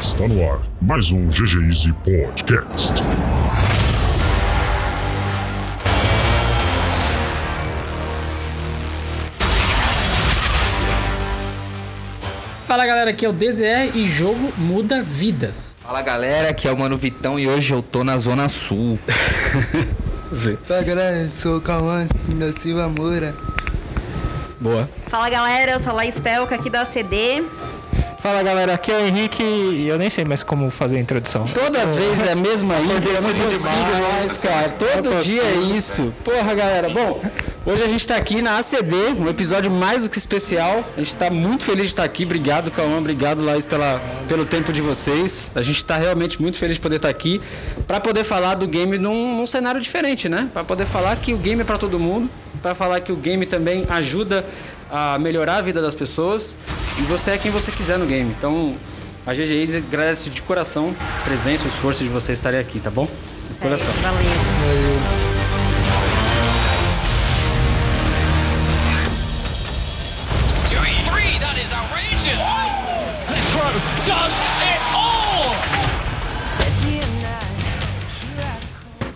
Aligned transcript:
Está 0.00 0.26
no 0.26 0.50
ar 0.50 0.60
mais 0.80 1.12
um 1.12 1.28
GG 1.28 1.68
Easy 1.68 1.92
Podcast. 1.92 2.94
Fala 12.66 12.84
galera, 12.84 13.10
aqui 13.10 13.24
é 13.24 13.28
o 13.28 13.32
DZR 13.32 13.94
e 13.94 14.06
jogo 14.06 14.52
muda 14.58 15.02
vidas. 15.02 15.76
Fala 15.80 16.02
galera, 16.02 16.50
aqui 16.50 16.66
é 16.66 16.72
o 16.72 16.76
Mano 16.76 16.96
Vitão 16.96 17.38
e 17.38 17.46
hoje 17.46 17.72
eu 17.72 17.80
tô 17.80 18.02
na 18.02 18.18
Zona 18.18 18.48
Sul. 18.48 18.98
Fala 20.66 20.82
galera, 20.82 21.18
eu 21.18 21.30
sou 21.30 21.58
o 21.58 21.60
Cauã 21.60 22.06
da 22.38 22.52
Silva 22.54 22.88
Moura. 22.88 23.34
Boa. 24.62 24.88
Fala 25.08 25.28
galera, 25.28 25.72
eu 25.72 25.80
sou 25.80 25.90
a 25.90 25.96
Laís 25.96 26.20
Pelca 26.20 26.54
aqui 26.54 26.70
da 26.70 26.84
CD. 26.84 27.42
Fala 28.22 28.40
galera, 28.40 28.74
aqui 28.74 28.92
é 28.92 28.98
o 28.98 29.00
Henrique 29.04 29.42
e 29.42 29.88
eu 29.88 29.98
nem 29.98 30.08
sei 30.08 30.24
mais 30.24 30.44
como 30.44 30.70
fazer 30.70 30.96
a 30.96 31.00
introdução. 31.00 31.44
Toda 31.48 31.84
vez 31.86 32.20
é 32.20 32.30
a 32.30 32.36
mesma 32.36 32.78
intro, 32.78 33.10
eu 33.10 33.20
não 33.20 33.34
consigo 33.34 34.00
mais, 34.00 34.40
cara. 34.42 34.68
Todo 34.68 35.10
Não 35.10 35.20
dia 35.20 35.42
é 35.42 35.54
isso. 35.76 36.14
Porra, 36.22 36.54
galera. 36.54 36.88
Bom, 36.88 37.20
hoje 37.66 37.82
a 37.82 37.88
gente 37.88 38.06
tá 38.06 38.14
aqui 38.14 38.40
na 38.40 38.58
ACD, 38.58 38.94
um 39.18 39.28
episódio 39.28 39.72
mais 39.72 40.04
do 40.04 40.08
que 40.08 40.18
especial. 40.18 40.84
A 40.96 41.00
gente 41.00 41.16
tá 41.16 41.30
muito 41.30 41.64
feliz 41.64 41.86
de 41.86 41.88
estar 41.94 42.04
aqui. 42.04 42.22
Obrigado, 42.24 42.70
Cauã. 42.70 42.96
Obrigado, 42.98 43.42
Laís, 43.42 43.64
pela, 43.64 44.00
pelo 44.28 44.44
tempo 44.44 44.72
de 44.72 44.80
vocês. 44.80 45.50
A 45.52 45.60
gente 45.60 45.84
tá 45.84 45.96
realmente 45.96 46.40
muito 46.40 46.56
feliz 46.58 46.76
de 46.76 46.80
poder 46.80 46.96
estar 46.96 47.08
aqui 47.08 47.42
para 47.88 47.98
poder 47.98 48.22
falar 48.22 48.54
do 48.54 48.68
game 48.68 48.98
num, 48.98 49.36
num 49.36 49.46
cenário 49.46 49.80
diferente, 49.80 50.28
né? 50.28 50.48
Para 50.54 50.62
poder 50.62 50.86
falar 50.86 51.16
que 51.16 51.34
o 51.34 51.38
game 51.38 51.62
é 51.62 51.64
para 51.64 51.76
todo 51.76 51.98
mundo, 51.98 52.30
para 52.62 52.72
falar 52.76 53.00
que 53.00 53.10
o 53.10 53.16
game 53.16 53.44
também 53.46 53.84
ajuda 53.90 54.46
a 54.92 55.18
melhorar 55.18 55.56
a 55.56 55.62
vida 55.62 55.80
das 55.80 55.94
pessoas 55.94 56.54
e 56.98 57.02
você 57.02 57.30
é 57.30 57.38
quem 57.38 57.50
você 57.50 57.72
quiser 57.72 57.98
no 57.98 58.04
game. 58.04 58.30
Então, 58.38 58.76
a 59.26 59.32
GG 59.32 59.78
agradece 59.78 60.28
de 60.28 60.42
coração 60.42 60.94
a 61.20 61.24
presença, 61.24 61.64
o 61.64 61.68
esforço 61.68 62.04
de 62.04 62.10
vocês 62.10 62.38
estarem 62.38 62.60
aqui, 62.60 62.78
tá 62.78 62.90
bom? 62.90 63.08
De 63.50 63.56
coração. 63.56 63.92
Valeu. 64.02 64.22
Three, 64.22 65.21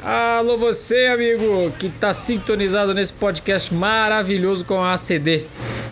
Alô 0.08 0.56
você, 0.56 1.06
amigo, 1.06 1.68
que 1.80 1.88
tá 1.88 2.14
sintonizado 2.14 2.94
nesse 2.94 3.12
podcast 3.12 3.74
maravilhoso 3.74 4.64
com 4.64 4.80
a 4.80 4.94
ACD. 4.94 5.46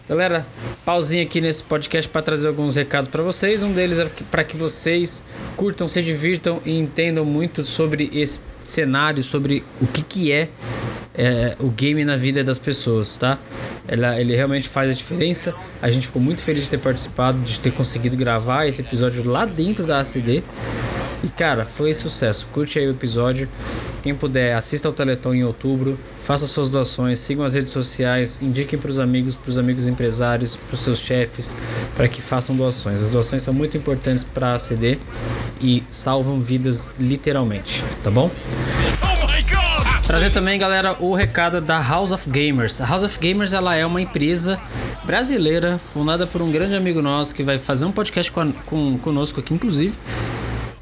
Galera, 0.09 0.47
pausinha 0.85 1.25
aqui 1.25 1.41
nesse 1.41 1.65
podcast 1.65 2.09
para 2.09 2.23
trazer 2.23 2.47
alguns 2.47 2.77
recados 2.77 3.09
para 3.09 3.25
vocês. 3.25 3.65
Um 3.65 3.73
deles 3.73 3.99
é 3.99 4.09
para 4.31 4.45
que 4.45 4.57
vocês 4.57 5.25
curtam, 5.57 5.89
se 5.89 6.01
divirtam 6.01 6.63
e 6.65 6.79
entendam 6.79 7.25
muito 7.25 7.65
sobre 7.65 8.09
esse 8.15 8.39
cenário, 8.63 9.21
sobre 9.21 9.65
o 9.83 9.87
que 9.89 10.03
que 10.03 10.31
é 10.31 10.49
é, 11.13 11.57
o 11.59 11.69
game 11.69 12.05
na 12.05 12.17
vida 12.17 12.45
das 12.45 12.57
pessoas, 12.57 13.17
tá? 13.17 13.37
Ela, 13.89 14.21
ele 14.21 14.37
realmente 14.37 14.69
faz 14.69 14.91
a 14.91 14.93
diferença. 14.93 15.53
A 15.83 15.91
gente 15.91 16.07
ficou 16.07 16.23
muito 16.23 16.41
feliz 16.41 16.63
de 16.63 16.71
ter 16.71 16.79
participado, 16.79 17.39
de 17.39 17.59
ter 17.59 17.73
conseguido 17.73 18.17
gravar 18.17 18.67
esse 18.67 18.81
episódio 18.81 19.29
lá 19.29 19.45
dentro 19.45 19.85
da 19.85 19.99
ACD. 19.99 20.45
E 21.25 21.29
cara, 21.29 21.65
foi 21.65 21.93
sucesso. 21.93 22.47
Curte 22.53 22.79
aí 22.79 22.87
o 22.87 22.93
episódio. 22.93 23.49
Quem 24.05 24.15
puder, 24.15 24.55
assista 24.55 24.87
ao 24.87 24.93
Teleton 24.93 25.33
em 25.33 25.45
outubro, 25.45 25.99
faça 26.21 26.47
suas 26.47 26.69
doações, 26.69 27.19
sigam 27.19 27.43
as 27.43 27.55
redes 27.55 27.71
sociais, 27.71 28.39
indiquem 28.43 28.79
para 28.79 28.91
os 28.91 28.99
amigos, 28.99 29.35
para 29.35 29.49
os 29.49 29.57
amigos 29.57 29.87
empresários, 29.89 30.57
para 30.57 30.75
os 30.75 30.81
seus 30.81 30.99
chefes, 30.99 31.57
para 31.97 32.07
que 32.07 32.21
façam 32.21 32.55
doações. 32.55 33.01
As 33.01 33.11
doações 33.11 33.43
são 33.43 33.55
muito 33.55 33.79
importantes 33.79 34.23
para 34.23 34.49
a 34.49 34.55
ACD 34.57 34.99
e 35.59 35.83
salvam 35.89 36.39
vidas 36.39 36.95
literalmente, 37.01 37.83
tá 38.03 38.11
bom? 38.11 38.31
Trazer 40.07 40.31
também, 40.31 40.59
galera, 40.59 40.97
o 41.01 41.15
recado 41.15 41.63
da 41.63 41.81
House 41.81 42.13
of 42.13 42.29
Gamers. 42.29 42.83
A 42.83 42.87
House 42.87 43.03
of 43.05 43.19
Gamers 43.19 43.55
ela 43.55 43.75
é 43.75 43.87
uma 43.87 44.03
empresa 44.03 44.61
brasileira 45.03 45.79
fundada 45.79 46.27
por 46.27 46.43
um 46.43 46.51
grande 46.53 46.75
amigo 46.77 47.01
nosso 47.01 47.35
que 47.35 47.43
vai 47.43 47.59
fazer 47.59 47.87
um 47.87 47.91
podcast 47.93 48.31
com, 48.31 48.41
a- 48.43 48.49
com- 48.67 48.99
conosco 48.99 49.41
aqui, 49.41 49.55
inclusive. 49.55 49.97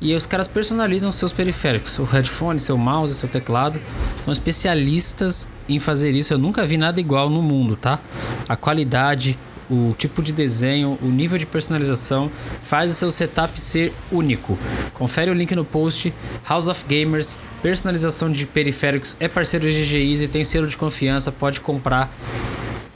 E 0.02 0.16
os 0.16 0.26
caras 0.26 0.48
personalizam 0.48 1.12
seus 1.12 1.32
periféricos, 1.32 1.96
o 2.00 2.02
headphone, 2.02 2.58
seu 2.58 2.76
mouse, 2.76 3.14
seu 3.14 3.28
teclado. 3.28 3.80
São 4.20 4.32
especialistas 4.32 5.48
em 5.68 5.78
fazer 5.78 6.10
isso. 6.10 6.34
Eu 6.34 6.38
nunca 6.38 6.66
vi 6.66 6.76
nada 6.76 6.98
igual 6.98 7.30
no 7.30 7.40
mundo, 7.40 7.76
tá? 7.76 8.00
A 8.48 8.56
qualidade, 8.56 9.38
o 9.70 9.94
tipo 9.96 10.20
de 10.20 10.32
desenho, 10.32 10.98
o 11.00 11.06
nível 11.06 11.38
de 11.38 11.46
personalização 11.46 12.28
faz 12.60 12.90
o 12.90 12.94
seu 12.94 13.12
setup 13.12 13.60
ser 13.60 13.94
único. 14.10 14.58
Confere 14.92 15.30
o 15.30 15.34
link 15.34 15.54
no 15.54 15.64
post. 15.64 16.12
House 16.48 16.66
of 16.66 16.84
Gamers, 16.84 17.38
personalização 17.62 18.28
de 18.28 18.44
periféricos, 18.44 19.16
é 19.20 19.28
parceiro 19.28 19.70
de 19.70 19.84
GG 19.84 20.10
Easy, 20.10 20.26
tem 20.26 20.42
selo 20.42 20.66
de 20.66 20.76
confiança, 20.76 21.30
pode 21.30 21.60
comprar 21.60 22.12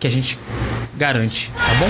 que 0.01 0.09
a 0.09 0.11
gente 0.11 0.37
garante, 0.97 1.53
tá 1.55 1.75
bom? 1.79 1.89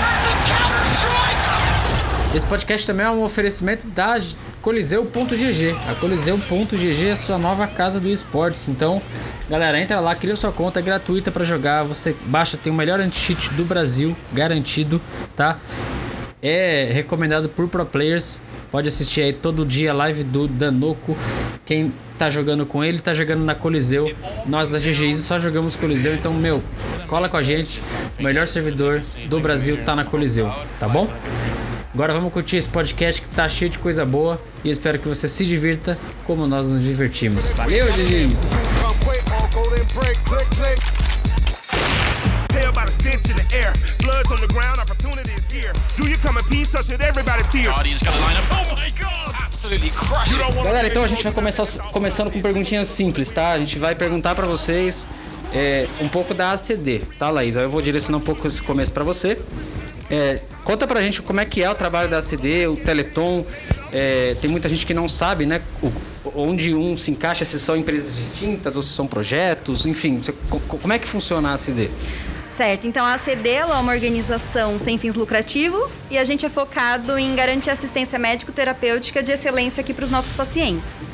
Esse 2.37 2.44
podcast 2.44 2.87
também 2.87 3.06
é 3.06 3.10
um 3.10 3.22
oferecimento 3.22 3.87
da 3.87 4.19
Coliseu.gg. 4.66 5.77
A 5.88 5.94
Coliseu.gg 5.94 7.06
é 7.06 7.12
a 7.12 7.16
sua 7.16 7.38
nova 7.38 7.69
casa 7.69 8.00
do 8.00 8.09
esportes. 8.09 8.66
Então, 8.66 9.00
galera, 9.49 9.81
entra 9.81 10.00
lá, 10.00 10.12
cria 10.16 10.34
sua 10.34 10.50
conta, 10.50 10.81
é 10.81 10.82
gratuita 10.82 11.31
para 11.31 11.44
jogar. 11.44 11.84
Você 11.84 12.16
baixa, 12.25 12.56
tem 12.56 12.72
o 12.72 12.75
melhor 12.75 12.99
anti-cheat 12.99 13.50
do 13.55 13.65
Brasil, 13.65 14.16
garantido, 14.32 15.00
tá? 15.37 15.56
É 16.43 16.91
recomendado 16.93 17.49
por 17.49 17.69
pro 17.69 17.87
players. 17.87 18.43
Pode 18.69 18.88
assistir 18.88 19.21
aí 19.21 19.32
todo 19.32 19.65
dia 19.65 19.93
a 19.93 19.94
live 19.94 20.25
do 20.25 20.49
Danoco. 20.49 21.16
Quem 21.65 21.93
tá 22.19 22.28
jogando 22.28 22.66
com 22.66 22.82
ele 22.82 22.99
tá 22.99 23.15
jogando 23.15 23.44
na 23.44 23.55
Coliseu. 23.55 24.12
Nós 24.47 24.69
da 24.69 24.81
GG 24.81 25.06
Easy 25.06 25.22
só 25.22 25.38
jogamos 25.38 25.76
Coliseu, 25.76 26.12
então, 26.12 26.34
meu, 26.34 26.60
cola 27.06 27.28
com 27.28 27.37
a 27.37 27.43
gente. 27.43 27.81
O 28.19 28.22
melhor 28.25 28.49
servidor 28.49 29.00
do 29.28 29.38
Brasil 29.38 29.78
tá 29.84 29.94
na 29.94 30.05
Coliseu, 30.05 30.53
tá 30.81 30.88
bom? 30.88 31.09
Agora 31.96 32.12
vamos 32.12 32.30
curtir 32.30 32.58
esse 32.58 32.68
podcast 32.68 33.22
que 33.22 33.28
tá 33.30 33.48
cheio 33.48 33.70
de 33.70 33.78
coisa 33.78 34.04
boa 34.04 34.38
e 34.62 34.68
espero 34.68 34.98
que 34.98 35.08
você 35.08 35.26
se 35.26 35.46
divirta 35.46 35.96
como 36.26 36.46
nós 36.46 36.68
nos 36.68 36.84
divertimos. 36.84 37.52
Valeu, 37.52 37.86
up. 50.28 50.58
Oh 50.58 50.64
Galera, 50.64 50.88
então 50.88 51.02
a 51.02 51.08
gente 51.08 51.24
vai 51.24 51.32
começar 51.32 51.64
começando 51.84 52.30
com 52.30 52.42
perguntinhas 52.42 52.88
simples, 52.88 53.30
tá? 53.30 53.52
A 53.52 53.58
gente 53.58 53.78
vai 53.78 53.94
perguntar 53.94 54.34
pra 54.34 54.46
vocês 54.46 55.08
é, 55.50 55.88
um 56.02 56.08
pouco 56.08 56.34
da 56.34 56.52
ACD, 56.52 57.00
tá, 57.18 57.30
Laís? 57.30 57.56
Aí 57.56 57.62
eu 57.62 57.70
vou 57.70 57.80
direcionar 57.80 58.18
um 58.18 58.20
pouco 58.20 58.46
esse 58.46 58.60
começo 58.60 58.92
pra 58.92 59.02
você. 59.02 59.38
É, 60.11 60.41
conta 60.65 60.87
pra 60.87 61.00
gente 61.03 61.21
como 61.22 61.41
é 61.41 61.44
que 61.44 61.62
é 61.62 61.71
o 61.71 61.75
trabalho 61.75 62.09
da 62.09 62.19
ACD, 62.19 62.67
o 62.69 62.77
Teleton. 62.77 63.44
É, 63.93 64.37
tem 64.41 64.50
muita 64.50 64.69
gente 64.69 64.84
que 64.87 64.94
não 64.94 65.09
sabe, 65.09 65.47
né? 65.47 65.61
o- 65.83 65.93
onde 66.34 66.75
um 66.75 66.97
se 66.97 67.11
encaixa, 67.12 67.44
se 67.44 67.59
são 67.59 67.77
empresas 67.77 68.15
distintas 68.17 68.77
ou 68.77 68.83
se 68.83 68.91
são 68.91 69.06
projetos, 69.06 69.87
enfim. 69.87 70.21
você- 70.21 70.34
como 70.69 70.93
é 70.93 70.99
que 70.99 71.06
funciona 71.09 71.50
a 71.50 71.55
ACD? 71.55 71.89
Certo, 72.50 72.87
então 72.87 73.05
a 73.05 73.15
ACD 73.15 73.50
é 73.50 73.65
uma 73.67 73.93
organização 73.93 74.78
sem 74.78 74.99
fins 74.99 75.15
lucrativos 75.15 75.91
e 76.11 76.17
a 76.19 76.25
gente 76.25 76.44
é 76.47 76.49
focado 76.49 77.19
em 77.19 77.34
garantir 77.34 77.69
assistência 77.71 78.19
médico-terapêutica 78.19 79.23
de 79.23 79.31
excelência 79.31 79.83
aqui 79.83 79.93
para 79.93 80.05
os 80.05 80.11
nossos 80.11 80.33
pacientes. 80.33 81.06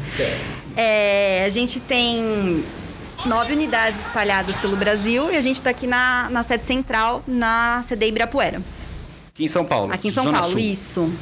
É, 0.77 1.45
a 1.45 1.49
gente 1.51 1.81
tem 1.81 2.65
nove 3.27 3.53
unidades 3.53 4.03
espalhadas 4.03 4.59
pelo 4.59 4.77
Brasil 4.77 5.31
e 5.33 5.37
a 5.37 5.41
gente 5.41 5.57
está 5.57 5.71
aqui 5.71 5.87
na, 5.87 6.29
na 6.31 6.43
sede 6.43 6.65
central, 6.65 7.23
na 7.27 7.83
CD 7.87 8.07
Ibirapuera, 8.09 8.61
Aqui 9.43 9.45
em 9.45 9.49
São 9.49 9.65
Paulo. 9.65 9.93
aqui 9.93 10.09
em 10.09 10.13
São 10.13 10.25
Zona 10.25 10.39
Paulo, 10.39 10.53
Sul. 10.53 10.61
isso. 10.61 11.13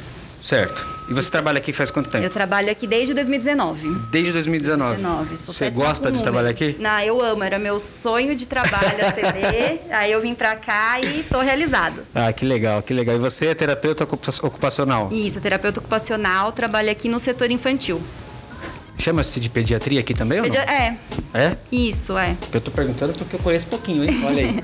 Certo. 0.43 0.83
E 1.09 1.13
você 1.13 1.29
trabalha 1.29 1.57
aqui 1.59 1.71
faz 1.73 1.91
quanto 1.91 2.09
tempo? 2.09 2.23
Eu 2.23 2.29
trabalho 2.29 2.71
aqui 2.71 2.87
desde 2.87 3.13
2019. 3.13 3.87
Desde 4.11 4.31
2019. 4.31 4.95
19. 4.95 5.37
Sou 5.37 5.53
Você 5.53 5.65
péssima 5.65 5.85
gosta 5.85 6.03
de 6.11 6.17
número. 6.17 6.23
trabalhar 6.23 6.49
aqui? 6.49 6.75
Não, 6.79 6.99
eu 7.01 7.21
amo. 7.21 7.43
Era 7.43 7.59
meu 7.59 7.79
sonho 7.79 8.35
de 8.35 8.45
trabalho 8.47 9.05
a 9.05 9.11
CD. 9.11 9.79
aí 9.93 10.11
eu 10.11 10.19
vim 10.21 10.33
pra 10.33 10.55
cá 10.55 10.99
e 11.01 11.23
tô 11.23 11.39
realizado. 11.41 12.01
Ah, 12.15 12.31
que 12.33 12.43
legal, 12.45 12.81
que 12.81 12.93
legal. 12.93 13.15
E 13.15 13.19
você 13.19 13.47
é 13.47 13.53
terapeuta 13.55 14.03
ocupa- 14.03 14.31
ocupacional? 14.41 15.09
Isso, 15.11 15.39
terapeuta 15.41 15.79
ocupacional, 15.79 16.51
trabalho 16.51 16.89
aqui 16.89 17.07
no 17.09 17.19
setor 17.19 17.51
infantil. 17.51 18.01
Chama-se 19.01 19.39
de 19.39 19.49
pediatria 19.49 19.99
aqui 19.99 20.13
também 20.13 20.41
ou 20.41 20.47
não? 20.47 20.55
É, 20.55 20.95
É? 21.33 21.57
isso, 21.71 22.15
é. 22.15 22.35
Eu 22.53 22.61
tô 22.61 22.69
perguntando 22.69 23.13
porque 23.13 23.35
eu 23.35 23.39
conheço 23.39 23.65
pouquinho, 23.65 24.03
hein? 24.03 24.21
Olha 24.23 24.43
aí. 24.43 24.55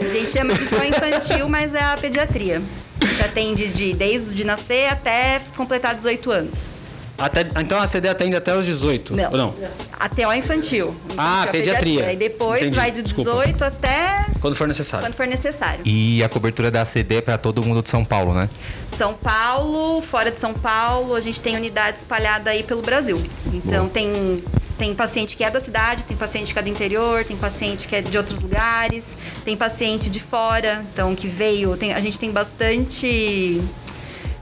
A 0.00 0.14
gente 0.14 0.30
chama 0.30 0.54
de 0.54 0.62
só 0.64 0.84
infantil, 0.84 1.48
mas 1.48 1.74
é 1.74 1.82
a 1.82 1.96
pediatria. 1.96 2.62
A 3.00 3.04
gente 3.04 3.22
atende 3.22 3.66
de, 3.70 3.92
desde 3.92 4.32
de 4.36 4.44
nascer 4.44 4.86
até 4.86 5.40
completar 5.56 5.96
18 5.96 6.30
anos. 6.30 6.74
Até, 7.16 7.46
então 7.60 7.80
a 7.80 7.86
CD 7.86 8.08
atende 8.08 8.34
até 8.34 8.54
os 8.56 8.66
18? 8.66 9.14
Não. 9.14 9.30
Ou 9.30 9.36
não? 9.38 9.54
Até 10.00 10.26
o 10.26 10.32
infantil. 10.32 10.94
Ah, 11.16 11.42
Infantil, 11.42 11.42
a 11.42 11.46
pediatria. 11.52 12.12
E 12.12 12.16
depois 12.16 12.60
Entendi, 12.62 12.76
vai 12.76 12.90
de 12.90 13.02
desculpa. 13.02 13.30
18 13.30 13.64
até 13.64 14.26
Quando 14.40 14.56
for 14.56 14.66
necessário. 14.66 15.06
quando 15.06 15.14
for 15.14 15.26
necessário. 15.26 15.80
E 15.84 16.22
a 16.24 16.28
cobertura 16.28 16.70
da 16.72 16.82
ACD 16.82 17.16
é 17.16 17.20
para 17.20 17.38
todo 17.38 17.62
mundo 17.62 17.82
de 17.82 17.88
São 17.88 18.04
Paulo, 18.04 18.34
né? 18.34 18.48
São 18.92 19.14
Paulo, 19.14 20.02
fora 20.02 20.30
de 20.32 20.40
São 20.40 20.52
Paulo, 20.54 21.14
a 21.14 21.20
gente 21.20 21.40
tem 21.40 21.56
unidade 21.56 21.98
espalhada 21.98 22.50
aí 22.50 22.62
pelo 22.64 22.82
Brasil. 22.82 23.22
Então 23.52 23.88
tem 23.88 24.42
tem 24.76 24.92
paciente 24.92 25.36
que 25.36 25.44
é 25.44 25.50
da 25.52 25.60
cidade, 25.60 26.04
tem 26.04 26.16
paciente 26.16 26.52
que 26.52 26.58
é 26.58 26.62
do 26.62 26.68
interior, 26.68 27.22
tem 27.24 27.36
paciente 27.36 27.86
que 27.86 27.94
é 27.94 28.02
de 28.02 28.18
outros 28.18 28.40
lugares, 28.40 29.16
tem 29.44 29.56
paciente 29.56 30.10
de 30.10 30.18
fora, 30.18 30.84
então 30.92 31.14
que 31.14 31.28
veio, 31.28 31.76
tem- 31.76 31.92
a 31.94 32.00
gente 32.00 32.18
tem 32.18 32.32
bastante 32.32 33.60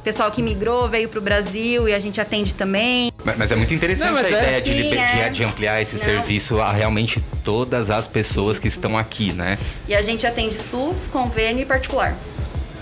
pessoal 0.02 0.30
que 0.30 0.42
migrou, 0.42 0.88
veio 0.88 1.08
para 1.08 1.18
o 1.18 1.22
Brasil 1.22 1.88
e 1.88 1.94
a 1.94 1.98
gente 2.00 2.20
atende 2.20 2.54
também. 2.54 3.12
Mas, 3.24 3.36
mas 3.36 3.50
é 3.50 3.56
muito 3.56 3.72
interessante 3.72 4.10
Não, 4.10 4.16
a 4.16 4.22
é- 4.22 4.28
ideia 4.28 4.60
de, 4.60 4.82
Sim, 4.90 4.98
é. 4.98 5.28
de- 5.30 5.44
ampliar 5.44 5.80
esse 5.80 5.96
Não. 5.96 6.02
serviço 6.02 6.60
a 6.60 6.72
realmente 6.72 7.22
todas 7.44 7.90
as 7.90 8.06
pessoas 8.08 8.58
que 8.58 8.68
estão 8.68 8.98
aqui, 8.98 9.32
né? 9.32 9.58
E 9.88 9.94
a 9.94 10.02
gente 10.02 10.26
atende 10.26 10.58
SUS, 10.58 11.08
convênio 11.08 11.62
e 11.62 11.66
particular. 11.66 12.14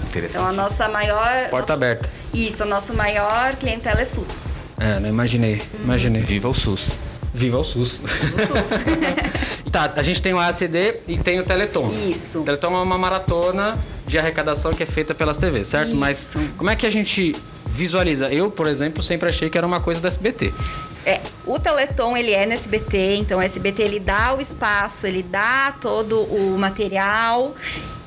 Interessante. 0.08 0.37
Então 0.37 0.46
a 0.49 0.52
nossa 0.52 0.88
maior 0.88 1.49
Porta 1.50 1.75
aberta. 1.75 2.08
Isso, 2.32 2.62
a 2.62 2.67
nossa 2.67 2.93
maior 2.93 3.55
clientela 3.56 4.00
é 4.00 4.05
SUS. 4.05 4.43
É, 4.78 4.99
não 4.99 5.08
imaginei. 5.08 5.62
Imaginei. 5.84 6.23
Viva 6.23 6.49
o 6.49 6.55
SUS. 6.55 6.88
Viva 7.32 7.59
o 7.59 7.65
SUS. 7.65 8.00
tá, 9.71 9.93
a 9.94 10.03
gente 10.03 10.21
tem 10.21 10.35
o 10.35 10.38
ACD 10.38 10.97
e 11.06 11.17
tem 11.17 11.38
o 11.38 11.44
Teleton. 11.44 11.93
Isso. 12.09 12.41
O 12.41 12.44
Teleton 12.44 12.75
é 12.75 12.82
uma 12.82 12.99
maratona 12.99 13.79
de 14.06 14.19
arrecadação 14.19 14.73
que 14.73 14.82
é 14.82 14.87
feita 14.87 15.15
pelas 15.15 15.37
TVs, 15.37 15.69
certo? 15.69 15.94
Mas 15.94 16.35
Isso. 16.35 16.41
como 16.56 16.71
é 16.71 16.77
que 16.77 16.87
a 16.87 16.91
gente 16.91 17.37
visualiza? 17.67 18.29
Eu, 18.32 18.50
por 18.50 18.67
exemplo, 18.67 19.03
sempre 19.03 19.29
achei 19.29 19.49
que 19.49 19.56
era 19.56 19.67
uma 19.67 19.81
coisa 19.81 20.00
da 20.00 20.09
SBT. 20.09 20.53
É, 21.06 21.21
o 21.47 21.59
Teleton 21.59 22.17
ele 22.17 22.32
é 22.32 22.44
no 22.44 22.53
SBT, 22.53 23.17
então 23.17 23.38
o 23.38 23.43
SBT 23.43 23.83
ele 23.83 24.00
dá 24.00 24.35
o 24.35 24.41
espaço, 24.41 25.06
ele 25.06 25.23
dá 25.23 25.75
todo 25.81 26.21
o 26.21 26.59
material 26.59 27.55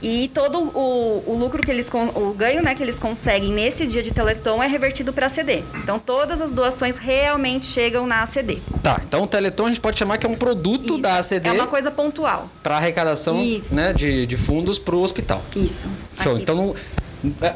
e 0.04 0.30
todo 0.34 0.60
o, 0.60 1.24
o 1.26 1.38
lucro 1.40 1.64
que 1.64 1.72
eles 1.72 1.90
o 2.14 2.34
ganho 2.34 2.62
né, 2.62 2.76
que 2.76 2.84
eles 2.84 3.00
conseguem 3.00 3.54
nesse 3.54 3.86
dia 3.88 4.04
de 4.04 4.12
Teleton 4.14 4.62
é 4.62 4.68
revertido 4.68 5.14
para 5.14 5.28
a 5.28 5.30
CD. 5.30 5.64
Então 5.76 5.98
todas 5.98 6.42
as 6.42 6.52
doações 6.52 6.98
realmente 6.98 7.66
chegam 7.66 8.06
na 8.06 8.22
ACD. 8.22 8.62
Tá, 8.84 9.00
então 9.08 9.24
o 9.24 9.28
Teleton 9.28 9.66
a 9.68 9.70
gente 9.70 9.80
pode 9.80 9.98
chamar 9.98 10.18
que 10.18 10.26
é 10.26 10.30
um 10.30 10.36
produto 10.36 10.94
Isso. 10.96 10.98
da 11.02 11.20
ACD 11.20 11.48
É 11.48 11.52
uma 11.54 11.68
coisa 11.68 11.90
pontual. 11.90 12.50
para 12.62 12.76
arrecadação 12.76 13.42
Isso. 13.42 13.74
né, 13.74 13.94
de, 13.94 14.26
de 14.26 14.36
fundos 14.36 14.78
para 14.78 14.94
o 14.96 15.02
hospital. 15.02 15.42
Isso. 15.56 15.88
Show. 16.22 16.34
Aqui. 16.34 16.42
Então 16.44 16.56
não- 16.56 16.76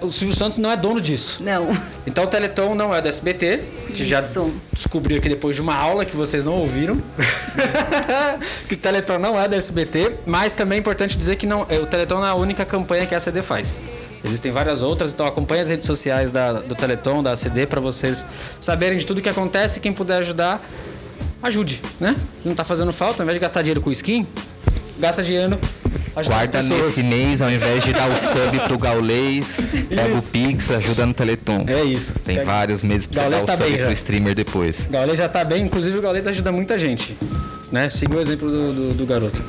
o 0.02 0.12
Silvio 0.12 0.36
Santos 0.36 0.58
não 0.58 0.72
é 0.72 0.78
dono 0.78 1.02
disso. 1.02 1.44
Não. 1.44 1.68
Então 2.06 2.24
o 2.24 2.28
Teleton 2.28 2.74
não 2.74 2.94
é 2.96 3.02
do 3.02 3.08
SBT, 3.08 3.60
que 3.94 4.08
já 4.08 4.24
descobriu 4.72 5.18
aqui 5.18 5.28
depois 5.28 5.56
de 5.56 5.62
uma 5.62 5.76
aula 5.76 6.06
que 6.06 6.16
vocês 6.16 6.44
não 6.46 6.54
ouviram. 6.54 6.98
que 8.68 8.76
o 8.76 8.78
Teleton 8.78 9.18
não 9.20 9.40
é 9.40 9.48
do 9.48 9.56
SBT, 9.56 10.14
mas 10.26 10.56
também 10.56 10.78
é 10.78 10.80
importante 10.80 11.18
dizer 11.18 11.36
que 11.36 11.46
não, 11.46 11.66
é, 11.70 11.80
o 11.80 11.86
Teleton 11.86 12.16
não 12.20 12.26
é 12.28 12.30
a 12.30 12.36
única 12.36 12.66
campanha 12.66 13.06
que 13.06 13.14
a 13.14 13.18
ACD 13.18 13.42
faz. 13.42 13.80
Existem 14.24 14.52
várias 14.52 14.82
outras, 14.82 15.14
então 15.14 15.26
acompanhe 15.26 15.62
as 15.62 15.70
redes 15.70 15.86
sociais 15.86 16.32
da- 16.32 16.54
do 16.54 16.76
Teleton, 16.76 17.22
da 17.22 17.34
ACD, 17.34 17.66
para 17.66 17.80
vocês 17.80 18.26
saberem 18.60 18.98
de 18.98 19.06
tudo 19.06 19.22
que 19.22 19.30
acontece. 19.30 19.80
Quem 19.80 19.94
puder 19.94 20.18
ajudar, 20.20 20.62
ajude, 21.42 21.82
né? 22.00 22.16
Não 22.44 22.56
tá 22.56 22.64
fazendo 22.64 22.92
falta, 22.92 23.22
ao 23.22 23.26
invés 23.26 23.36
de 23.36 23.42
gastar 23.42 23.62
dinheiro 23.62 23.82
com 23.82 23.92
skin, 23.92 24.26
gasta 25.00 25.22
dinheiro 25.24 25.60
Guarda 26.26 26.58
as 26.60 26.66
pessoas. 26.68 26.86
nesse 26.88 27.04
mês, 27.04 27.42
ao 27.42 27.52
invés 27.52 27.84
de 27.84 27.94
dar 27.94 28.10
o 28.10 28.16
sub 28.18 28.60
pro 28.68 28.78
Gaulês, 28.78 29.60
pega 29.90 30.16
o. 30.18 30.22
Pix, 30.24 30.72
ajuda 30.72 31.06
no 31.06 31.14
Teleton. 31.14 31.64
É 31.68 31.84
isso. 31.84 32.14
Tem 32.26 32.38
Pega- 32.38 32.52
vários 32.52 32.82
meses 32.84 33.08
pra 33.08 33.16
você 33.16 33.22
Gaulês 33.22 33.44
dar 33.46 33.54
o 33.54 33.58
tá 33.58 33.64
sub 33.64 33.76
bem 33.76 33.84
pro 33.86 33.94
streamer 33.94 34.36
depois. 34.36 34.86
O 34.88 34.90
Gaules 34.90 35.18
já 35.18 35.30
tá 35.30 35.44
bem, 35.44 35.64
inclusive 35.66 35.98
o 35.98 36.02
Gaules 36.02 36.26
ajuda 36.26 36.52
muita 36.52 36.78
gente. 36.80 37.16
Né? 37.72 37.90
Siga 37.90 38.16
o 38.16 38.20
exemplo 38.20 38.50
do, 38.50 38.74
do, 38.74 38.94
do 38.94 39.06
garoto. 39.06 39.44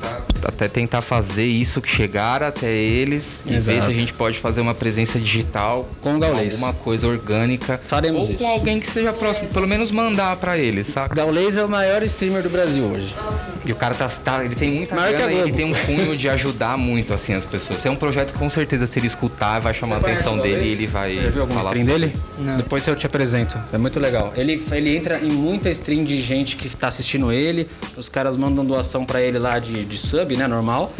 Até 0.49 0.67
tentar 0.67 1.03
fazer 1.03 1.45
isso 1.45 1.81
que 1.83 1.89
chegar 1.91 2.43
até 2.43 2.71
eles 2.73 3.43
e 3.45 3.51
ver 3.51 3.57
Exato. 3.57 3.83
se 3.83 3.91
a 3.91 3.93
gente 3.99 4.15
pode 4.15 4.39
fazer 4.39 4.61
uma 4.63 4.75
presença 4.75 5.19
digital 5.19 5.89
Com 6.01 6.17
o 6.17 6.19
Gaulês. 6.19 6.55
alguma 6.55 6.73
coisa 6.73 7.07
orgânica. 7.07 7.79
Faremos 7.87 8.27
ou 8.29 8.35
isso. 8.35 8.43
com 8.43 8.51
alguém 8.51 8.81
que 8.81 8.91
seja 8.91 9.13
próximo, 9.13 9.49
pelo 9.49 9.67
menos 9.69 9.91
mandar 9.91 10.37
pra 10.37 10.57
eles, 10.57 10.89
O 10.89 10.93
saca? 10.93 11.15
Gaules 11.15 11.57
é 11.57 11.65
o 11.65 11.69
maior 11.69 12.03
streamer 12.03 12.43
do 12.43 12.49
Brasil 12.49 12.83
hoje. 12.85 13.15
E 13.65 13.73
o 13.73 13.77
cara 13.77 13.95
tá, 13.95 14.09
tá- 14.09 14.43
ele 14.43 14.55
tem 14.55 14.71
muita 14.73 14.95
Maior 14.95 15.13
grana 15.13 15.31
ele 15.33 15.53
tem 15.53 15.67
um 15.67 15.75
cunho 15.75 16.17
de 16.17 16.29
ajudar 16.31 16.79
muito 16.79 17.13
assim 17.13 17.35
as 17.35 17.45
pessoas. 17.45 17.79
Esse 17.81 17.89
é 17.89 17.91
um 17.91 17.97
projeto 17.97 18.33
que 18.33 18.39
com 18.39 18.49
certeza 18.49 18.87
se 18.87 18.99
ele 18.99 19.07
escutar 19.07 19.59
vai 19.61 19.75
chamar 19.75 19.97
a 19.97 19.99
atenção 19.99 20.39
dele 20.39 20.67
e 20.67 20.73
ele 20.73 20.87
vai 20.87 21.13
Você 21.13 21.23
já 21.23 21.29
viu 21.31 21.41
algum 21.43 21.55
falar 21.55 21.67
stream 21.77 21.87
sobre. 21.87 22.07
dele? 22.09 22.17
Não. 22.39 22.57
Depois 22.57 22.87
eu 22.87 22.97
te 22.97 23.05
apresento. 23.05 23.59
É 23.71 23.77
muito 23.77 24.01
legal. 24.01 24.33
Ele, 24.35 24.63
ele 24.73 24.97
entra 24.97 25.19
em 25.21 25.31
muita 25.31 25.69
stream 25.71 26.05
de 26.05 26.21
gente 26.23 26.57
que 26.57 26.69
tá 26.75 26.89
assistindo 26.89 27.31
ele. 27.31 27.69
Os 27.97 28.09
caras 28.09 28.37
mandam 28.37 28.65
doação 28.65 29.05
pra 29.05 29.21
ele 29.21 29.39
lá 29.39 29.59
de, 29.59 29.85
de 29.85 29.99
sub, 29.99 30.35
né? 30.39 30.47
Normal. 30.47 30.93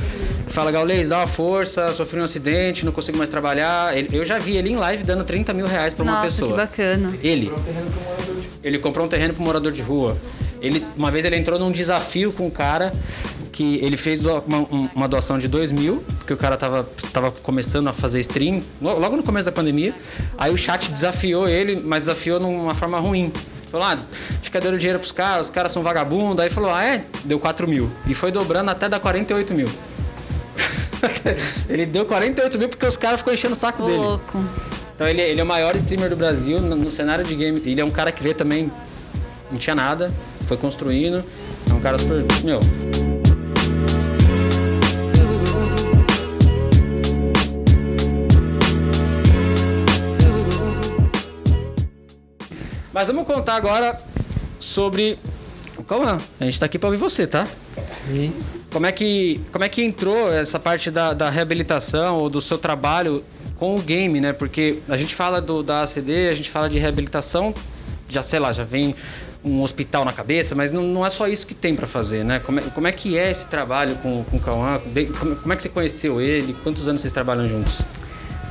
Fala, 0.49 0.73
Gaules, 0.73 1.09
dá 1.09 1.19
uma 1.19 1.27
força, 1.27 1.93
sofri 1.93 2.21
um 2.21 2.25
acidente, 2.25 2.85
não 2.85 2.93
consigo 2.93 3.17
mais 3.19 3.29
trabalhar. 3.31 3.97
Ele- 3.97 4.09
eu 4.17 4.25
já 4.25 4.39
vi 4.39 4.57
ele 4.57 4.71
em 4.71 4.77
live 4.77 5.05
dando 5.05 5.23
30 5.25 5.53
mil 5.53 5.67
reais 5.67 5.95
pra 5.95 6.03
uma 6.03 6.13
Nossa, 6.13 6.25
pessoa. 6.25 6.51
que 6.53 6.57
bacana. 6.57 7.15
Ele. 7.23 7.53
Ele 8.63 8.79
comprou 8.79 9.07
um 9.07 9.09
terreno 9.09 9.35
pro 9.35 9.43
morador 9.43 9.73
de 9.73 9.83
rua. 9.83 10.17
Ele, 10.61 10.85
uma 10.97 11.11
vez 11.11 11.25
ele 11.25 11.37
entrou 11.37 11.59
num 11.59 11.71
desafio 11.71 12.33
com 12.33 12.47
um 12.47 12.51
cara 12.51 12.93
que 13.53 13.77
ele 13.83 13.97
fez 13.97 14.25
uma, 14.25 14.59
um- 14.59 14.89
uma 14.95 15.09
doação 15.09 15.39
de 15.39 15.49
2 15.49 15.71
mil, 15.73 16.03
porque 16.19 16.33
o 16.33 16.37
cara 16.37 16.57
tava, 16.57 16.89
tava 17.13 17.31
começando 17.31 17.89
a 17.89 17.93
fazer 17.93 18.21
stream, 18.21 18.61
lo- 18.81 18.99
logo 18.99 19.17
no 19.17 19.23
começo 19.23 19.47
da 19.47 19.53
pandemia. 19.53 19.95
Aí 20.37 20.53
o 20.53 20.57
chat 20.57 20.91
desafiou 20.91 21.49
ele, 21.49 21.81
mas 21.85 22.03
desafiou 22.05 22.41
numa 22.41 22.75
forma 22.75 22.99
ruim. 22.99 23.33
Falou, 23.71 23.87
ah, 23.87 23.99
fica 24.43 24.61
dando 24.61 24.79
dinheiro 24.79 24.99
pros 24.99 25.13
caras, 25.13 25.49
os 25.49 25.53
caras 25.53 25.73
são 25.73 25.83
vagabundos. 25.83 26.43
Aí 26.43 26.51
falou, 26.51 26.71
ah, 26.71 26.85
é? 26.85 27.05
Deu 27.25 27.39
4 27.39 27.69
mil. 27.69 27.91
E 28.07 28.15
foi 28.15 28.33
dobrando 28.33 28.71
até 28.71 28.89
dar 28.89 29.01
48 29.01 29.55
mil. 29.55 29.69
ele 31.69 31.87
deu 31.87 32.05
48 32.07 32.59
mil 32.59 32.69
porque 32.69 32.87
os 32.87 32.97
caras 32.97 33.21
ficou 33.21 33.33
enchendo 33.33 33.53
o 33.53 33.57
saco 33.57 33.83
Ô, 33.83 33.87
dele. 33.87 33.99
louco. 33.99 34.39
Então 34.95 35.07
ele, 35.07 35.21
ele 35.21 35.41
é 35.41 35.45
o 35.45 35.47
maior 35.47 35.77
streamer 35.77 36.11
do 36.11 36.17
Brasil 36.17 36.61
no, 36.61 36.75
no 36.75 36.91
cenário 36.91 37.25
de 37.25 37.35
game. 37.35 37.63
Ele 37.65 37.81
é 37.81 37.85
um 37.85 37.91
cara 37.91 38.11
que 38.11 38.23
vê 38.23 38.35
também. 38.35 38.71
Não 39.51 39.59
tinha 39.59 39.75
nada, 39.75 40.13
foi 40.47 40.57
construindo. 40.57 41.25
É 41.71 41.73
um 41.73 41.81
cara 41.81 41.97
super. 41.97 42.25
Meu. 42.43 42.61
Mas 52.99 53.07
vamos 53.07 53.29
contar 53.29 53.55
agora 53.55 53.97
sobre. 54.59 55.17
Calma, 55.87 56.21
a 56.41 56.45
gente 56.45 56.59
tá 56.59 56.67
aqui 56.67 56.81
pra 56.81 56.89
ouvir 56.89 56.99
você, 56.99 57.29
tá? 57.29 57.47
Sim. 58.05 58.35
Como 58.73 58.87
é 58.87 58.91
que, 58.91 59.41
como 59.53 59.63
é 59.63 59.69
que 59.69 59.85
entrou 59.85 60.35
essa 60.35 60.59
parte 60.59 60.91
da, 60.91 61.13
da 61.13 61.31
reabilitação 61.31 62.17
ou 62.17 62.29
do 62.29 62.41
seu 62.41 62.59
trabalho 62.59 63.25
com 63.55 63.77
o 63.77 63.79
game, 63.81 64.21
né? 64.21 64.33
Porque 64.33 64.81
a 64.89 64.97
gente 64.97 65.15
fala 65.15 65.41
do, 65.41 65.63
da 65.63 65.85
ACD, 65.85 66.29
a 66.29 66.35
gente 66.35 66.51
fala 66.51 66.69
de 66.69 66.77
reabilitação, 66.81 67.55
já 68.09 68.21
sei 68.21 68.41
lá, 68.41 68.51
já 68.51 68.65
vem 68.65 68.97
um 69.45 69.63
hospital 69.63 70.05
na 70.05 70.13
cabeça, 70.13 70.57
mas 70.57 70.73
não, 70.73 70.83
não 70.83 71.07
é 71.07 71.09
só 71.09 71.29
isso 71.29 71.47
que 71.47 71.55
tem 71.55 71.77
para 71.77 71.87
fazer, 71.87 72.25
né? 72.25 72.41
Como 72.41 72.59
é, 72.59 72.63
como 72.65 72.89
é 72.89 72.91
que 72.91 73.17
é 73.17 73.31
esse 73.31 73.47
trabalho 73.47 73.95
com, 73.99 74.25
com 74.25 74.39
o 74.39 74.41
Cauã? 74.41 74.81
Como, 75.21 75.37
como 75.37 75.53
é 75.53 75.55
que 75.55 75.63
você 75.63 75.69
conheceu 75.69 76.21
ele? 76.21 76.53
Quantos 76.65 76.89
anos 76.89 77.01
vocês 77.01 77.13
trabalham 77.13 77.47
juntos? 77.47 77.81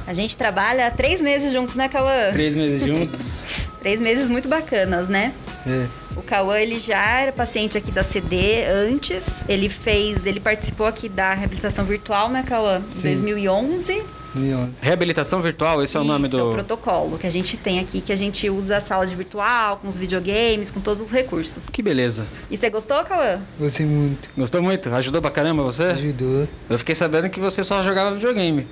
A 0.08 0.14
gente 0.14 0.38
trabalha 0.38 0.90
três 0.90 1.22
meses 1.22 1.52
juntos, 1.52 1.76
né, 1.76 1.90
Cauã? 1.90 2.32
Três 2.32 2.56
meses 2.56 2.88
juntos? 2.88 3.46
Três 3.80 4.02
meses 4.02 4.30
muito 4.30 4.48
bacanas, 4.48 5.08
né? 5.08 5.34
É. 5.66 5.86
O 6.16 6.22
Cauã, 6.22 6.58
ele 6.60 6.80
já 6.80 7.20
era 7.20 7.32
paciente 7.32 7.78
aqui 7.78 7.92
da 7.92 8.04
CD 8.04 8.66
antes. 8.66 9.24
Ele 9.48 9.70
fez, 9.70 10.26
ele 10.26 10.40
participou 10.40 10.88
aqui 10.88 11.08
da 11.08 11.34
reabilitação 11.34 11.86
virtual, 11.86 12.30
né, 12.30 12.44
Cauã? 12.48 12.82
Em 12.96 13.02
Sim. 13.02 13.10
2011. 13.10 14.04
2011. 14.34 14.72
Reabilitação 14.82 15.42
virtual, 15.42 15.82
esse 15.84 15.96
é 15.96 16.00
o 16.00 16.04
nome 16.04 16.28
Isso, 16.28 16.38
do. 16.38 16.42
é 16.42 16.44
o 16.44 16.54
protocolo 16.54 17.18
que 17.18 17.26
a 17.28 17.30
gente 17.30 17.56
tem 17.58 17.80
aqui, 17.80 18.02
que 18.02 18.12
a 18.12 18.16
gente 18.16 18.50
usa 18.50 18.78
a 18.78 18.82
sala 18.82 19.06
de 19.06 19.16
virtual, 19.16 19.78
com 19.78 19.88
os 19.88 19.98
videogames, 19.98 20.70
com 20.72 20.80
todos 20.80 21.02
os 21.02 21.12
recursos. 21.12 21.70
Que 21.70 21.82
beleza. 21.82 22.26
E 22.50 22.58
você 22.58 22.70
gostou, 22.70 23.04
Cauã? 23.04 23.40
Gostei 23.60 23.86
muito. 23.86 24.30
Gostou 24.38 24.62
muito? 24.62 24.90
Ajudou 24.94 25.22
pra 25.22 25.32
caramba 25.32 25.64
você? 25.64 25.86
Ajudou. 25.86 26.48
Eu 26.70 26.78
fiquei 26.78 26.96
sabendo 26.96 27.30
que 27.30 27.40
você 27.40 27.64
só 27.64 27.82
jogava 27.82 28.14
videogame. 28.16 28.66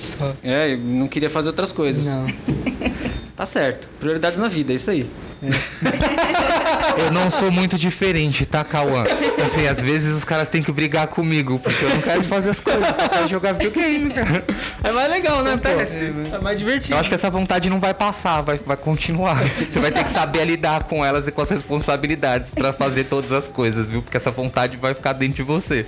Só. 0.00 0.32
É, 0.42 0.70
e 0.70 0.76
não 0.76 1.06
queria 1.06 1.30
fazer 1.30 1.48
outras 1.50 1.72
coisas. 1.72 2.14
Não. 2.14 2.26
Tá 3.36 3.46
certo. 3.46 3.88
Prioridades 3.98 4.38
na 4.38 4.48
vida, 4.48 4.72
é 4.72 4.76
isso 4.76 4.90
aí. 4.90 5.08
Eu 6.98 7.10
não 7.10 7.30
sou 7.30 7.50
muito 7.50 7.76
diferente, 7.76 8.46
tá, 8.46 8.62
Cauã? 8.62 9.04
Assim, 9.44 9.66
às 9.66 9.80
vezes 9.80 10.14
os 10.14 10.22
caras 10.22 10.48
têm 10.48 10.62
que 10.62 10.70
brigar 10.70 11.08
comigo, 11.08 11.58
porque 11.58 11.84
eu 11.84 11.88
não 11.88 12.00
quero 12.00 12.22
fazer 12.22 12.50
as 12.50 12.60
coisas, 12.60 12.86
eu 12.86 12.94
só 12.94 13.08
quero 13.08 13.28
jogar 13.28 13.52
videogame, 13.52 14.12
cara. 14.12 14.44
É 14.84 14.92
mais 14.92 15.10
legal, 15.10 15.42
né, 15.42 15.56
pô? 15.56 15.68
Acontece. 15.68 16.12
É 16.32 16.38
mais 16.38 16.58
divertido. 16.58 16.94
Eu 16.94 16.98
acho 16.98 17.08
que 17.08 17.14
essa 17.14 17.30
vontade 17.30 17.68
não 17.68 17.80
vai 17.80 17.94
passar, 17.94 18.42
vai, 18.42 18.60
vai 18.64 18.76
continuar. 18.76 19.42
Você 19.42 19.80
vai 19.80 19.90
ter 19.90 20.04
que 20.04 20.10
saber 20.10 20.44
lidar 20.44 20.84
com 20.84 21.04
elas 21.04 21.26
e 21.26 21.32
com 21.32 21.40
as 21.40 21.50
responsabilidades 21.50 22.50
pra 22.50 22.72
fazer 22.72 23.04
todas 23.04 23.32
as 23.32 23.48
coisas, 23.48 23.88
viu? 23.88 24.02
Porque 24.02 24.16
essa 24.16 24.30
vontade 24.30 24.76
vai 24.76 24.94
ficar 24.94 25.14
dentro 25.14 25.36
de 25.36 25.42
você. 25.42 25.86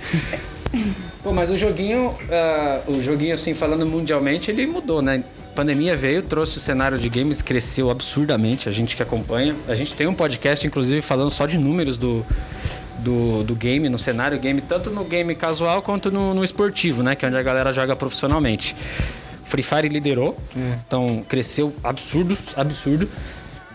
Pô, 1.23 1.31
mas 1.31 1.49
o 1.49 1.55
joguinho, 1.55 2.13
ah, 2.29 2.81
o 2.87 3.01
joguinho, 3.01 3.33
assim, 3.33 3.53
falando 3.53 3.85
mundialmente, 3.85 4.51
ele 4.51 4.67
mudou, 4.67 5.01
né? 5.01 5.23
Pandemia 5.55 5.95
veio, 5.95 6.21
trouxe 6.21 6.57
o 6.57 6.61
cenário 6.61 6.97
de 6.97 7.09
games, 7.09 7.41
cresceu 7.41 7.89
absurdamente, 7.89 8.67
a 8.67 8.71
gente 8.71 8.95
que 8.95 9.01
acompanha. 9.01 9.55
A 9.67 9.73
gente 9.73 9.93
tem 9.93 10.05
um 10.05 10.13
podcast, 10.13 10.67
inclusive, 10.67 11.01
falando 11.01 11.29
só 11.29 11.45
de 11.45 11.57
números 11.57 11.97
do, 11.97 12.25
do, 12.99 13.43
do 13.43 13.55
game, 13.55 13.87
no 13.87 13.97
cenário 13.97 14.37
game, 14.37 14.59
tanto 14.61 14.89
no 14.89 15.05
game 15.05 15.33
casual 15.33 15.81
quanto 15.81 16.11
no, 16.11 16.33
no 16.33 16.43
esportivo, 16.43 17.01
né? 17.01 17.15
Que 17.15 17.25
é 17.25 17.29
onde 17.29 17.37
a 17.37 17.43
galera 17.43 17.71
joga 17.71 17.95
profissionalmente. 17.95 18.75
Free 19.45 19.63
Fire 19.63 19.87
liderou, 19.87 20.37
então 20.85 21.23
cresceu 21.29 21.73
absurdo, 21.83 22.37
absurdo. 22.55 23.07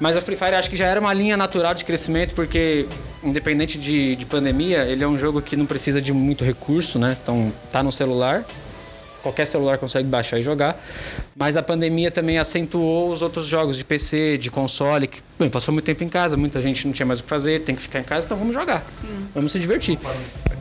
Mas 0.01 0.17
a 0.17 0.21
Free 0.21 0.37
Fire 0.37 0.55
acho 0.55 0.69
que 0.69 0.77
já 0.77 0.87
era 0.87 0.99
uma 0.99 1.13
linha 1.13 1.37
natural 1.37 1.75
de 1.75 1.85
crescimento, 1.85 2.35
porque 2.35 2.87
independente 3.23 3.79
de, 3.79 4.17
de 4.17 4.27
pandemia, 4.27 4.85
ele 4.85 5.05
é 5.05 5.09
um 5.09 5.19
jogo 5.19 5.41
que 5.41 5.57
não 5.57 5.67
precisa 5.67 6.01
de 6.01 6.13
muito 6.13 6.45
recurso, 6.45 6.99
né? 6.99 7.17
Então 7.23 7.53
tá 7.71 7.83
no 7.83 7.93
celular, 7.93 8.45
qualquer 9.23 9.47
celular 9.47 9.79
consegue 9.79 10.09
baixar 10.09 10.39
e 10.39 10.43
jogar. 10.43 10.77
Mas 11.37 11.57
a 11.57 11.63
pandemia 11.63 12.11
também 12.11 12.39
acentuou 12.39 13.13
os 13.13 13.23
outros 13.23 13.47
jogos 13.47 13.77
de 13.77 13.85
PC, 13.85 14.37
de 14.39 14.51
console, 14.51 15.07
que 15.07 15.21
bem, 15.39 15.49
passou 15.49 15.73
muito 15.73 15.85
tempo 15.87 16.03
em 16.05 16.09
casa, 16.09 16.37
muita 16.37 16.61
gente 16.61 16.87
não 16.87 16.93
tinha 16.93 17.07
mais 17.07 17.21
o 17.21 17.23
que 17.23 17.29
fazer, 17.29 17.61
tem 17.63 17.75
que 17.75 17.83
ficar 17.83 18.01
em 18.01 18.05
casa, 18.05 18.27
então 18.27 18.37
vamos 18.37 18.55
jogar. 18.55 18.83
Vamos 19.35 19.53
se 19.53 19.59
divertir. 19.59 19.99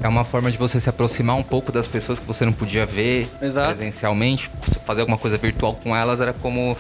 É 0.02 0.08
uma 0.08 0.24
forma 0.24 0.50
de 0.52 0.58
você 0.58 0.80
se 0.80 0.88
aproximar 0.90 1.36
um 1.36 1.44
pouco 1.44 1.72
das 1.72 1.88
pessoas 1.88 2.20
que 2.20 2.26
você 2.26 2.46
não 2.46 2.54
podia 2.54 2.86
ver 2.86 3.28
Exato. 3.42 3.76
presencialmente. 3.76 4.50
Fazer 4.86 5.02
alguma 5.02 5.18
coisa 5.18 5.38
virtual 5.38 5.74
com 5.76 5.96
elas 5.96 6.22
era 6.22 6.32
como 6.34 6.78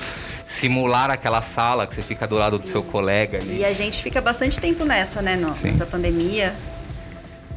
simular 0.59 1.11
aquela 1.11 1.41
sala 1.41 1.85
que 1.85 1.93
você 1.95 2.01
fica 2.01 2.25
do 2.27 2.35
lado 2.35 2.57
do 2.57 2.65
seu 2.67 2.81
colega 2.81 3.37
ali. 3.39 3.59
E 3.59 3.65
a 3.65 3.73
gente 3.73 4.01
fica 4.01 4.19
bastante 4.21 4.59
tempo 4.59 4.83
nessa, 4.85 5.21
né? 5.21 5.35
no- 5.35 5.53
Sim. 5.53 5.67
Nessa 5.71 5.85
pandemia. 5.85 6.55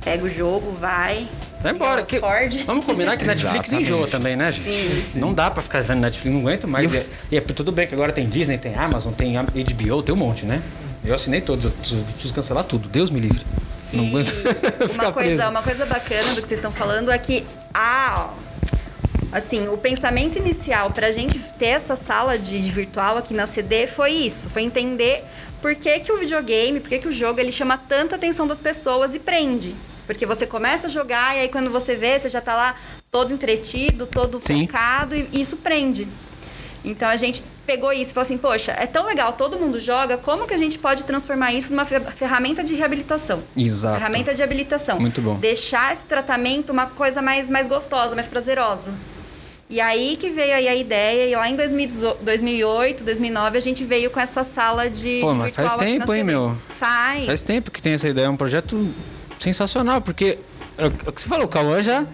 Pega 0.05 0.25
o 0.25 0.29
jogo, 0.31 0.73
vai. 0.73 1.26
Vai 1.62 1.73
embora. 1.73 2.02
que- 2.02 2.19
vamos 2.66 2.85
combinar 2.85 3.16
que 3.16 3.25
Netflix 3.25 3.69
Exatamente. 3.69 3.87
enjoa 3.92 4.07
também, 4.09 4.35
né, 4.37 4.50
gente? 4.50 4.73
Sim. 4.73 5.04
Não 5.14 5.33
dá 5.33 5.50
pra 5.50 5.62
ficar 5.62 5.81
vendo 5.83 6.00
Netflix, 6.00 6.35
não 6.35 6.40
aguento 6.42 6.66
mais. 6.66 6.92
E, 6.92 6.97
é- 6.97 7.07
e 7.31 7.37
é 7.37 7.40
tudo 7.40 7.71
bem 7.71 7.87
que 7.87 7.95
agora 7.95 8.12
tem 8.12 8.28
Disney, 8.28 8.59
tem 8.59 8.75
Amazon, 8.75 9.12
tem 9.12 9.37
HBO, 9.38 10.02
tem 10.02 10.14
um 10.14 10.19
monte, 10.19 10.45
né? 10.45 10.61
Eu 11.04 11.14
assinei 11.14 11.40
todos, 11.40 11.64
eu 11.64 11.71
preciso, 11.71 12.35
cancelar 12.35 12.64
tudo. 12.64 12.88
Deus 12.88 13.11
me 13.11 13.21
livre. 13.21 13.45
Não 13.92 14.07
aguento 14.07 14.33
uma 14.95 15.12
coisa, 15.12 15.49
uma 15.50 15.62
coisa 15.62 15.85
bacana 15.87 16.35
do 16.35 16.42
que 16.42 16.49
vocês 16.49 16.59
estão 16.59 16.73
falando 16.73 17.11
é 17.11 17.19
que 17.19 17.45
a 17.75 18.31
assim, 19.31 19.66
o 19.69 19.78
pensamento 19.78 20.37
inicial 20.38 20.90
pra 20.90 21.11
gente 21.11 21.38
ter 21.59 21.66
essa 21.66 21.97
sala 21.97 22.38
de, 22.38 22.61
de 22.61 22.71
virtual 22.71 23.16
aqui 23.16 23.33
na 23.33 23.47
CD 23.47 23.87
foi 23.87 24.11
isso, 24.12 24.50
foi 24.50 24.62
entender 24.62 25.25
por 25.62 25.75
que, 25.75 26.00
que 26.00 26.12
o 26.12 26.19
videogame, 26.19 26.81
por 26.81 26.88
que, 26.90 26.99
que 26.99 27.09
o 27.09 27.12
jogo 27.12 27.40
ele 27.40 27.50
chama 27.52 27.78
tanta 27.78 28.16
atenção 28.16 28.47
das 28.47 28.61
pessoas 28.61 29.14
e 29.14 29.19
prende. 29.19 29.75
Porque 30.06 30.26
você 30.26 30.47
começa 30.47 30.87
a 30.87 30.90
jogar 30.90 31.37
e 31.37 31.40
aí 31.40 31.49
quando 31.49 31.71
você 31.71 31.94
vê, 31.94 32.18
você 32.18 32.28
já 32.28 32.40
tá 32.40 32.54
lá 32.54 32.75
todo 33.11 33.32
entretido, 33.32 34.06
todo 34.06 34.38
Sim. 34.42 34.66
focado 34.66 35.14
e 35.14 35.28
isso 35.32 35.56
prende. 35.59 36.06
Então 36.85 37.09
a 37.09 37.16
gente 37.16 37.44
pegou 37.64 37.92
isso 37.92 38.11
e 38.11 38.14
falou 38.14 38.23
assim, 38.23 38.37
poxa, 38.38 38.73
é 38.73 38.87
tão 38.87 39.06
legal, 39.06 39.32
todo 39.35 39.56
mundo 39.56 39.78
joga, 39.78 40.16
como 40.16 40.47
que 40.49 40.54
a 40.54 40.59
gente 40.59 40.78
pode 40.78 41.04
transformar 41.04 41.52
isso 41.52 41.71
numa 41.71 41.85
fer- 41.85 42.00
ferramenta 42.12 42.64
de 42.64 42.75
reabilitação? 42.75 43.40
Exato. 43.56 43.99
Ferramenta 43.99 44.35
de 44.35 44.42
habilitação. 44.42 44.99
Muito 44.99 45.21
bom. 45.21 45.37
Deixar 45.37 45.92
esse 45.92 46.04
tratamento 46.04 46.71
uma 46.71 46.87
coisa 46.87 47.23
mais, 47.23 47.49
mais 47.49 47.68
gostosa, 47.68 48.16
mais 48.16 48.26
prazerosa. 48.26 48.92
E 49.71 49.80
aí 49.80 50.18
que 50.21 50.28
veio 50.28 50.54
aí 50.54 50.68
a 50.68 50.75
ideia, 50.75 51.30
e 51.30 51.35
lá 51.35 51.49
em 51.49 51.56
2018 51.56 52.18
2008, 52.25 53.04
2009, 53.04 53.56
a 53.56 53.61
gente 53.61 53.85
veio 53.85 54.11
com 54.11 54.21
essa 54.21 54.42
sala 54.44 54.90
de, 54.90 55.21
Pô, 55.23 55.30
de 55.32 55.38
mas 55.38 55.54
faz 55.54 55.75
tempo, 55.76 56.12
hein, 56.12 56.25
meu? 56.25 56.54
Faz. 56.78 57.25
Faz 57.26 57.42
tempo 57.42 57.71
que 57.71 57.80
tem 57.80 57.94
essa 57.94 58.09
ideia, 58.09 58.26
é 58.26 58.28
um 58.28 58.37
projeto 58.37 58.92
sensacional, 59.42 60.00
porque 60.00 60.38
é 60.78 60.87
o 60.87 61.12
que 61.12 61.20
você 61.20 61.28
falou, 61.28 61.46
o 61.46 61.49
Cauã 61.49 61.82
já. 61.82 62.06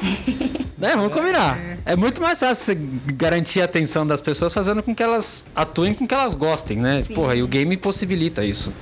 É, 0.82 0.96
vamos 0.96 1.12
combinar. 1.12 1.58
É 1.84 1.94
muito 1.94 2.22
mais 2.22 2.40
fácil 2.40 2.64
você 2.64 2.78
garantir 3.12 3.60
a 3.60 3.66
atenção 3.66 4.06
das 4.06 4.18
pessoas 4.18 4.50
fazendo 4.50 4.82
com 4.82 4.94
que 4.94 5.02
elas 5.02 5.44
atuem 5.54 5.92
com 5.92 6.08
que 6.08 6.14
elas 6.14 6.34
gostem, 6.34 6.78
né? 6.78 7.04
Porra, 7.14 7.34
e 7.34 7.42
o 7.42 7.46
game 7.46 7.76
possibilita 7.76 8.42
isso. 8.42 8.72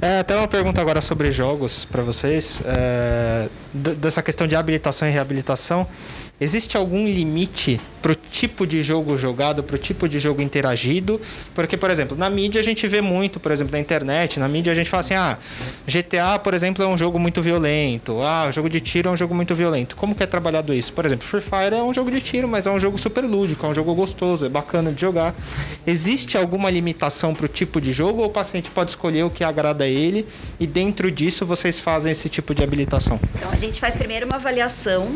É, 0.00 0.20
até 0.20 0.34
uma 0.34 0.48
pergunta 0.48 0.80
agora 0.80 1.02
sobre 1.02 1.30
jogos 1.30 1.84
para 1.84 2.02
vocês. 2.02 2.62
É, 2.64 3.46
dessa 3.74 4.22
questão 4.22 4.46
de 4.46 4.56
habilitação 4.56 5.06
e 5.06 5.10
reabilitação. 5.10 5.86
Existe 6.42 6.76
algum 6.76 7.06
limite 7.06 7.80
pro 8.02 8.16
tipo 8.16 8.66
de 8.66 8.82
jogo 8.82 9.16
jogado, 9.16 9.62
pro 9.62 9.78
tipo 9.78 10.08
de 10.08 10.18
jogo 10.18 10.42
interagido? 10.42 11.20
Porque, 11.54 11.76
por 11.76 11.88
exemplo, 11.88 12.18
na 12.18 12.28
mídia 12.28 12.60
a 12.60 12.64
gente 12.64 12.84
vê 12.88 13.00
muito, 13.00 13.38
por 13.38 13.52
exemplo, 13.52 13.72
na 13.72 13.78
internet, 13.78 14.40
na 14.40 14.48
mídia 14.48 14.72
a 14.72 14.74
gente 14.74 14.90
fala 14.90 15.02
assim, 15.02 15.14
ah, 15.14 15.38
GTA, 15.86 16.40
por 16.40 16.52
exemplo, 16.52 16.84
é 16.84 16.88
um 16.88 16.98
jogo 16.98 17.16
muito 17.16 17.40
violento. 17.40 18.20
Ah, 18.20 18.46
o 18.48 18.52
jogo 18.52 18.68
de 18.68 18.80
tiro 18.80 19.08
é 19.08 19.12
um 19.12 19.16
jogo 19.16 19.36
muito 19.36 19.54
violento. 19.54 19.94
Como 19.94 20.16
que 20.16 20.22
é 20.24 20.26
trabalhado 20.26 20.74
isso? 20.74 20.92
Por 20.92 21.06
exemplo, 21.06 21.24
Free 21.24 21.40
Fire 21.40 21.76
é 21.76 21.82
um 21.82 21.94
jogo 21.94 22.10
de 22.10 22.20
tiro, 22.20 22.48
mas 22.48 22.66
é 22.66 22.72
um 22.72 22.80
jogo 22.80 22.98
super 22.98 23.22
lúdico, 23.22 23.64
é 23.64 23.68
um 23.68 23.74
jogo 23.74 23.94
gostoso, 23.94 24.44
é 24.44 24.48
bacana 24.48 24.90
de 24.90 25.00
jogar. 25.00 25.32
Existe 25.86 26.36
alguma 26.36 26.70
limitação 26.70 27.36
pro 27.36 27.46
tipo 27.46 27.80
de 27.80 27.92
jogo 27.92 28.20
ou 28.20 28.26
o 28.26 28.30
paciente 28.30 28.68
pode 28.68 28.90
escolher 28.90 29.22
o 29.22 29.30
que 29.30 29.44
agrada 29.44 29.84
a 29.84 29.88
ele 29.88 30.26
e 30.58 30.66
dentro 30.66 31.08
disso 31.08 31.46
vocês 31.46 31.78
fazem 31.78 32.10
esse 32.10 32.28
tipo 32.28 32.52
de 32.52 32.64
habilitação? 32.64 33.20
Então 33.36 33.52
a 33.52 33.56
gente 33.56 33.78
faz 33.78 33.94
primeiro 33.94 34.26
uma 34.26 34.36
avaliação. 34.36 35.14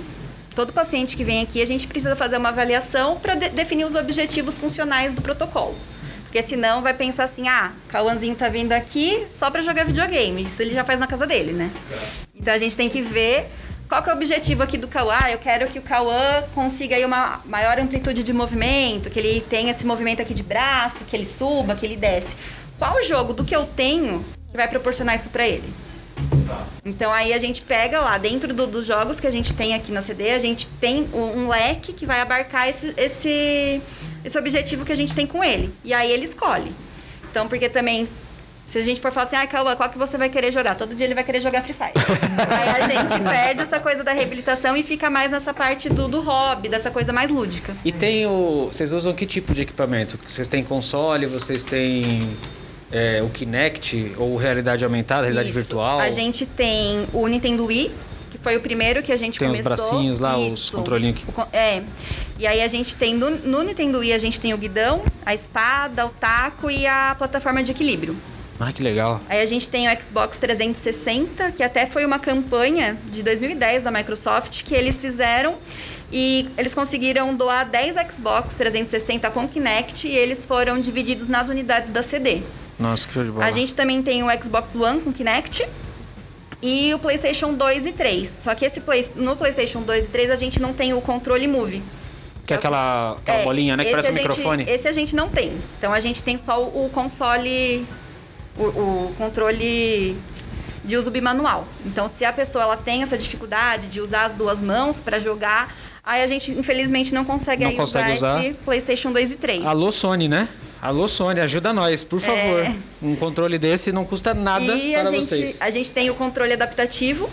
Todo 0.56 0.72
paciente 0.72 1.18
que 1.18 1.22
vem 1.22 1.42
aqui, 1.42 1.60
a 1.60 1.66
gente 1.66 1.86
precisa 1.86 2.16
fazer 2.16 2.38
uma 2.38 2.48
avaliação 2.48 3.20
para 3.20 3.34
definir 3.34 3.84
os 3.84 3.94
objetivos 3.94 4.58
funcionais 4.58 5.12
do 5.12 5.20
protocolo. 5.20 5.76
Porque 6.22 6.42
senão 6.42 6.80
vai 6.80 6.94
pensar 6.94 7.24
assim, 7.24 7.46
ah, 7.46 7.72
Cauãzinho 7.88 8.34
tá 8.34 8.48
vindo 8.48 8.72
aqui 8.72 9.26
só 9.38 9.50
para 9.50 9.60
jogar 9.60 9.84
videogame. 9.84 10.44
Isso 10.44 10.62
ele 10.62 10.72
já 10.72 10.82
faz 10.82 10.98
na 10.98 11.06
casa 11.06 11.26
dele, 11.26 11.52
né? 11.52 11.70
Então 12.34 12.54
a 12.54 12.56
gente 12.56 12.74
tem 12.74 12.88
que 12.88 13.02
ver 13.02 13.46
qual 13.86 14.02
que 14.02 14.08
é 14.08 14.14
o 14.14 14.16
objetivo 14.16 14.62
aqui 14.62 14.78
do 14.78 14.88
Cauã. 14.88 15.14
Ah, 15.24 15.30
eu 15.30 15.36
quero 15.36 15.66
que 15.68 15.78
o 15.78 15.82
Cauã 15.82 16.42
consiga 16.54 16.96
aí 16.96 17.04
uma 17.04 17.42
maior 17.44 17.78
amplitude 17.78 18.22
de 18.22 18.32
movimento, 18.32 19.10
que 19.10 19.18
ele 19.18 19.42
tenha 19.42 19.72
esse 19.72 19.84
movimento 19.84 20.22
aqui 20.22 20.32
de 20.32 20.42
braço, 20.42 21.04
que 21.04 21.14
ele 21.14 21.26
suba, 21.26 21.74
que 21.74 21.84
ele 21.84 21.96
desce. 21.96 22.34
Qual 22.78 23.02
jogo 23.02 23.34
do 23.34 23.44
que 23.44 23.54
eu 23.54 23.66
tenho 23.66 24.24
que 24.50 24.56
vai 24.56 24.68
proporcionar 24.68 25.16
isso 25.16 25.28
para 25.28 25.46
ele? 25.46 25.70
Então 26.84 27.12
aí 27.12 27.32
a 27.32 27.38
gente 27.38 27.62
pega 27.62 28.00
lá, 28.00 28.16
dentro 28.18 28.54
do- 28.54 28.66
dos 28.66 28.86
jogos 28.86 29.18
que 29.18 29.26
a 29.26 29.30
gente 29.30 29.54
tem 29.54 29.74
aqui 29.74 29.90
na 29.92 30.02
CD, 30.02 30.30
a 30.30 30.38
gente 30.38 30.66
tem 30.80 31.06
um, 31.12 31.40
um 31.44 31.48
leque 31.48 31.92
que 31.92 32.06
vai 32.06 32.20
abarcar 32.20 32.68
esse, 32.68 32.94
esse, 32.96 33.80
esse 34.24 34.38
objetivo 34.38 34.84
que 34.84 34.92
a 34.92 34.96
gente 34.96 35.14
tem 35.14 35.26
com 35.26 35.42
ele. 35.42 35.72
E 35.84 35.92
aí 35.92 36.10
ele 36.10 36.24
escolhe. 36.24 36.70
Então, 37.30 37.48
porque 37.48 37.68
também, 37.68 38.08
se 38.66 38.78
a 38.78 38.84
gente 38.84 39.00
for 39.00 39.10
falar 39.12 39.26
assim, 39.26 39.36
ah, 39.36 39.46
Cauã, 39.46 39.74
qual 39.76 39.90
que 39.90 39.98
você 39.98 40.16
vai 40.16 40.28
querer 40.30 40.52
jogar? 40.52 40.74
Todo 40.76 40.94
dia 40.94 41.06
ele 41.06 41.14
vai 41.14 41.24
querer 41.24 41.40
jogar 41.40 41.62
Free 41.62 41.74
Fire. 41.74 41.92
aí 42.48 42.68
a 42.68 42.88
gente 42.88 43.20
perde 43.20 43.62
essa 43.62 43.80
coisa 43.80 44.02
da 44.04 44.12
reabilitação 44.12 44.76
e 44.76 44.82
fica 44.82 45.10
mais 45.10 45.32
nessa 45.32 45.52
parte 45.52 45.88
do, 45.88 46.06
do 46.08 46.20
hobby, 46.20 46.68
dessa 46.68 46.90
coisa 46.90 47.12
mais 47.12 47.30
lúdica. 47.30 47.76
E 47.84 47.90
tem 47.92 48.26
o. 48.26 48.68
Vocês 48.70 48.92
usam 48.92 49.12
que 49.12 49.26
tipo 49.26 49.52
de 49.52 49.62
equipamento? 49.62 50.18
Vocês 50.26 50.46
têm 50.48 50.62
console, 50.64 51.26
vocês 51.26 51.62
têm 51.64 52.26
é, 52.92 53.20
o 53.22 53.28
Kinect 53.28 54.12
ou 54.16 54.36
realidade 54.36 54.84
aumentada, 54.84 55.22
realidade 55.22 55.48
Isso. 55.50 55.58
virtual? 55.58 55.98
A 56.00 56.10
gente 56.10 56.46
tem 56.46 57.06
o 57.12 57.26
Nintendo 57.26 57.64
Wii, 57.66 57.90
que 58.30 58.38
foi 58.38 58.56
o 58.56 58.60
primeiro 58.60 59.02
que 59.02 59.12
a 59.12 59.16
gente 59.16 59.38
Tem 59.38 59.48
os 59.50 59.58
começou. 59.60 59.76
bracinhos 59.88 60.20
lá, 60.20 60.36
os 60.38 60.52
Isso. 60.60 60.76
controlinhos 60.76 61.18
que- 61.20 61.28
O 61.28 61.32
con- 61.32 61.46
É. 61.52 61.82
E 62.38 62.46
aí 62.46 62.62
a 62.62 62.68
gente 62.68 62.94
tem 62.94 63.14
no, 63.14 63.30
no 63.30 63.62
Nintendo 63.62 63.98
Wii 63.98 64.12
a 64.12 64.18
gente 64.18 64.40
tem 64.40 64.52
o 64.54 64.58
guidão, 64.58 65.02
a 65.24 65.34
espada, 65.34 66.06
o 66.06 66.10
taco 66.10 66.70
e 66.70 66.86
a 66.86 67.14
plataforma 67.18 67.62
de 67.62 67.72
equilíbrio. 67.72 68.14
Ah, 68.58 68.72
que 68.72 68.82
legal. 68.82 69.20
Aí 69.28 69.42
a 69.42 69.46
gente 69.46 69.68
tem 69.68 69.86
o 69.86 70.02
Xbox 70.02 70.38
360, 70.38 71.50
que 71.52 71.62
até 71.62 71.84
foi 71.86 72.06
uma 72.06 72.18
campanha 72.18 72.96
de 73.12 73.22
2010 73.22 73.82
da 73.82 73.90
Microsoft 73.90 74.62
que 74.64 74.74
eles 74.74 74.98
fizeram 74.98 75.56
e 76.10 76.48
eles 76.56 76.74
conseguiram 76.74 77.34
doar 77.34 77.68
10 77.68 77.96
Xbox 78.10 78.54
360 78.54 79.30
com 79.30 79.46
Kinect 79.46 80.08
e 80.08 80.16
eles 80.16 80.46
foram 80.46 80.80
divididos 80.80 81.28
nas 81.28 81.48
unidades 81.50 81.90
da 81.90 82.02
CD. 82.02 82.40
Nossa, 82.78 83.06
que 83.08 83.14
show 83.14 83.24
de 83.24 83.30
bola. 83.30 83.46
A 83.46 83.50
gente 83.50 83.74
também 83.74 84.02
tem 84.02 84.22
o 84.22 84.26
Xbox 84.42 84.74
One 84.74 85.00
com 85.00 85.12
Kinect 85.12 85.66
e 86.62 86.92
o 86.94 86.98
PlayStation 86.98 87.52
2 87.54 87.86
e 87.86 87.92
3. 87.92 88.30
Só 88.42 88.54
que 88.54 88.64
esse 88.64 88.80
play, 88.80 89.08
no 89.16 89.36
PlayStation 89.36 89.80
2 89.82 90.04
e 90.04 90.08
3 90.08 90.30
a 90.30 90.36
gente 90.36 90.60
não 90.60 90.72
tem 90.72 90.92
o 90.94 91.00
controle 91.00 91.46
Move. 91.48 91.82
Que 92.46 92.52
é 92.52 92.56
aquela, 92.56 93.12
aquela 93.12 93.38
É, 93.38 93.44
bolinha, 93.44 93.76
né? 93.76 93.84
Que 93.84 93.90
esse 93.90 94.00
parece 94.02 94.08
um 94.08 94.10
a 94.10 94.22
gente- 94.22 94.28
microfone. 94.28 94.64
Esse 94.68 94.88
a 94.88 94.92
gente 94.92 95.16
não 95.16 95.28
tem. 95.28 95.52
Então 95.78 95.92
a 95.92 96.00
gente 96.00 96.22
tem 96.22 96.38
só 96.38 96.62
o, 96.62 96.86
o 96.86 96.90
console, 96.90 97.84
o, 98.56 98.62
o 98.62 99.14
controle 99.18 100.16
de 100.84 100.96
uso 100.96 101.10
bimanual. 101.10 101.66
Então 101.84 102.08
se 102.08 102.24
a 102.24 102.32
pessoa 102.32 102.62
ela 102.64 102.76
tem 102.76 103.02
essa 103.02 103.18
dificuldade 103.18 103.88
de 103.88 104.00
usar 104.00 104.24
as 104.26 104.34
duas 104.34 104.62
mãos 104.62 105.00
para 105.00 105.18
jogar, 105.18 105.74
aí 106.04 106.22
a 106.22 106.26
gente 106.28 106.52
infelizmente 106.52 107.12
não 107.12 107.24
consegue, 107.24 107.64
Não 107.64 107.70
aí 107.70 107.76
consegue 107.76 108.12
usar. 108.12 108.44
esse 108.44 108.54
PlayStation 108.58 109.10
2 109.12 109.32
e 109.32 109.36
3. 109.36 109.64
Alô, 109.66 109.90
Sony, 109.90 110.28
né? 110.28 110.48
Alô, 110.80 111.08
Sony, 111.08 111.40
ajuda 111.40 111.72
nós, 111.72 112.04
por 112.04 112.20
favor. 112.20 112.60
É. 112.60 112.74
Um 113.02 113.16
controle 113.16 113.58
desse 113.58 113.92
não 113.92 114.04
custa 114.04 114.34
nada 114.34 114.74
e 114.74 114.92
para 114.92 115.08
a 115.08 115.12
gente, 115.12 115.26
vocês. 115.26 115.58
a 115.60 115.70
gente 115.70 115.90
tem 115.90 116.10
o 116.10 116.14
controle 116.14 116.52
adaptativo, 116.52 117.28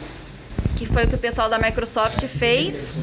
que 0.77 0.85
foi 0.85 1.03
o 1.03 1.07
que 1.07 1.15
o 1.15 1.17
pessoal 1.17 1.49
da 1.49 1.59
Microsoft 1.59 2.25
fez. 2.27 2.95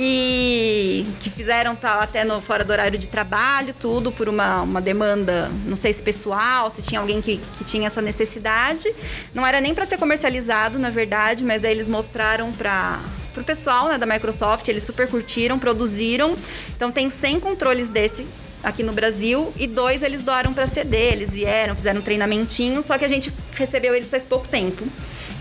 E 0.00 1.04
que 1.18 1.28
fizeram 1.28 1.74
tá, 1.74 1.94
até 1.94 2.22
no 2.22 2.40
fora 2.40 2.64
do 2.64 2.70
horário 2.70 2.96
de 2.96 3.08
trabalho, 3.08 3.74
tudo 3.80 4.12
por 4.12 4.28
uma, 4.28 4.62
uma 4.62 4.80
demanda, 4.80 5.50
não 5.66 5.74
sei 5.76 5.92
se 5.92 6.00
pessoal, 6.00 6.70
se 6.70 6.82
tinha 6.82 7.00
alguém 7.00 7.20
que, 7.20 7.40
que 7.58 7.64
tinha 7.64 7.88
essa 7.88 8.00
necessidade. 8.00 8.88
Não 9.34 9.44
era 9.44 9.60
nem 9.60 9.74
para 9.74 9.84
ser 9.84 9.98
comercializado, 9.98 10.78
na 10.78 10.88
verdade, 10.88 11.42
mas 11.42 11.64
aí 11.64 11.72
eles 11.72 11.88
mostraram 11.88 12.52
para 12.52 13.00
pro 13.34 13.42
pessoal 13.42 13.88
né, 13.88 13.98
da 13.98 14.06
Microsoft, 14.06 14.68
eles 14.68 14.84
super 14.84 15.08
curtiram, 15.08 15.58
produziram. 15.58 16.36
Então 16.76 16.92
tem 16.92 17.10
100 17.10 17.40
controles 17.40 17.90
desse 17.90 18.24
aqui 18.62 18.82
no 18.82 18.92
Brasil 18.92 19.52
e 19.56 19.66
dois 19.66 20.02
eles 20.02 20.22
doaram 20.22 20.52
para 20.52 20.66
CD, 20.66 20.96
eles 20.96 21.32
vieram, 21.32 21.74
fizeram 21.74 22.00
um 22.00 22.02
treinamentinho, 22.02 22.82
só 22.82 22.98
que 22.98 23.04
a 23.04 23.08
gente 23.08 23.32
recebeu 23.54 23.94
eles 23.94 24.10
faz 24.10 24.24
pouco 24.24 24.46
tempo. 24.48 24.84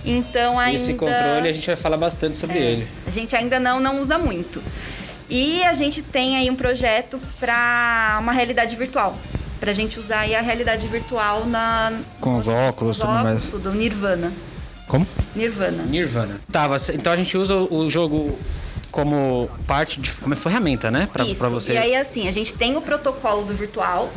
Então 0.06 0.58
ainda 0.60 0.76
Esse 0.76 0.94
controle 0.94 1.48
a 1.50 1.52
gente 1.52 1.66
vai 1.68 1.76
falar 1.76 1.98
bastante 1.98 2.38
sobre 2.38 2.58
É, 2.58 2.62
ele. 2.62 2.88
a 3.06 3.12
gente 3.12 3.36
ainda 3.36 3.60
não 3.60 3.80
não 3.80 4.00
usa 4.00 4.18
muito. 4.18 4.62
E 5.30 5.62
a 5.66 5.74
gente 5.74 6.02
tem 6.02 6.38
aí 6.38 6.50
um 6.50 6.56
projeto 6.56 7.20
para 7.40 8.18
uma 8.22 8.32
realidade 8.32 8.76
virtual. 8.78 9.18
Pra 9.60 9.74
gente 9.74 10.00
usar 10.00 10.20
aí 10.20 10.36
a 10.36 10.40
realidade 10.42 10.88
virtual 10.88 11.46
na 11.46 11.92
Com 12.22 12.38
os 12.38 12.48
óculos, 12.48 12.98
os 12.98 13.02
tudo 13.02 13.10
óculos, 13.12 13.24
mais. 13.34 13.48
tudo, 13.48 13.72
Nirvana. 13.74 14.32
Como? 14.88 15.06
Nirvana. 15.36 15.84
Nirvana. 15.84 16.40
Tá, 16.50 16.70
então 16.94 17.12
a 17.12 17.16
gente 17.18 17.36
usa 17.38 17.56
o 17.56 17.90
jogo 17.90 18.38
como 18.98 19.48
parte 19.68 20.02
de 20.02 20.12
como 20.16 20.36
ferramenta, 20.36 20.90
né? 20.90 21.08
Pra, 21.14 21.24
Isso. 21.24 21.40
pra 21.40 21.50
você. 21.50 21.74
E 21.74 21.78
aí, 21.78 21.96
assim, 21.96 22.28
a 22.28 22.32
gente 22.32 22.56
tem 22.56 22.76
o 22.76 22.82
protocolo 22.82 23.44
do 23.44 23.54
virtual, 23.54 24.10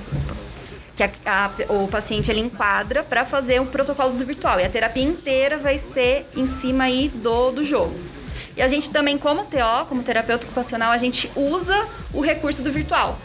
que 0.97 1.03
a- 1.03 1.11
a- 1.27 1.51
o 1.75 1.87
paciente 1.87 2.31
ele 2.31 2.41
enquadra 2.41 3.03
para 3.03 3.27
fazer 3.27 3.61
o 3.61 3.67
protocolo 3.67 4.15
do 4.15 4.25
virtual. 4.25 4.59
E 4.59 4.65
a 4.65 4.71
terapia 4.71 5.03
inteira 5.03 5.59
vai 5.59 5.77
ser 5.77 6.27
em 6.35 6.47
cima 6.47 6.85
aí 6.85 7.11
do, 7.15 7.51
do 7.51 7.63
jogo. 7.63 7.95
E 8.57 8.63
a 8.63 8.69
gente 8.69 8.89
também, 8.89 9.19
como 9.19 9.45
TO, 9.45 9.85
como 9.87 10.03
terapeuta 10.03 10.47
ocupacional, 10.47 10.91
a 10.93 10.97
gente 10.99 11.31
usa 11.37 11.77
o 12.15 12.23
recurso 12.23 12.63
do 12.63 12.73
virtual. 12.73 13.19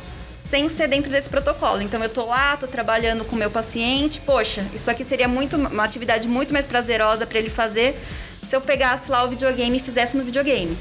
Sem 0.44 0.68
ser 0.68 0.90
dentro 0.90 1.10
desse 1.10 1.30
protocolo. 1.30 1.82
Então 1.82 2.04
eu 2.04 2.10
tô 2.10 2.26
lá, 2.26 2.58
tô 2.58 2.68
trabalhando 2.68 3.24
com 3.24 3.34
o 3.38 3.40
meu 3.40 3.50
paciente. 3.50 4.20
Poxa, 4.26 4.62
isso 4.74 4.92
aqui 4.92 5.06
seria 5.06 5.28
muito 5.30 5.56
uma 5.56 5.86
atividade 5.86 6.28
muito 6.28 6.52
mais 6.52 6.68
prazerosa 6.68 7.26
para 7.26 7.40
ele 7.40 7.50
fazer 7.50 7.98
se 8.46 8.54
eu 8.54 8.60
pegasse 8.60 9.10
lá 9.10 9.24
o 9.24 9.30
videogame 9.30 9.78
e 9.78 9.80
fizesse 9.80 10.18
no 10.18 10.24
videogame. 10.26 10.78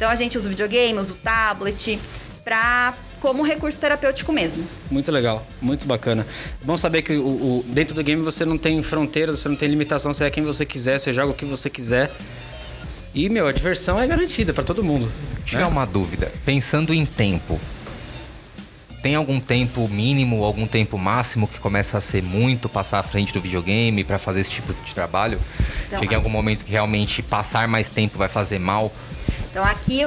Então 0.00 0.08
a 0.10 0.14
gente 0.14 0.38
usa 0.38 0.46
o 0.46 0.50
videogame, 0.50 0.98
usa 0.98 1.12
o 1.12 1.16
tablet 1.16 1.98
para 2.42 2.94
como 3.20 3.42
recurso 3.42 3.78
terapêutico 3.78 4.32
mesmo. 4.32 4.66
Muito 4.90 5.12
legal, 5.12 5.46
muito 5.60 5.86
bacana. 5.86 6.26
Bom 6.64 6.74
saber 6.74 7.02
que 7.02 7.12
o, 7.18 7.22
o- 7.26 7.64
dentro 7.68 7.94
do 7.94 8.02
game 8.02 8.22
você 8.22 8.46
não 8.46 8.56
tem 8.56 8.80
fronteiras, 8.82 9.40
você 9.40 9.48
não 9.50 9.56
tem 9.56 9.68
limitação, 9.68 10.14
você 10.14 10.24
é 10.24 10.30
quem 10.30 10.42
você 10.42 10.64
quiser, 10.64 10.98
você 10.98 11.12
joga 11.12 11.32
o 11.32 11.34
que 11.34 11.44
você 11.44 11.68
quiser. 11.68 12.10
E, 13.14 13.28
meu, 13.28 13.46
a 13.46 13.52
diversão 13.52 14.00
é 14.00 14.06
garantida 14.06 14.54
pra 14.54 14.64
todo 14.64 14.82
mundo. 14.82 15.06
Tirar 15.44 15.68
uma 15.68 15.84
dúvida. 15.84 16.32
Pensando 16.46 16.94
em 16.94 17.04
tempo. 17.04 17.60
Tem 19.02 19.14
algum 19.14 19.38
tempo 19.38 19.86
mínimo, 19.86 20.42
algum 20.44 20.66
tempo 20.66 20.96
máximo 20.96 21.46
que 21.46 21.58
começa 21.58 21.98
a 21.98 22.00
ser 22.00 22.22
muito 22.22 22.70
passar 22.70 23.00
à 23.00 23.02
frente 23.02 23.34
do 23.34 23.40
videogame 23.42 24.02
pra 24.02 24.18
fazer 24.18 24.40
esse 24.40 24.50
tipo 24.50 24.72
de 24.72 24.94
trabalho? 24.94 25.38
Então, 25.88 26.00
Chega 26.00 26.14
em 26.14 26.16
algum 26.16 26.30
momento 26.30 26.64
que 26.64 26.70
realmente 26.72 27.20
passar 27.22 27.68
mais 27.68 27.90
tempo 27.90 28.16
vai 28.16 28.28
fazer 28.30 28.58
mal? 28.58 28.90
Então 29.50 29.64
aqui 29.64 30.02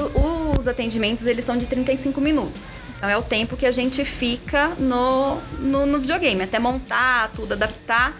os 0.57 0.67
atendimentos 0.67 1.25
eles 1.25 1.43
são 1.43 1.57
de 1.57 1.65
35 1.65 2.21
minutos. 2.21 2.79
Então 2.97 3.09
é 3.09 3.17
o 3.17 3.21
tempo 3.21 3.57
que 3.57 3.65
a 3.65 3.71
gente 3.71 4.05
fica 4.05 4.69
no, 4.79 5.37
no, 5.59 5.85
no 5.85 5.99
videogame, 5.99 6.43
até 6.43 6.59
montar 6.59 7.29
tudo, 7.35 7.53
adaptar. 7.53 8.13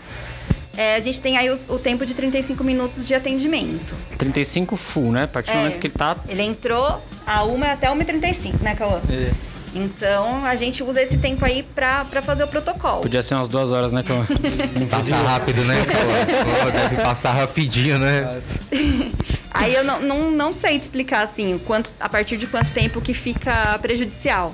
É, 0.75 0.95
a 0.95 0.99
gente 0.99 1.21
tem 1.21 1.37
aí 1.37 1.49
o, 1.51 1.57
o 1.69 1.77
tempo 1.79 2.05
de 2.05 2.13
35 2.15 2.63
minutos 2.63 3.07
de 3.07 3.13
atendimento. 3.13 3.95
35 4.17 4.75
full, 4.75 5.11
né? 5.11 5.23
A 5.23 5.27
partir 5.27 5.51
do 5.51 5.57
É. 5.57 5.59
momento 5.61 5.79
que 5.79 5.87
ele 5.87 5.93
tá. 5.93 6.17
Ele 6.27 6.41
entrou 6.41 7.01
a 7.27 7.43
uma 7.43 7.71
até 7.71 7.87
1h35, 7.89 8.59
né, 8.61 8.75
Cauã? 8.75 8.99
É. 9.09 9.31
Então 9.75 10.45
a 10.45 10.55
gente 10.55 10.83
usa 10.83 11.01
esse 11.01 11.17
tempo 11.17 11.43
aí 11.45 11.63
pra, 11.63 12.05
pra 12.05 12.21
fazer 12.21 12.43
o 12.43 12.47
protocolo. 12.47 13.01
Podia 13.01 13.23
ser 13.23 13.35
umas 13.35 13.47
duas 13.47 13.71
horas, 13.71 13.91
né? 13.91 14.03
Cauã? 14.03 14.25
Passa 14.89 15.15
rápido, 15.15 15.63
né? 15.63 15.75
Pô, 16.63 16.71
deve 16.71 16.95
passar 16.97 17.33
rapidinho, 17.33 17.97
né? 17.99 18.39
Aí 19.53 19.74
eu 19.75 19.83
não, 19.83 20.01
não, 20.01 20.31
não 20.31 20.51
sei 20.53 20.79
te 20.79 20.83
explicar 20.83 21.22
assim, 21.22 21.60
quanto, 21.65 21.93
a 22.00 22.10
partir 22.10 22.38
de 22.38 22.48
quanto 22.48 22.72
tempo 22.72 23.00
que 23.00 23.13
fica 23.13 23.77
prejudicial. 23.79 24.53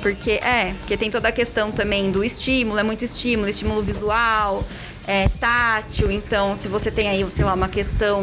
Porque 0.00 0.32
é, 0.32 0.74
porque 0.80 0.96
tem 0.96 1.10
toda 1.10 1.28
a 1.28 1.32
questão 1.32 1.72
também 1.72 2.10
do 2.10 2.22
estímulo, 2.22 2.78
é 2.78 2.82
muito 2.82 3.04
estímulo, 3.04 3.48
estímulo 3.48 3.82
visual, 3.82 4.64
é, 5.06 5.28
tátil. 5.40 6.12
Então, 6.12 6.56
se 6.56 6.68
você 6.68 6.90
tem 6.92 7.08
aí, 7.08 7.26
sei 7.30 7.44
lá, 7.44 7.54
uma 7.54 7.68
questão 7.68 8.22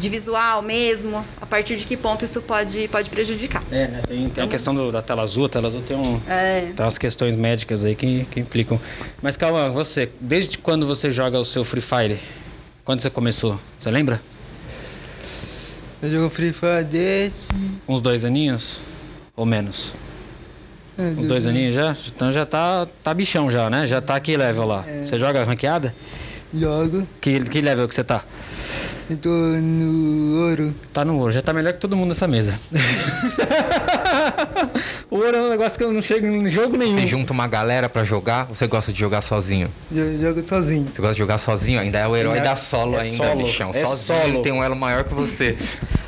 de 0.00 0.08
visual 0.08 0.62
mesmo, 0.62 1.22
a 1.40 1.44
partir 1.46 1.76
de 1.76 1.86
que 1.86 1.96
ponto 1.98 2.24
isso 2.24 2.40
pode, 2.40 2.88
pode 2.88 3.10
prejudicar? 3.10 3.62
É, 3.70 3.88
né? 3.88 4.02
Tem, 4.08 4.28
tem 4.30 4.42
a 4.44 4.48
questão 4.48 4.74
do- 4.74 4.90
da 4.90 5.02
tela 5.02 5.22
azul, 5.22 5.44
a 5.44 5.48
tela 5.50 5.68
azul 5.68 5.82
tem 5.82 5.96
um. 5.96 6.18
É. 6.28 6.72
Tem 6.74 6.84
umas 6.84 6.96
questões 6.98 7.36
médicas 7.36 7.84
aí 7.84 7.94
que, 7.94 8.24
que 8.30 8.40
implicam. 8.40 8.80
Mas 9.20 9.36
calma, 9.36 9.68
você, 9.70 10.08
desde 10.20 10.56
quando 10.58 10.86
você 10.86 11.10
joga 11.10 11.38
o 11.38 11.44
seu 11.44 11.62
Free 11.62 11.82
Fire? 11.82 12.18
Quando 12.84 13.00
você 13.00 13.10
começou? 13.10 13.60
Você 13.78 13.90
lembra? 13.90 14.20
Eu 16.06 16.12
jogo 16.12 16.30
Free 16.30 16.52
Fire 16.52 16.84
desde. 16.84 17.48
Uns 17.88 18.00
dois 18.00 18.24
aninhos? 18.24 18.78
Ou 19.34 19.44
menos? 19.44 19.92
é, 20.96 21.02
Uns 21.02 21.16
do- 21.16 21.26
dois 21.28 21.46
aninhos 21.48 21.74
já? 21.74 21.96
Então 22.14 22.30
já 22.30 22.46
tá, 22.46 22.86
tá 23.02 23.12
bichão 23.12 23.50
já, 23.50 23.68
né? 23.68 23.86
Já 23.88 24.00
tá 24.00 24.18
que 24.20 24.36
level 24.36 24.66
lá? 24.66 24.84
Você 25.02 25.18
joga 25.18 25.42
ranqueada? 25.42 25.92
Jogo. 26.54 27.06
Que, 27.20 27.40
que 27.40 27.60
level 27.60 27.88
que 27.88 27.94
você 27.94 28.04
tá? 28.04 28.22
Eu 29.10 29.16
tô 29.16 29.28
no 29.28 30.48
ouro. 30.48 30.74
Tá 30.92 31.04
no 31.04 31.18
ouro, 31.18 31.32
já 31.32 31.42
tá 31.42 31.52
melhor 31.52 31.72
que 31.74 31.80
todo 31.80 31.96
mundo 31.96 32.08
nessa 32.08 32.26
mesa. 32.26 32.58
o 35.10 35.16
ouro 35.16 35.36
é 35.36 35.42
um 35.42 35.50
negócio 35.50 35.78
que 35.78 35.84
eu 35.84 35.92
não 35.92 36.02
chego 36.02 36.26
em 36.26 36.48
jogo 36.50 36.76
nenhum. 36.76 36.98
Você 36.98 37.06
junta 37.06 37.32
uma 37.32 37.46
galera 37.46 37.88
pra 37.88 38.04
jogar 38.04 38.46
ou 38.48 38.54
você 38.54 38.66
gosta 38.66 38.92
de 38.92 38.98
jogar 38.98 39.20
sozinho? 39.20 39.68
Eu 39.92 40.18
jogo 40.20 40.42
sozinho. 40.46 40.88
Você 40.92 41.00
gosta 41.00 41.14
de 41.14 41.18
jogar 41.18 41.38
sozinho? 41.38 41.80
Ainda 41.80 41.98
é 41.98 42.06
o 42.08 42.16
herói 42.16 42.38
Ainda- 42.38 42.50
da 42.50 42.56
solo 42.56 42.96
é 42.96 43.02
ainda, 43.02 43.16
solo, 43.16 43.44
bichão. 43.46 43.70
é 43.70 43.86
sozinho 43.86 44.18
solo. 44.20 44.34
ele 44.34 44.42
tem 44.42 44.52
um 44.52 44.62
elo 44.64 44.76
maior 44.76 45.04
que 45.04 45.14
você. 45.14 45.56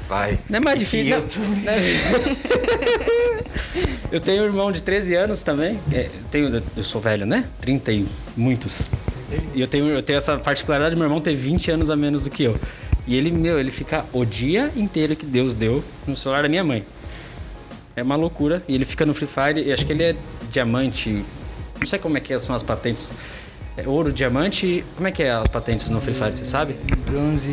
Vai. 0.09 0.39
Não 0.49 0.57
é 0.57 0.61
mais 0.61 0.79
difícil. 0.79 1.11
eu 1.11 1.21
não. 1.21 1.29
Não 1.65 1.73
é- 1.73 1.79
eu 4.11 4.21
tenho 4.21 4.43
um 4.43 4.47
irmão 4.47 4.73
de 4.73 4.83
13 4.83 5.15
anos 5.15 5.43
também. 5.43 5.79
É, 5.93 6.09
tenho, 6.31 6.63
eu 6.77 6.83
sou 6.83 7.01
velho, 7.01 7.27
né? 7.27 7.45
30 7.61 7.93
e 7.93 8.07
muitos. 8.37 8.89
E 9.55 9.61
eu 9.61 9.67
tenho, 9.67 9.89
eu 9.89 10.03
tenho 10.03 10.17
essa 10.17 10.37
particularidade, 10.39 10.97
meu 10.97 11.05
irmão 11.05 11.21
tem 11.21 11.35
20 11.35 11.71
anos 11.71 11.91
a 11.91 11.97
menos 11.97 12.25
do 12.25 12.31
que 12.31 12.45
eu. 12.45 12.59
E 13.07 13.17
ele, 13.17 13.31
meu, 13.31 13.59
ele 13.59 13.71
fica 13.71 14.05
o 14.13 14.25
dia 14.25 14.71
inteiro 14.77 15.17
que 15.17 15.25
Deus 15.25 15.55
deu 15.55 15.83
no 16.07 16.17
celular 16.17 16.43
da 16.43 16.49
minha 16.49 16.65
mãe. 16.65 16.85
É 17.97 18.03
uma 18.03 18.17
loucura. 18.17 18.63
E 18.69 18.75
ele 18.75 18.85
fica 18.85 19.05
no 19.05 19.15
Free 19.15 19.27
Fire, 19.27 19.67
e 19.67 19.73
acho 19.73 19.85
que 19.85 19.93
ele 19.93 20.03
é 20.03 20.17
diamante. 20.51 21.25
Não 21.79 21.87
sei 21.87 21.99
como 21.99 22.17
é 22.17 22.21
que 22.21 22.39
são 22.39 22.55
as 22.55 22.63
patentes. 22.63 23.17
É 23.77 23.89
ouro, 23.89 24.13
diamante. 24.13 24.85
Como 24.95 25.09
é 25.09 25.11
que 25.13 25.23
é 25.23 25.31
as 25.31 25.49
patentes 25.49 25.89
no 25.89 26.01
Free 26.01 26.15
Fire, 26.15 26.37
você 26.37 26.45
sabe? 26.45 26.75
Bronze, 27.11 27.51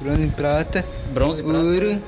bronze 0.00 0.22
e 0.22 0.28
prata. 0.28 0.84
Bronze, 1.12 1.42
prata. 1.42 1.58
Ouro. 1.58 2.02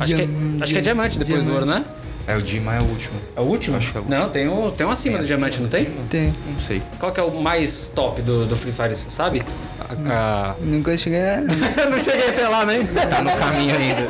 Acho 0.00 0.16
que, 0.16 0.22
é, 0.22 0.28
acho 0.60 0.72
que 0.72 0.78
é 0.78 0.82
diamante 0.82 1.18
depois 1.18 1.44
do 1.44 1.52
ouro, 1.52 1.66
né? 1.66 1.84
É, 2.26 2.36
o 2.36 2.42
Dima 2.42 2.74
é 2.76 2.80
o 2.80 2.84
último. 2.84 3.14
É 3.36 3.40
o 3.40 3.44
último? 3.44 3.76
Acho 3.76 3.90
que 3.90 3.98
é 3.98 4.00
o 4.00 4.04
último. 4.04 4.20
Não, 4.20 4.28
tem 4.30 4.48
um, 4.48 4.70
tem 4.70 4.86
um 4.86 4.90
acima 4.90 5.18
do 5.18 5.24
diamante, 5.26 5.60
não 5.60 5.68
tem? 5.68 5.86
Tem. 6.08 6.32
Não 6.46 6.60
sei. 6.66 6.80
Qual 6.98 7.10
que 7.12 7.18
é 7.18 7.22
o 7.22 7.30
mais 7.42 7.88
top 7.92 8.22
do, 8.22 8.46
do 8.46 8.54
Free 8.54 8.72
Fire, 8.72 8.94
você 8.94 9.10
sabe? 9.10 9.42
A- 9.80 10.52
a- 10.52 10.54
Nunca 10.60 10.96
cheguei 10.96 11.18
lá, 11.20 11.40
não. 11.90 11.98
Cheguei 11.98 12.28
até 12.28 12.48
lá, 12.48 12.64
nem. 12.64 12.86
Tá 12.86 13.22
no 13.22 13.32
caminho 13.36 13.74
ainda. 13.76 14.06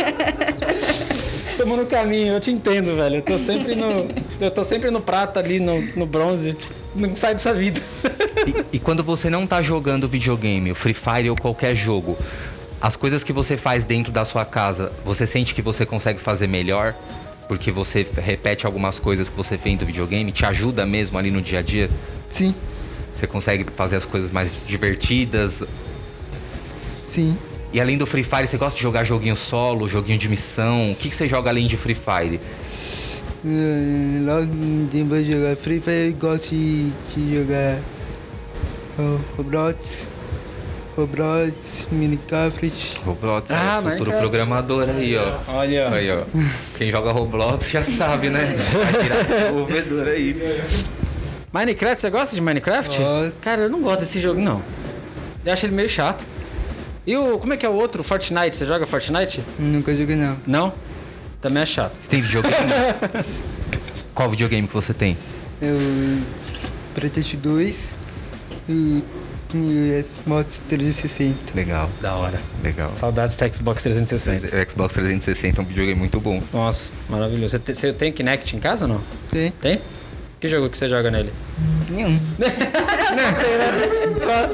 Tamo 1.57 1.77
no 1.77 1.87
caminho, 1.87 2.35
eu 2.35 2.41
te 2.41 2.51
entendo, 2.51 2.97
velho. 2.97 3.17
Eu 3.17 3.23
tô 3.23 3.39
sempre 3.39 3.75
no. 3.75 4.09
Eu 4.41 4.51
tô 4.51 4.65
sempre 4.65 4.91
no 4.91 5.01
prata 5.01 5.39
ali, 5.41 5.61
no, 5.61 5.81
no 5.97 6.07
bronze. 6.07 6.57
Não 6.95 7.15
sai 7.17 7.35
dessa 7.35 7.55
vida. 7.55 7.81
E, 8.47 8.77
e 8.77 8.79
quando 8.79 9.03
você 9.03 9.31
não 9.31 9.47
tá 9.47 9.63
jogando 9.63 10.09
videogame, 10.09 10.73
o 10.73 10.75
Free 10.75 10.95
Fire 10.95 11.31
ou 11.31 11.37
qualquer 11.37 11.75
jogo, 11.75 12.19
as 12.81 12.97
coisas 12.97 13.23
que 13.25 13.33
você 13.33 13.57
faz 13.57 13.85
dentro 13.85 14.11
da 14.13 14.25
sua 14.25 14.45
casa, 14.45 14.93
você 15.05 15.27
sente 15.27 15.55
que 15.55 15.63
você 15.63 15.87
consegue 15.87 16.19
fazer 16.21 16.47
melhor? 16.49 16.95
Porque 17.49 17.71
você 17.71 18.07
repete 18.17 18.65
algumas 18.67 18.99
coisas 18.99 19.29
que 19.29 19.37
você 19.37 19.59
fez 19.59 19.79
do 19.79 19.85
videogame? 19.87 20.33
Te 20.33 20.47
ajuda 20.47 20.87
mesmo 20.87 21.19
ali 21.19 21.31
no 21.31 21.43
dia 21.43 21.59
a 21.59 21.63
dia? 21.63 21.91
Sim, 22.31 22.55
Você 23.13 23.27
consegue 23.27 23.67
fazer 23.75 23.97
as 23.97 24.07
coisas 24.07 24.31
mais 24.31 24.53
divertidas? 24.67 25.63
sim. 27.03 27.37
E 27.75 27.81
além 27.81 27.97
do 27.97 28.07
Free 28.07 28.23
Fire, 28.23 28.47
você 28.47 28.59
gosta 28.59 28.77
de 28.77 28.83
jogar 28.83 29.03
joguinho 29.05 29.35
solo, 29.37 29.89
joguinho 29.89 30.19
de 30.19 30.29
missão? 30.29 30.93
O 30.93 30.95
que, 30.95 31.09
que 31.09 31.17
você 31.17 31.27
joga 31.27 31.49
além 31.51 31.67
de 31.67 31.77
Free 31.77 31.95
Fire? 31.95 32.39
Eh, 33.45 34.21
Logo 34.25 34.47
tempo 34.91 35.15
de 35.15 35.33
jogar 35.33 35.57
Free 35.57 35.81
Fire, 35.81 36.09
eu 36.09 36.13
gosto 36.15 36.51
de, 36.51 36.91
de 37.15 37.35
jogar 37.37 37.81
oh, 38.99 39.19
Roblox, 39.39 40.11
Roblox, 40.97 41.87
Minecraft. 41.91 43.01
Roblox 43.05 43.51
é 43.51 43.55
Ah, 43.55 43.59
o 43.59 43.65
futuro 43.77 43.85
Minecraft. 43.91 44.19
programador 44.21 44.89
aí, 44.91 45.17
ó. 45.17 45.39
Olha. 45.49 45.89
Aí, 45.89 46.11
ó. 46.11 46.23
Quem 46.77 46.91
joga 46.91 47.11
Roblox 47.13 47.71
já 47.71 47.83
sabe, 47.85 48.29
né? 48.29 48.55
Vai 48.73 49.03
virar 49.03 49.23
desenvolvedor 49.25 50.09
aí. 50.09 50.63
Minecraft, 51.53 52.01
você 52.01 52.11
gosta 52.11 52.35
de 52.35 52.43
Minecraft? 52.43 52.99
Gosto. 52.99 53.41
Cara, 53.41 53.63
eu 53.63 53.69
não 53.71 53.81
gosto 53.81 54.01
desse 54.01 54.21
jogo, 54.21 54.41
não. 54.41 54.63
Eu 55.45 55.53
acho 55.53 55.65
ele 55.67 55.75
meio 55.75 55.89
chato. 55.89 56.27
E 57.07 57.17
o. 57.17 57.39
Como 57.39 57.53
é 57.55 57.57
que 57.57 57.65
é 57.65 57.69
o 57.69 57.73
outro? 57.75 58.03
Fortnite? 58.05 58.57
Você 58.57 58.67
joga 58.67 58.87
Fortnite? 58.87 59.43
Nunca 59.59 59.95
joguei 59.95 60.15
não. 60.17 60.37
Não? 60.47 60.73
Também 61.41 61.63
é 61.63 61.67
chato. 61.67 61.93
Você 62.01 62.09
tem 62.11 62.21
videogame? 62.21 62.55
Qual 64.15 64.31
videogame 64.31 64.69
que 64.69 64.75
você 64.75 64.93
tem? 64.95 65.17
Eu 65.61 65.79
Pretest 66.95 67.35
2, 67.37 67.99
o 68.69 69.03
e 69.55 70.03
Xbox 70.05 70.65
360. 70.69 71.55
Legal, 71.55 71.89
Da 72.01 72.15
hora. 72.15 72.41
legal. 72.63 72.91
Saudades 72.97 73.37
do 73.37 73.55
Xbox 73.55 73.83
360. 73.83 74.47
O 74.57 74.71
Xbox 74.71 74.95
360 74.95 75.61
é 75.61 75.63
um 75.63 75.67
videogame 75.67 75.99
muito 75.99 76.21
bom. 76.21 76.43
Nossa, 76.53 76.93
maravilhoso. 77.09 77.53
Você 77.53 77.59
tem, 77.59 77.75
você 77.75 77.93
tem 77.93 78.13
Kinect 78.13 78.57
em 78.57 78.59
casa 78.61 78.87
ou 78.87 78.93
não? 78.95 79.01
Tem? 79.31 79.51
Tem? 79.53 79.81
Que 80.41 80.49
jogo 80.49 80.69
que 80.69 80.77
você 80.77 80.89
joga 80.89 81.11
nele? 81.11 81.33
Nenhum. 81.91 82.19
Só, 84.19 84.49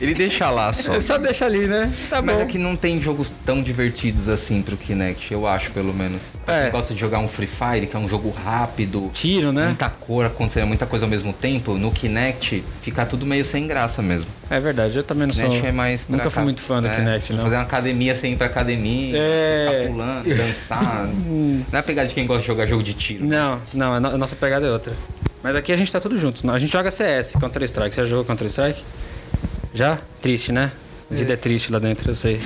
Ele 0.00 0.14
deixa 0.14 0.50
lá 0.50 0.72
só. 0.72 0.98
só 1.00 1.18
deixa 1.18 1.44
ali, 1.46 1.66
né? 1.66 1.92
Tá 2.10 2.20
Mas 2.22 2.36
bom. 2.36 2.42
é 2.42 2.46
que 2.46 2.58
não 2.58 2.76
tem 2.76 3.00
jogos 3.00 3.32
tão 3.44 3.62
divertidos 3.62 4.28
assim 4.28 4.62
pro 4.62 4.76
Kinect, 4.76 5.32
eu 5.32 5.46
acho, 5.46 5.70
pelo 5.70 5.92
menos. 5.94 6.20
Pra 6.44 6.54
É. 6.54 6.70
gosta 6.70 6.92
de 6.94 7.00
jogar 7.00 7.18
um 7.20 7.28
Free 7.28 7.46
Fire, 7.48 7.86
que 7.86 7.96
é 7.96 7.98
um 7.98 8.08
jogo 8.08 8.30
rápido, 8.44 9.10
Tiro, 9.14 9.52
né? 9.52 9.66
muita 9.66 9.88
cor, 9.88 10.26
acontecendo 10.26 10.66
muita 10.66 10.86
coisa 10.86 11.04
ao 11.04 11.10
mesmo 11.10 11.32
tempo, 11.32 11.74
no 11.74 11.90
Kinect 11.90 12.62
fica 12.82 13.04
tudo 13.06 13.24
meio 13.26 13.44
sem 13.44 13.66
graça 13.66 14.02
mesmo. 14.02 14.26
É 14.50 14.60
verdade, 14.60 14.96
eu 14.96 15.02
também 15.04 15.26
não 15.26 15.32
sou. 15.34 15.44
Kinect 15.48 15.66
é 15.66 15.72
mais. 15.72 16.06
Nunca 16.08 16.30
fui 16.30 16.42
muito 16.42 16.60
fã 16.60 16.80
do 16.82 16.88
é, 16.88 16.94
Kinect, 16.94 17.32
não. 17.32 17.44
Fazer 17.44 17.56
uma 17.56 17.62
academia 17.62 18.14
sem 18.14 18.32
ir 18.32 18.36
pra 18.36 18.46
academia, 18.46 19.16
É. 19.16 19.68
ficar 19.70 19.92
pulando, 19.92 20.28
dançar. 20.36 21.08
não 21.08 21.64
é 21.72 21.78
a 21.78 21.82
pegada 21.82 22.08
de 22.08 22.14
quem 22.14 22.26
gosta 22.26 22.42
de 22.42 22.46
jogar 22.46 22.66
jogo 22.66 22.82
de 22.82 22.94
tiro. 22.94 23.24
Não, 23.24 23.58
não, 23.72 23.94
a 23.94 24.00
nossa 24.00 24.36
pegada 24.36 24.66
é 24.66 24.70
outra. 24.70 24.92
Mas 25.42 25.54
aqui 25.56 25.72
a 25.72 25.76
gente 25.76 25.92
tá 25.92 26.00
tudo 26.00 26.16
junto. 26.16 26.50
A 26.50 26.58
gente 26.58 26.72
joga 26.72 26.90
CS, 26.90 27.34
Counter-Strike. 27.38 27.94
Você 27.94 28.00
já 28.02 28.06
jogou 28.08 28.24
Counter-Strike? 28.24 28.82
Já? 29.74 29.98
Triste, 30.22 30.52
né? 30.52 30.70
A 31.10 31.14
vida 31.14 31.32
é 31.34 31.36
triste 31.36 31.70
lá 31.72 31.78
dentro, 31.80 32.08
eu 32.08 32.14
sei. 32.14 32.40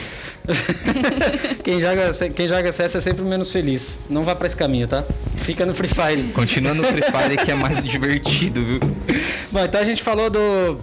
quem, 1.62 1.80
joga, 1.80 2.10
quem 2.34 2.48
joga 2.48 2.72
CS 2.72 2.96
é 2.96 3.00
sempre 3.00 3.22
o 3.22 3.26
menos 3.26 3.52
feliz. 3.52 4.00
Não 4.08 4.24
vá 4.24 4.34
pra 4.34 4.46
esse 4.46 4.56
caminho, 4.56 4.88
tá? 4.88 5.04
Fica 5.36 5.66
no 5.66 5.74
Free 5.74 5.88
Fire. 5.88 6.22
Continua 6.32 6.72
no 6.74 6.82
Free 6.84 7.02
Fire 7.02 7.36
que 7.44 7.50
é 7.50 7.54
mais 7.54 7.84
divertido, 7.84 8.64
viu? 8.64 8.80
Bom, 9.52 9.62
então 9.62 9.80
a 9.80 9.84
gente 9.84 10.02
falou 10.02 10.30
do. 10.30 10.80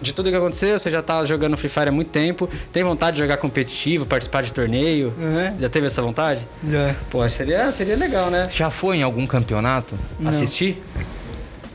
De 0.00 0.12
tudo 0.12 0.30
que 0.30 0.36
aconteceu, 0.36 0.76
você 0.76 0.90
já 0.90 1.00
tá 1.00 1.22
jogando 1.22 1.56
Free 1.56 1.68
Fire 1.68 1.88
há 1.88 1.92
muito 1.92 2.10
tempo. 2.10 2.48
Tem 2.72 2.82
vontade 2.82 3.16
de 3.16 3.22
jogar 3.22 3.36
competitivo, 3.36 4.06
participar 4.06 4.42
de 4.42 4.52
torneio? 4.52 5.12
Uhum. 5.18 5.60
Já 5.60 5.68
teve 5.68 5.86
essa 5.86 6.02
vontade? 6.02 6.46
Já. 6.68 6.94
Pô, 7.10 7.28
seria, 7.28 7.70
seria 7.70 7.96
legal, 7.96 8.30
né? 8.30 8.46
Já 8.50 8.70
foi 8.70 8.96
em 8.98 9.02
algum 9.02 9.26
campeonato? 9.26 9.96
Assistir? 10.24 10.82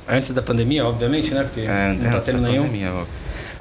Antes 0.09 0.31
da 0.31 0.41
pandemia, 0.41 0.85
obviamente, 0.85 1.33
né? 1.33 1.43
Porque 1.43 1.61
não 1.61 2.11
tá 2.11 2.17
antes 2.17 2.25
tendo 2.25 2.41
da 2.41 2.49
nenhum. 2.49 2.63
pandemia, 2.63 2.91
ó. 2.93 3.03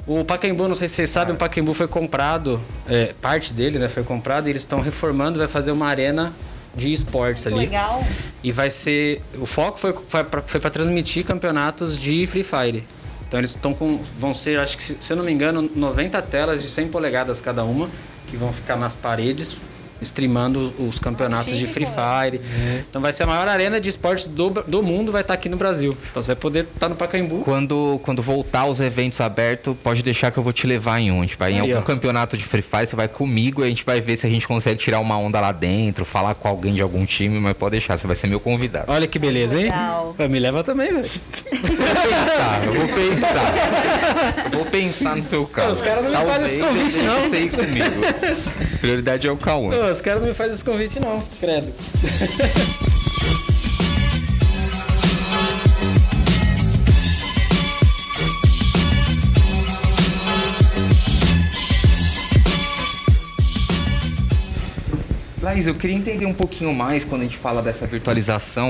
O 0.07 0.23
Pacaembu, 0.23 0.69
não 0.69 0.75
sei 0.75 0.87
se 0.87 0.95
vocês 0.95 1.09
sabem, 1.09 1.35
o 1.35 1.37
Pacaembu 1.37 1.73
foi 1.73 1.87
comprado, 1.87 2.61
é, 2.87 3.13
parte 3.21 3.53
dele, 3.53 3.77
né, 3.77 3.89
foi 3.89 4.03
comprado 4.03 4.47
e 4.47 4.51
eles 4.51 4.61
estão 4.61 4.79
reformando, 4.79 5.37
vai 5.37 5.49
fazer 5.49 5.71
uma 5.71 5.85
arena 5.85 6.33
de 6.73 6.93
esportes 6.93 7.45
ali. 7.45 7.57
Legal. 7.57 8.01
E 8.41 8.49
vai 8.51 8.69
ser, 8.69 9.21
o 9.37 9.45
foco 9.45 9.77
foi 9.77 9.93
foi 9.93 10.59
para 10.61 10.69
transmitir 10.71 11.25
campeonatos 11.25 11.99
de 11.99 12.25
Free 12.25 12.43
Fire. 12.43 12.83
Então 13.27 13.37
eles 13.37 13.49
estão 13.49 13.73
com, 13.73 13.99
vão 14.17 14.33
ser, 14.33 14.57
acho 14.59 14.77
que 14.77 14.83
se 14.83 14.95
se 14.97 15.11
eu 15.11 15.17
não 15.17 15.25
me 15.25 15.31
engano, 15.31 15.69
90 15.75 16.21
telas 16.21 16.61
de 16.61 16.69
100 16.69 16.87
polegadas 16.87 17.41
cada 17.41 17.65
uma, 17.65 17.89
que 18.27 18.37
vão 18.37 18.53
ficar 18.53 18.77
nas 18.77 18.95
paredes 18.95 19.57
streamando 20.01 20.73
os 20.79 20.99
campeonatos 20.99 21.57
de 21.57 21.67
Free. 21.67 21.85
Fire. 21.85 22.41
Então 22.89 23.01
vai 23.01 23.13
ser 23.13 23.23
a 23.23 23.27
maior 23.27 23.47
arena 23.47 23.79
de 23.79 23.89
esportes 23.89 24.27
do, 24.27 24.49
do 24.49 24.83
mundo, 24.83 25.11
vai 25.11 25.21
estar 25.21 25.33
aqui 25.33 25.49
no 25.49 25.57
Brasil. 25.57 25.97
Então 26.11 26.21
você 26.21 26.27
vai 26.27 26.35
poder 26.35 26.65
estar 26.73 26.89
no 26.89 26.95
Pacaembu. 26.95 27.39
Quando, 27.39 27.99
quando 28.03 28.21
voltar 28.21 28.65
os 28.65 28.79
eventos 28.79 29.21
abertos, 29.21 29.75
pode 29.83 30.03
deixar 30.03 30.31
que 30.31 30.37
eu 30.37 30.43
vou 30.43 30.53
te 30.53 30.67
levar 30.67 30.99
em 30.99 31.11
um. 31.11 31.19
A 31.19 31.21
gente 31.21 31.37
vai 31.37 31.53
em 31.53 31.59
algum 31.59 31.77
ó. 31.77 31.81
campeonato 31.81 32.37
de 32.37 32.43
Free 32.43 32.61
Fire, 32.61 32.87
você 32.87 32.95
vai 32.95 33.07
comigo 33.07 33.61
e 33.61 33.65
a 33.65 33.67
gente 33.67 33.85
vai 33.85 34.01
ver 34.01 34.17
se 34.17 34.27
a 34.27 34.29
gente 34.29 34.47
consegue 34.47 34.79
tirar 34.79 34.99
uma 34.99 35.17
onda 35.17 35.39
lá 35.39 35.51
dentro, 35.51 36.05
falar 36.05 36.35
com 36.35 36.47
alguém 36.47 36.73
de 36.73 36.81
algum 36.81 37.05
time, 37.05 37.39
mas 37.39 37.55
pode 37.55 37.71
deixar, 37.71 37.97
você 37.97 38.07
vai 38.07 38.15
ser 38.15 38.27
meu 38.27 38.39
convidado. 38.39 38.91
Olha 38.91 39.07
que 39.07 39.17
beleza, 39.17 39.57
hein? 39.57 39.65
Legal. 39.65 40.15
Me 40.29 40.39
leva 40.39 40.63
também, 40.63 40.93
velho. 40.93 41.09
pensar, 41.49 42.65
eu 42.65 42.73
vou 42.73 42.87
pensar. 42.87 44.47
Eu 44.51 44.59
vou 44.59 44.65
pensar 44.65 45.15
no 45.17 45.23
seu 45.23 45.45
caso. 45.45 45.73
Os 45.73 45.81
caras 45.81 46.03
não 46.03 46.11
me 46.11 46.25
fazem 46.25 46.45
esse 46.45 46.59
convite, 46.59 47.01
não. 47.01 47.21
deixe 47.21 47.29
Você 47.29 47.39
ir 47.41 47.49
comigo. 47.51 48.77
Prioridade 48.79 49.27
é 49.27 49.31
o 49.31 49.37
Cauã. 49.37 49.71
Ô, 49.87 49.91
os 49.91 50.01
caras 50.01 50.21
não 50.21 50.27
me 50.27 50.33
fazem 50.33 50.53
esse 50.53 50.63
convite, 50.65 50.99
não. 50.99 51.21
Credo. 51.39 51.71
Laís, 65.41 65.67
eu 65.67 65.75
queria 65.75 65.95
entender 65.95 66.25
um 66.25 66.33
pouquinho 66.33 66.73
mais 66.73 67.05
quando 67.05 67.21
a 67.21 67.23
gente 67.25 67.37
fala 67.37 67.61
dessa 67.61 67.85
virtualização 67.85 68.67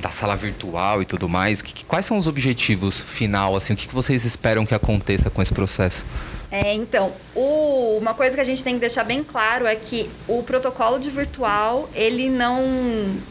da 0.00 0.10
sala 0.10 0.34
virtual 0.34 1.02
e 1.02 1.04
tudo 1.04 1.28
mais. 1.28 1.62
Que- 1.62 1.84
quais 1.84 2.06
são 2.06 2.16
os 2.16 2.26
objetivos 2.26 2.98
final, 2.98 3.54
assim? 3.54 3.74
O 3.74 3.76
que 3.76 3.92
vocês 3.94 4.24
esperam 4.24 4.66
que 4.66 4.74
aconteça 4.74 5.30
com 5.30 5.40
esse 5.42 5.52
processo? 5.52 6.04
É, 6.52 6.74
então, 6.74 7.12
o- 7.32 7.96
uma 8.00 8.12
coisa 8.12 8.34
que 8.34 8.40
a 8.40 8.44
gente 8.44 8.64
tem 8.64 8.74
que 8.74 8.80
deixar 8.80 9.04
bem 9.04 9.22
claro 9.22 9.66
é 9.66 9.76
que 9.76 10.10
o 10.26 10.42
protocolo 10.42 10.98
de 10.98 11.08
virtual, 11.08 11.88
ele 11.94 12.28
não 12.28 12.60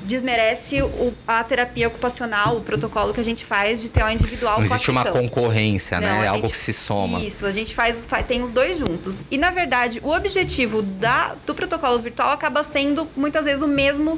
desmerece 0.06 0.82
o- 0.82 1.14
a 1.28 1.44
terapia 1.44 1.90
ocupacional, 1.90 2.56
o 2.56 2.62
protocolo 2.62 3.14
que 3.14 3.20
a 3.20 3.24
gente 3.24 3.44
faz 3.44 3.82
de 3.82 3.90
TO 3.90 4.10
individual 4.10 4.58
Não 4.58 4.64
existe 4.66 4.90
uma 4.90 5.04
concorrência, 5.06 6.00
Não, 6.00 6.08
né? 6.08 6.26
É 6.26 6.28
algo 6.30 6.44
gente- 6.48 6.52
que 6.54 6.58
se 6.58 6.72
soma. 6.74 7.20
Isso, 7.20 7.46
a 7.46 7.52
gente 7.52 7.76
faz, 7.76 8.06
fa- 8.06 8.24
tem 8.24 8.42
os 8.42 8.52
dois 8.52 8.78
juntos. 8.78 9.22
E 9.30 9.38
na 9.38 9.52
verdade, 9.52 10.00
o 10.02 10.12
objetivo 10.12 10.82
da, 10.82 11.36
do 11.46 11.54
protocolo 11.54 12.00
virtual 12.00 12.30
acaba 12.32 12.64
sendo 12.64 13.06
muitas 13.18 13.44
vezes 13.46 13.62
o 13.62 13.68
mesmo 13.68 14.18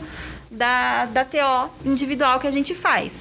da, 0.51 1.05
da 1.05 1.23
TO 1.25 1.69
individual 1.85 2.39
que 2.39 2.45
a 2.47 2.51
gente 2.51 2.75
faz. 2.75 3.13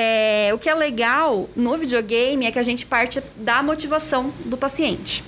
É, 0.00 0.52
o 0.54 0.58
que 0.58 0.68
é 0.68 0.74
legal 0.76 1.50
no 1.56 1.76
videogame 1.76 2.46
é 2.46 2.52
que 2.52 2.58
a 2.60 2.62
gente 2.62 2.86
parte 2.86 3.20
da 3.34 3.64
motivação 3.64 4.32
do 4.44 4.56
paciente. 4.56 5.24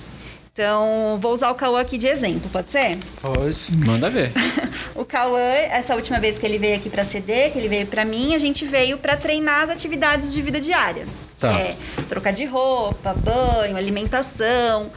Então, 0.53 1.17
vou 1.19 1.33
usar 1.33 1.51
o 1.51 1.55
Cauã 1.55 1.81
aqui 1.81 1.97
de 1.97 2.07
exemplo, 2.07 2.49
pode 2.49 2.71
ser? 2.71 2.97
Pode. 3.21 3.57
Manda 3.85 4.09
ver. 4.09 4.31
O 4.95 5.03
Cauã, 5.03 5.39
essa 5.39 5.95
última 5.95 6.19
vez 6.19 6.37
que 6.37 6.45
ele 6.45 6.57
veio 6.57 6.75
aqui 6.75 6.89
para 6.89 7.03
CD, 7.03 7.49
que 7.49 7.57
ele 7.57 7.67
veio 7.67 7.85
para 7.85 8.05
mim, 8.05 8.33
a 8.33 8.39
gente 8.39 8.65
veio 8.65 8.97
para 8.97 9.17
treinar 9.17 9.63
as 9.63 9.69
atividades 9.69 10.33
de 10.33 10.41
vida 10.41 10.61
diária. 10.61 11.05
Tá. 11.39 11.51
É 11.51 11.75
trocar 12.07 12.31
de 12.31 12.45
roupa, 12.45 13.13
banho, 13.13 13.75
alimentação. 13.75 14.89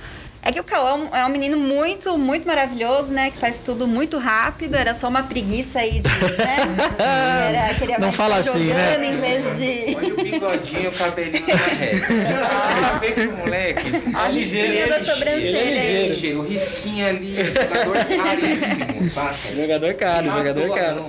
É 0.46 0.52
que 0.52 0.60
o 0.60 0.64
Cauã 0.64 0.90
é 0.90 0.94
um- 0.94 1.16
é 1.16 1.24
um 1.26 1.30
menino 1.30 1.56
muito, 1.56 2.18
muito 2.18 2.46
maravilhoso, 2.46 3.08
né? 3.08 3.30
Que 3.30 3.38
faz 3.38 3.56
tudo 3.64 3.86
muito 3.88 4.18
rápido. 4.18 4.74
Era 4.76 4.94
só 4.94 5.08
uma 5.08 5.22
preguiça 5.22 5.78
aí 5.78 6.00
de, 6.00 6.08
né? 6.36 6.56
Era, 7.64 7.74
queria 7.74 7.98
Não 7.98 8.12
fala 8.12 8.36
assim, 8.36 8.66
jogando 8.66 8.98
né? 9.00 9.06
em 9.06 9.16
vez 9.16 9.56
de... 9.58 9.96
Olha 9.96 10.12
o 10.14 10.16
bigodinho, 10.22 10.90
o 10.90 10.92
cabelinho 10.92 11.46
na 11.46 11.54
reta. 11.54 11.96
Já 11.96 12.98
vê 12.98 13.12
que 13.12 13.20
o 13.26 13.36
moleque. 13.38 13.90
A 14.14 14.28
ligeira 14.28 14.98
da 14.98 15.04
sobrancelha 15.04 15.58
ele 15.58 15.78
é 15.78 15.80
aí. 15.80 16.08
ligeiro, 16.10 16.40
o 16.40 16.46
risquinho 16.46 17.08
ali, 17.08 17.36
jogador 17.36 18.04
caríssimo, 18.24 19.10
saca? 19.14 19.54
Jogador 19.56 19.94
caro, 19.94 20.26
jogador 20.26 20.74
caro. 20.76 21.04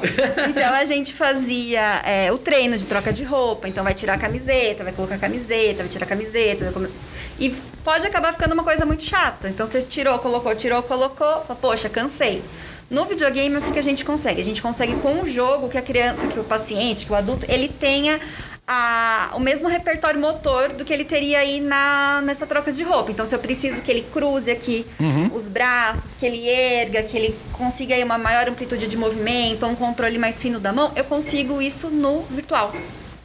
Então 0.49 0.73
a 0.73 0.85
gente 0.85 1.13
fazia 1.13 2.01
é, 2.05 2.31
o 2.31 2.37
treino 2.37 2.77
de 2.77 2.87
troca 2.87 3.11
de 3.11 3.23
roupa. 3.25 3.67
Então 3.67 3.83
vai 3.83 3.93
tirar 3.93 4.13
a 4.13 4.17
camiseta, 4.17 4.83
vai 4.85 4.93
colocar 4.93 5.15
a 5.15 5.19
camiseta, 5.19 5.79
vai 5.83 5.87
tirar 5.89 6.05
a 6.05 6.09
camiseta. 6.09 6.71
vai 6.71 6.89
E 7.37 7.53
pode 7.85 8.05
acabar 8.05 8.33
ficando 8.33 8.53
uma 8.53 8.63
coisa 8.63 8.85
muito 8.85 9.03
chata. 9.03 9.47
Então 9.47 9.65
você 9.65 9.81
tirou, 9.81 10.17
colocou, 10.19 10.53
tirou, 10.55 10.83
colocou. 10.83 11.35
Poxa, 11.61 11.87
cansei. 11.87 12.43
No 12.89 13.05
videogame, 13.05 13.55
o 13.57 13.61
que, 13.61 13.71
que 13.71 13.79
a 13.79 13.83
gente 13.83 14.03
consegue? 14.03 14.41
A 14.41 14.43
gente 14.43 14.61
consegue 14.61 14.95
com 14.95 15.21
o 15.21 15.29
jogo 15.29 15.69
que 15.69 15.77
a 15.77 15.81
criança, 15.81 16.27
que 16.27 16.39
o 16.39 16.43
paciente, 16.43 17.05
que 17.05 17.11
o 17.11 17.15
adulto, 17.15 17.45
ele 17.49 17.67
tenha 17.67 18.19
a- 18.67 19.31
o 19.35 19.39
mesmo 19.39 19.67
repertório 19.67 20.19
motor 20.19 20.69
do 20.69 20.83
que 20.85 20.91
ele 20.93 21.03
teria 21.05 21.39
aí 21.39 21.59
na, 21.61 22.21
nessa 22.23 22.45
troca 22.45 22.71
de 22.71 22.83
roupa. 22.83 23.11
Então, 23.11 23.25
se 23.25 23.33
eu 23.35 23.39
preciso 23.39 23.81
que 23.81 23.89
ele 23.91 24.05
cruze 24.13 24.49
aqui 24.51 24.85
os 25.33 25.47
braços, 25.47 26.11
que 26.19 26.25
ele 26.25 26.47
erga, 26.47 27.01
que 27.03 27.15
ele 27.17 27.35
consiga 27.53 27.95
aí 27.95 28.03
uma 28.03 28.17
maior 28.17 28.47
amplitude 28.49 28.87
de 28.87 28.97
movimento, 28.97 29.65
um 29.65 29.75
controle 29.75 30.17
mais 30.17 30.41
fino 30.41 30.59
da 30.59 30.71
mão, 30.73 30.91
eu 30.95 31.03
consigo 31.05 31.61
isso 31.61 31.89
no 31.89 32.21
virtual. 32.23 32.71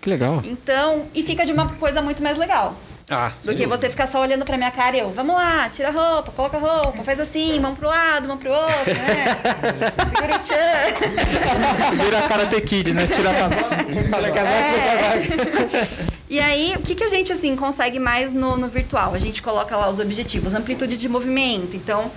Que 0.01 0.09
legal. 0.09 0.43
Então, 0.45 1.05
e 1.15 1.23
fica 1.23 1.45
de 1.45 1.53
uma 1.53 1.69
coisa 1.75 2.01
muito 2.01 2.23
mais 2.23 2.39
legal. 2.39 2.75
Ah, 3.13 3.33
Do 3.45 3.55
que 3.57 3.67
você 3.67 3.91
ficar 3.91 4.07
só 4.07 4.21
olhando 4.21 4.45
pra 4.45 4.57
minha 4.57 4.71
cara 4.71 4.97
e 4.97 5.01
eu, 5.01 5.11
vamos 5.11 5.35
lá, 5.35 5.69
tira 5.69 5.89
a 5.89 5.91
roupa, 5.91 6.31
coloca 6.31 6.57
a 6.57 6.61
roupa, 6.61 7.03
faz 7.03 7.19
assim, 7.19 7.59
mão 7.59 7.75
pro 7.75 7.89
lado, 7.89 8.29
mão 8.29 8.39
pro 8.39 8.53
outro, 8.53 8.95
né? 8.95 9.25
Segura 10.15 10.37
o 10.37 10.39
tchan. 10.39 12.05
Vira 12.05 12.23
Karate 12.23 12.61
Kid, 12.61 12.95
né? 12.95 13.09
Tira 13.09 13.31
a 13.31 13.35
casaco. 13.35 13.75
É. 15.77 15.89
E 16.29 16.39
aí, 16.39 16.75
o 16.77 16.83
que, 16.83 16.95
que 16.95 17.03
a 17.03 17.09
gente 17.09 17.33
assim 17.33 17.57
consegue 17.57 17.99
mais 17.99 18.33
no, 18.33 18.57
no 18.57 18.69
virtual? 18.69 19.13
A 19.13 19.19
gente 19.19 19.43
coloca 19.43 19.77
lá 19.77 19.89
os 19.89 19.99
objetivos, 19.99 20.55
amplitude 20.55 20.97
de 20.97 21.09
movimento. 21.09 21.77
Então, 21.77 22.09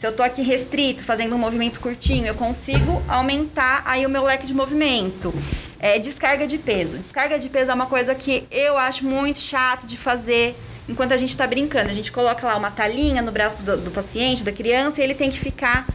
se 0.00 0.06
eu 0.06 0.12
tô 0.12 0.22
aqui 0.22 0.40
restrito, 0.40 1.04
fazendo 1.04 1.34
um 1.34 1.38
movimento 1.38 1.78
curtinho, 1.78 2.26
eu 2.26 2.34
consigo 2.34 3.02
aumentar 3.06 3.82
aí 3.84 4.06
o 4.06 4.08
meu 4.08 4.24
leque 4.24 4.46
de 4.46 4.54
movimento. 4.54 5.30
É, 5.78 5.98
descarga 5.98 6.46
de 6.46 6.56
peso. 6.56 6.96
Descarga 6.96 7.38
de 7.38 7.50
peso 7.50 7.70
é 7.70 7.74
uma 7.74 7.84
coisa 7.84 8.14
que 8.14 8.46
eu 8.50 8.78
acho 8.78 9.04
muito 9.04 9.38
chato 9.38 9.86
de 9.86 9.98
fazer 9.98 10.56
enquanto 10.88 11.12
a 11.12 11.18
gente 11.18 11.28
está 11.28 11.46
brincando. 11.46 11.90
A 11.90 11.92
gente 11.92 12.10
coloca 12.10 12.46
lá 12.46 12.56
uma 12.56 12.70
talinha 12.70 13.20
no 13.20 13.30
braço 13.30 13.62
do, 13.62 13.76
do 13.76 13.90
paciente, 13.90 14.42
da 14.42 14.50
criança, 14.50 15.02
e 15.02 15.04
ele 15.04 15.14
tem 15.14 15.28
que 15.28 15.38
ficar 15.38 15.86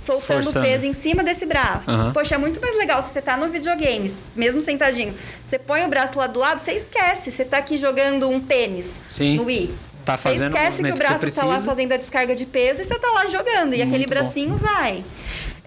soltando 0.00 0.42
Forçando. 0.42 0.66
o 0.66 0.68
peso 0.68 0.84
em 0.84 0.92
cima 0.92 1.22
desse 1.22 1.46
braço. 1.46 1.88
Aham. 1.88 2.12
Poxa, 2.12 2.34
é 2.34 2.38
muito 2.38 2.60
mais 2.60 2.76
legal 2.76 3.00
se 3.00 3.12
você 3.12 3.22
tá 3.22 3.36
no 3.36 3.48
videogame, 3.48 4.12
mesmo 4.34 4.60
sentadinho. 4.60 5.14
Você 5.46 5.56
põe 5.56 5.84
o 5.84 5.88
braço 5.88 6.18
lá 6.18 6.26
do 6.26 6.40
lado, 6.40 6.58
você 6.60 6.72
esquece. 6.72 7.30
Você 7.30 7.44
tá 7.44 7.58
aqui 7.58 7.76
jogando 7.76 8.28
um 8.28 8.40
tênis 8.40 8.98
Sim. 9.08 9.36
no 9.36 9.44
Wii. 9.44 9.72
Tá 10.04 10.16
Você 10.16 10.22
fazendo 10.22 10.52
o 10.54 10.56
esquece 10.56 10.82
que 10.82 10.90
o 10.90 10.94
braço 10.94 11.28
você 11.28 11.40
tá 11.40 11.46
lá 11.46 11.60
fazendo 11.60 11.92
a 11.92 11.96
descarga 11.96 12.34
de 12.34 12.46
peso 12.46 12.82
e 12.82 12.84
você 12.84 12.98
tá 12.98 13.08
lá 13.12 13.26
jogando. 13.28 13.74
E 13.74 13.82
aquele 13.82 13.98
Muito 13.98 14.08
bom. 14.08 14.14
bracinho 14.14 14.56
vai. 14.56 15.02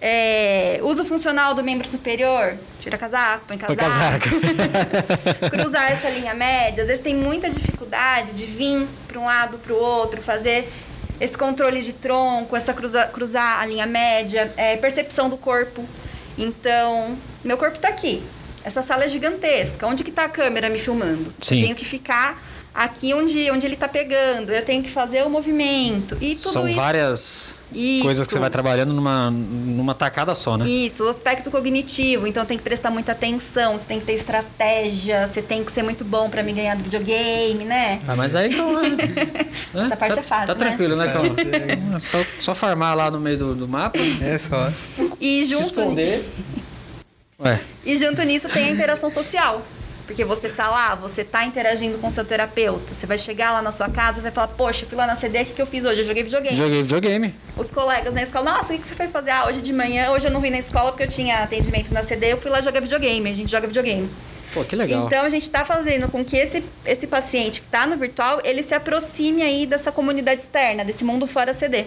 É, 0.00 0.78
uso 0.82 1.04
funcional 1.04 1.54
do 1.54 1.62
membro 1.64 1.88
superior. 1.88 2.54
Tira 2.80 2.98
casaco, 2.98 3.46
põe 3.48 3.56
Põe 3.58 3.76
casaco. 3.76 4.28
casaco. 4.30 5.50
Cruzar 5.50 5.90
essa 5.90 6.08
linha 6.10 6.34
média. 6.34 6.82
Às 6.82 6.88
vezes 6.88 7.02
tem 7.02 7.14
muita 7.14 7.48
dificuldade 7.48 8.32
de 8.32 8.44
vir 8.46 8.86
para 9.08 9.18
um 9.18 9.24
lado, 9.24 9.58
para 9.58 9.72
o 9.72 9.76
outro, 9.76 10.20
fazer 10.22 10.70
esse 11.18 11.36
controle 11.36 11.80
de 11.80 11.94
tronco, 11.94 12.54
essa 12.54 12.74
cruza, 12.74 13.04
cruzar 13.06 13.60
a 13.60 13.64
linha 13.66 13.86
média, 13.86 14.52
é, 14.56 14.76
percepção 14.76 15.30
do 15.30 15.36
corpo. 15.38 15.82
Então, 16.36 17.16
meu 17.42 17.56
corpo 17.56 17.78
tá 17.78 17.88
aqui. 17.88 18.22
Essa 18.62 18.82
sala 18.82 19.04
é 19.04 19.08
gigantesca. 19.08 19.86
Onde 19.86 20.04
que 20.04 20.10
tá 20.10 20.24
a 20.24 20.28
câmera 20.28 20.68
me 20.68 20.78
filmando? 20.78 21.32
Sim. 21.40 21.56
Eu 21.56 21.62
tenho 21.64 21.76
que 21.76 21.84
ficar 21.84 22.42
aqui 22.76 23.14
onde, 23.14 23.50
onde 23.50 23.66
ele 23.66 23.76
tá 23.76 23.88
pegando. 23.88 24.50
Eu 24.52 24.62
tenho 24.64 24.82
que 24.82 24.90
fazer 24.90 25.24
o 25.24 25.30
movimento. 25.30 26.16
E 26.20 26.34
tudo 26.36 26.50
São 26.52 26.68
isso. 26.68 26.76
várias 26.76 27.54
Isso. 27.72 28.02
coisas 28.04 28.26
que 28.26 28.32
você 28.32 28.38
vai 28.38 28.50
trabalhando 28.50 28.92
numa, 28.92 29.30
numa 29.30 29.94
tacada 29.94 30.34
só, 30.34 30.56
né? 30.58 30.68
Isso, 30.68 31.04
o 31.04 31.08
aspecto 31.08 31.50
cognitivo. 31.50 32.26
Então 32.26 32.44
tem 32.44 32.56
que 32.58 32.62
prestar 32.62 32.90
muita 32.90 33.12
atenção, 33.12 33.78
você 33.78 33.86
tem 33.86 33.98
que 33.98 34.06
ter 34.06 34.12
estratégia, 34.12 35.26
você 35.26 35.40
tem 35.40 35.64
que 35.64 35.72
ser 35.72 35.82
muito 35.82 36.04
bom 36.04 36.28
pra 36.28 36.42
me 36.42 36.52
ganhar 36.52 36.76
do 36.76 36.82
videogame, 36.84 37.64
né? 37.64 38.00
Ah, 38.06 38.14
mas 38.14 38.36
aí, 38.36 38.54
Cauã, 38.54 38.82
né? 38.90 38.96
Essa 39.74 39.96
parte 39.96 40.14
tá, 40.16 40.20
é 40.20 40.24
fácil, 40.24 40.46
Tá 40.46 40.54
né? 40.54 40.58
tranquilo, 40.66 40.96
né, 40.96 41.10
Cauã? 41.12 41.26
É, 41.96 41.98
Só, 42.00 42.18
só 42.38 42.54
farmar 42.54 42.94
lá 42.96 43.10
no 43.10 43.18
meio 43.18 43.38
do, 43.38 43.54
do 43.54 43.66
mapa, 43.68 43.98
é 44.22 44.36
só. 44.38 44.70
E 45.20 45.42
se 45.44 45.48
junto, 45.50 45.62
esconder. 45.64 46.24
Ué, 47.38 47.60
e 47.84 47.96
junto 47.96 48.22
nisso 48.22 48.48
tem 48.48 48.64
a 48.64 48.70
interação 48.70 49.10
social. 49.10 49.62
Porque 50.06 50.24
você 50.24 50.48
tá 50.48 50.68
lá, 50.68 50.94
você 50.94 51.24
tá 51.24 51.44
interagindo 51.44 51.98
com 51.98 52.08
seu 52.08 52.24
terapeuta. 52.24 52.94
Você 52.94 53.06
vai 53.06 53.18
chegar 53.18 53.52
lá 53.52 53.60
na 53.60 53.72
sua 53.72 53.88
casa 53.88 54.20
e 54.20 54.22
vai 54.22 54.30
falar, 54.30 54.48
poxa, 54.48 54.84
eu 54.84 54.88
fui 54.88 54.96
lá 54.96 55.06
na 55.06 55.16
CD, 55.16 55.42
o 55.42 55.46
que, 55.46 55.54
que 55.54 55.62
eu 55.62 55.66
fiz 55.66 55.84
hoje? 55.84 56.00
Eu 56.00 56.06
joguei 56.06 56.22
videogame. 56.22 56.56
joguei 56.56 56.82
videogame. 56.82 57.34
Os 57.56 57.70
colegas 57.70 58.14
na 58.14 58.22
escola, 58.22 58.52
nossa, 58.52 58.72
o 58.72 58.76
que, 58.76 58.82
que 58.82 58.86
você 58.86 58.94
foi 58.94 59.08
fazer? 59.08 59.30
Ah, 59.30 59.46
hoje 59.46 59.60
de 59.60 59.72
manhã, 59.72 60.10
hoje 60.12 60.28
eu 60.28 60.30
não 60.30 60.40
vim 60.40 60.50
na 60.50 60.58
escola 60.58 60.92
porque 60.92 61.02
eu 61.02 61.08
tinha 61.08 61.42
atendimento 61.42 61.92
na 61.92 62.02
CD, 62.02 62.32
eu 62.32 62.36
fui 62.36 62.50
lá 62.50 62.60
jogar 62.60 62.80
videogame, 62.80 63.28
a 63.28 63.34
gente 63.34 63.50
joga 63.50 63.66
videogame. 63.66 64.08
Pô, 64.54 64.64
que 64.64 64.76
legal. 64.76 65.06
Então 65.06 65.24
a 65.24 65.28
gente 65.28 65.42
está 65.42 65.64
fazendo 65.64 66.08
com 66.08 66.24
que 66.24 66.36
esse, 66.36 66.64
esse 66.84 67.06
paciente 67.06 67.60
que 67.60 67.66
está 67.66 67.86
no 67.86 67.96
virtual, 67.96 68.40
ele 68.44 68.62
se 68.62 68.74
aproxime 68.74 69.42
aí 69.42 69.66
dessa 69.66 69.90
comunidade 69.90 70.40
externa, 70.40 70.84
desse 70.84 71.04
mundo 71.04 71.26
fora 71.26 71.52
CD. 71.52 71.84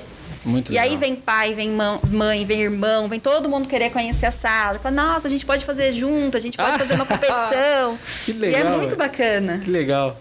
Muito 0.50 0.72
e 0.74 0.78
aí 0.78 0.90
legal. 0.90 1.00
vem 1.00 1.16
pai, 1.16 1.54
vem 1.54 1.70
mã- 1.72 2.00
mãe, 2.12 2.44
vem 2.46 2.62
irmão, 2.62 3.08
vem 3.08 3.20
todo 3.20 3.48
mundo 3.48 3.68
querer 3.70 3.92
conhecer 3.92 4.26
a 4.26 4.32
sala. 4.32 4.80
Fala, 4.80 4.96
nossa, 4.96 5.28
a 5.28 5.32
gente 5.32 5.46
pode 5.46 5.64
fazer 5.66 5.92
junto, 5.94 6.36
a 6.36 6.40
gente 6.40 6.58
pode 6.58 6.78
fazer 6.78 6.96
uma 6.96 7.06
competição. 7.08 7.98
Que 8.26 8.32
e 8.32 8.36
é 8.36 8.40
legal, 8.40 8.78
muito 8.78 8.96
velho. 8.96 8.98
bacana. 8.98 9.60
Que 9.64 9.70
legal. 9.70 10.20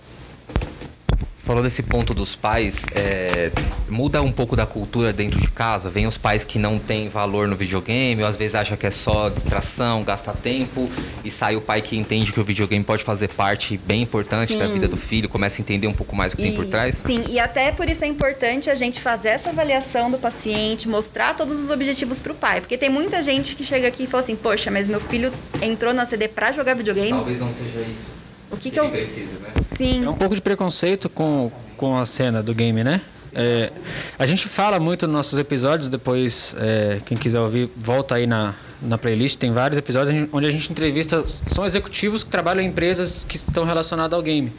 Falou 1.48 1.62
desse 1.62 1.82
ponto 1.82 2.12
dos 2.12 2.36
pais, 2.36 2.74
é, 2.94 3.50
muda 3.88 4.20
um 4.20 4.30
pouco 4.30 4.54
da 4.54 4.66
cultura 4.66 5.14
dentro 5.14 5.40
de 5.40 5.50
casa. 5.50 5.88
Vem 5.88 6.06
os 6.06 6.18
pais 6.18 6.44
que 6.44 6.58
não 6.58 6.78
têm 6.78 7.08
valor 7.08 7.48
no 7.48 7.56
videogame, 7.56 8.20
ou 8.20 8.28
às 8.28 8.36
vezes 8.36 8.54
acham 8.54 8.76
que 8.76 8.86
é 8.86 8.90
só 8.90 9.30
distração, 9.30 10.04
gasta 10.04 10.30
tempo, 10.34 10.90
e 11.24 11.30
sai 11.30 11.56
o 11.56 11.62
pai 11.62 11.80
que 11.80 11.96
entende 11.96 12.34
que 12.34 12.38
o 12.38 12.44
videogame 12.44 12.84
pode 12.84 13.02
fazer 13.02 13.28
parte 13.28 13.78
bem 13.78 14.02
importante 14.02 14.58
da 14.58 14.66
Sim. 14.66 14.74
vida 14.74 14.86
do 14.88 14.98
filho, 14.98 15.26
começa 15.26 15.58
a 15.58 15.60
entender 15.62 15.86
um 15.86 15.94
pouco 15.94 16.14
mais 16.14 16.34
o 16.34 16.36
que 16.36 16.42
tem 16.42 16.54
por 16.54 16.66
E- 16.66 16.68
trás. 16.68 16.96
Sim, 16.96 17.24
e 17.30 17.38
até 17.38 17.72
por 17.72 17.88
isso 17.88 18.04
é 18.04 18.06
importante 18.06 18.68
a 18.68 18.74
gente 18.74 19.00
fazer 19.00 19.28
essa 19.30 19.48
avaliação 19.48 20.10
do 20.10 20.18
paciente, 20.18 20.86
mostrar 20.86 21.34
todos 21.34 21.58
os 21.58 21.70
objetivos 21.70 22.20
para 22.20 22.32
o 22.32 22.34
pai. 22.34 22.60
Porque 22.60 22.76
tem 22.76 22.90
muita 22.90 23.22
gente 23.22 23.56
que 23.56 23.64
chega 23.64 23.88
aqui 23.88 24.02
e 24.02 24.06
fala 24.06 24.22
assim, 24.22 24.36
poxa, 24.36 24.70
mas 24.70 24.86
meu 24.86 25.00
filho 25.00 25.32
entrou 25.62 25.94
na 25.94 26.04
CD 26.04 26.28
para 26.28 26.52
jogar 26.52 26.74
videogame. 26.74 27.08
Talvez 27.08 27.40
não 27.40 27.50
seja 27.50 27.80
isso. 27.80 28.17
O 28.50 28.56
que, 28.56 28.70
que 28.70 28.80
eu. 28.80 28.88
precisa, 28.88 29.38
né? 29.40 29.48
Sim. 29.76 30.04
É 30.04 30.10
um 30.10 30.14
pouco 30.14 30.34
de 30.34 30.40
preconceito 30.40 31.08
com, 31.08 31.50
com 31.76 31.98
a 31.98 32.04
cena 32.04 32.42
do 32.42 32.54
game, 32.54 32.82
né? 32.82 33.00
É, 33.34 33.70
a 34.18 34.26
gente 34.26 34.48
fala 34.48 34.80
muito 34.80 35.06
nos 35.06 35.14
nossos 35.14 35.38
episódios, 35.38 35.88
depois, 35.88 36.56
é, 36.58 37.00
quem 37.04 37.16
quiser 37.16 37.40
ouvir, 37.40 37.70
volta 37.76 38.14
aí 38.14 38.26
na, 38.26 38.54
na 38.80 38.96
playlist. 38.96 39.38
Tem 39.38 39.52
vários 39.52 39.78
episódios 39.78 40.28
onde 40.32 40.46
a 40.46 40.50
gente 40.50 40.70
entrevista. 40.70 41.22
São 41.26 41.64
executivos 41.64 42.24
que 42.24 42.30
trabalham 42.30 42.62
em 42.62 42.68
empresas 42.68 43.24
que 43.24 43.36
estão 43.36 43.64
relacionadas 43.64 44.14
ao 44.16 44.22
game. 44.22 44.52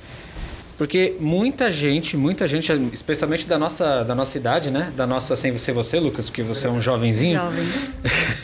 Porque 0.79 1.17
muita 1.19 1.69
gente, 1.69 2.15
muita 2.15 2.47
gente, 2.47 2.71
especialmente 2.93 3.45
da 3.45 3.59
nossa, 3.59 4.01
da 4.05 4.15
nossa 4.15 4.37
idade, 4.37 4.71
né? 4.71 4.93
Da 4.95 5.05
nossa, 5.05 5.35
sem 5.35 5.57
ser 5.57 5.73
você, 5.73 5.99
Lucas, 5.99 6.29
porque 6.29 6.41
você 6.41 6.67
é 6.67 6.69
um 6.69 6.81
jovenzinho. 6.81 7.37
Jovem. 7.37 7.67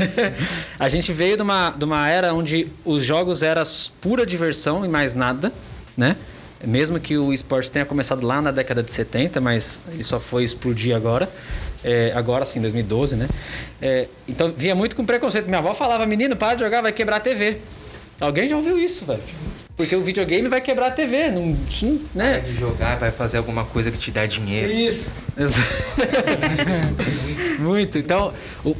a 0.78 0.89
gente 0.89 1.13
veio 1.13 1.38
de 1.38 1.43
uma, 1.43 1.69
de 1.69 1.86
uma 1.86 2.10
era 2.10 2.34
onde 2.34 2.67
os 2.84 3.06
jogos 3.06 3.41
eram 3.41 3.63
pura 4.02 4.26
diversão 4.26 4.84
e 4.84 4.89
mais 4.89 5.13
nada, 5.13 5.50
né? 5.95 6.17
Mesmo 6.62 7.00
que 7.00 7.17
o 7.17 7.32
esporte 7.32 7.71
tenha 7.71 7.86
começado 7.86 8.28
lá 8.28 8.41
na 8.41 8.52
década 8.52 8.84
de 8.84 8.91
70, 8.91 9.39
mas 9.39 9.80
ele 9.93 10.04
só 10.04 10.19
foi 10.19 10.43
explodir 10.43 10.93
agora. 10.93 11.32
É, 11.86 12.12
agora 12.13 12.45
sim, 12.45 12.60
2012, 12.60 13.15
né? 13.15 13.30
É, 13.82 14.10
então 14.28 14.54
vinha 14.58 14.76
muito 14.76 14.93
com 14.93 15.06
preconceito. 15.06 15.45
Minha 15.45 15.60
avó 15.60 15.74
falava, 15.74 16.06
menino, 16.06 16.36
para 16.36 16.56
de 16.56 16.65
jogar, 16.65 16.82
vai 16.82 16.91
quebrar 16.91 17.15
a 17.15 17.21
TV. 17.21 17.60
Alguém 18.19 18.45
já 18.45 18.58
ouviu 18.58 18.78
isso, 18.78 19.06
velho? 19.06 19.24
Porque 19.77 19.93
o 19.93 20.01
videogame 20.01 20.47
vai 20.47 20.61
quebrar 20.61 20.88
a 20.88 20.91
TV, 20.91 21.31
não, 21.31 21.57
né? 22.13 22.39
De 22.39 22.57
jogar, 22.57 22.97
vai 22.97 23.11
fazer 23.11 23.38
alguma 23.38 23.65
coisa 23.65 23.91
que 23.91 23.97
te 23.97 24.09
dá 24.09 24.25
dinheiro. 24.25 24.71
Isso. 24.71 25.11
Muito. 27.59 27.97
Então, 27.97 28.33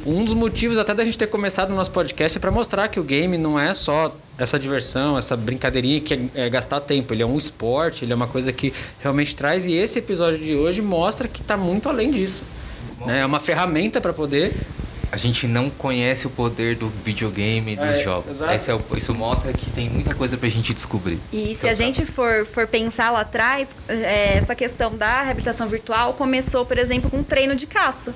um 0.06 0.24
dos 0.24 0.32
motivos 0.32 0.78
até 0.78 0.94
da 0.94 1.04
gente 1.04 1.18
ter 1.18 1.26
começado 1.26 1.70
o 1.70 1.74
nosso 1.74 1.90
podcast 1.90 2.38
é 2.38 2.40
para 2.40 2.50
mostrar 2.50 2.88
que 2.88 2.98
o 2.98 3.04
game 3.04 3.36
não 3.36 3.60
é 3.60 3.74
só 3.74 4.16
essa 4.38 4.58
diversão, 4.58 5.18
essa 5.18 5.36
brincadeirinha 5.36 6.00
que 6.00 6.14
é, 6.14 6.46
é 6.46 6.48
gastar 6.48 6.80
tempo. 6.80 7.12
Ele 7.12 7.22
é 7.22 7.26
um 7.26 7.36
esporte, 7.36 8.06
ele 8.06 8.14
é 8.14 8.16
uma 8.16 8.26
coisa 8.26 8.50
que 8.50 8.72
realmente 9.00 9.36
traz. 9.36 9.66
E 9.66 9.74
esse 9.74 9.98
episódio 9.98 10.38
de 10.38 10.54
hoje 10.54 10.80
mostra 10.80 11.28
que 11.28 11.42
está 11.42 11.58
muito 11.58 11.90
além 11.90 12.10
disso. 12.10 12.42
Né? 13.04 13.20
É 13.20 13.26
uma 13.26 13.38
ferramenta 13.38 14.00
para 14.00 14.14
poder. 14.14 14.54
A 15.12 15.16
gente 15.16 15.46
não 15.46 15.70
conhece 15.70 16.26
o 16.26 16.30
poder 16.30 16.74
do 16.76 16.88
videogame 16.88 17.72
e 17.72 17.76
dos 17.76 17.86
É, 17.86 18.02
jogos. 18.02 18.40
é 18.40 18.74
o- 18.74 18.82
isso 18.96 19.14
mostra 19.14 19.52
que 19.52 19.70
tem 19.70 19.88
muita 19.88 20.14
coisa 20.14 20.36
pra 20.36 20.48
gente 20.48 20.74
descobrir. 20.74 21.18
E 21.32 21.54
se 21.54 21.68
a 21.68 21.74
gente 21.74 22.04
for, 22.04 22.44
for 22.44 22.66
pensar 22.66 23.10
lá 23.10 23.20
atrás, 23.20 23.68
é, 23.88 24.36
essa 24.38 24.54
questão 24.54 24.94
da 24.96 25.22
reabilitação 25.22 25.68
virtual 25.68 26.12
começou, 26.14 26.66
por 26.66 26.76
exemplo, 26.78 27.08
com 27.10 27.18
um 27.18 27.22
treino 27.24 27.54
de 27.54 27.66
caça 27.66 28.12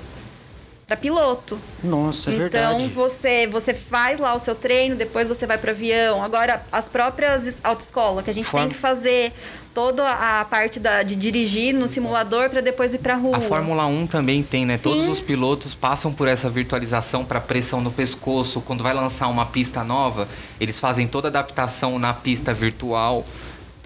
para 0.85 0.97
piloto. 0.97 1.57
Nossa, 1.81 2.29
é 2.29 2.33
então 2.33 2.49
verdade. 2.77 2.87
você 2.93 3.47
você 3.47 3.73
faz 3.73 4.19
lá 4.19 4.33
o 4.35 4.39
seu 4.39 4.53
treino, 4.53 4.95
depois 4.97 5.27
você 5.29 5.45
vai 5.47 5.57
para 5.57 5.71
avião. 5.71 6.21
Agora 6.21 6.61
as 6.71 6.89
próprias 6.89 7.47
es- 7.47 7.57
autoescola 7.63 8.21
que 8.21 8.29
a 8.29 8.33
gente 8.33 8.51
tem 8.51 8.67
que 8.67 8.75
fazer 8.75 9.31
toda 9.73 10.03
a 10.09 10.45
parte 10.45 10.79
da, 10.79 11.03
de 11.03 11.15
dirigir 11.15 11.73
no 11.73 11.87
simulador 11.87 12.49
para 12.49 12.61
depois 12.61 12.93
ir 12.93 12.99
para 12.99 13.15
rua. 13.15 13.37
A 13.37 13.41
Fórmula 13.41 13.85
1 13.85 14.07
também 14.07 14.43
tem, 14.43 14.65
né? 14.65 14.77
Sim. 14.77 14.83
Todos 14.83 15.07
os 15.07 15.19
pilotos 15.19 15.73
passam 15.73 16.11
por 16.11 16.27
essa 16.27 16.49
virtualização 16.49 17.23
para 17.23 17.39
pressão 17.39 17.81
no 17.81 17.91
pescoço. 17.91 18.61
Quando 18.61 18.83
vai 18.83 18.93
lançar 18.93 19.27
uma 19.27 19.45
pista 19.45 19.83
nova, 19.83 20.27
eles 20.59 20.79
fazem 20.79 21.07
toda 21.07 21.27
a 21.27 21.29
adaptação 21.29 21.97
na 21.97 22.13
pista 22.13 22.53
virtual 22.53 23.25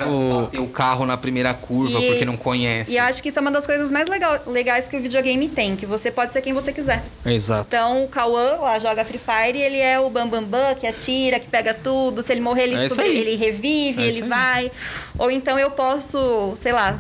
O- 0.04 0.64
o 0.64 0.68
carro 0.68 1.06
na 1.06 1.16
primeira 1.16 1.54
curva, 1.54 2.00
E- 2.00 2.08
porque 2.08 2.26
não 2.26 2.36
conhece. 2.36 2.92
E 2.92 2.98
acho 2.98 3.24
que 3.24 3.30
isso 3.30 3.40
é 3.40 3.42
uma 3.42 3.52
das 3.52 3.66
coisas 3.66 3.92
mais 3.92 4.10
legal- 4.10 4.42
legais 4.48 4.88
que 4.88 4.98
o 4.98 5.00
videogame 5.02 5.48
tem, 5.48 5.76
que 5.76 5.86
você 5.86 6.12
pode 6.12 6.34
ser 6.34 6.42
quem 6.42 6.52
você 6.54 6.74
quiser. 6.74 7.02
Exato. 7.26 7.66
Então 7.68 8.04
o 8.04 8.08
Cauã 8.10 8.58
lá 8.60 8.78
joga 8.80 9.06
Free 9.06 9.20
Fire 9.20 9.58
e 9.58 9.62
ele 9.62 9.78
é 9.80 10.00
o 10.00 10.10
Bambambam, 10.10 10.44
Bam 10.44 10.74
Bam, 10.74 10.76
que 10.76 10.86
atira, 10.86 11.40
que 11.40 11.48
pega 11.48 11.74
tudo. 11.74 12.22
Se 12.22 12.34
ele 12.34 12.42
morrer, 12.42 12.64
ele, 12.64 12.76
É 12.76 12.88
ele 13.08 13.36
revive, 13.36 14.04
É 14.04 14.08
ele 14.08 14.24
vai. 14.24 14.72
Ou 15.18 15.32
então 15.32 15.58
eu 15.58 15.72
posso, 15.72 16.56
sei 16.62 16.72
lá, 16.74 17.00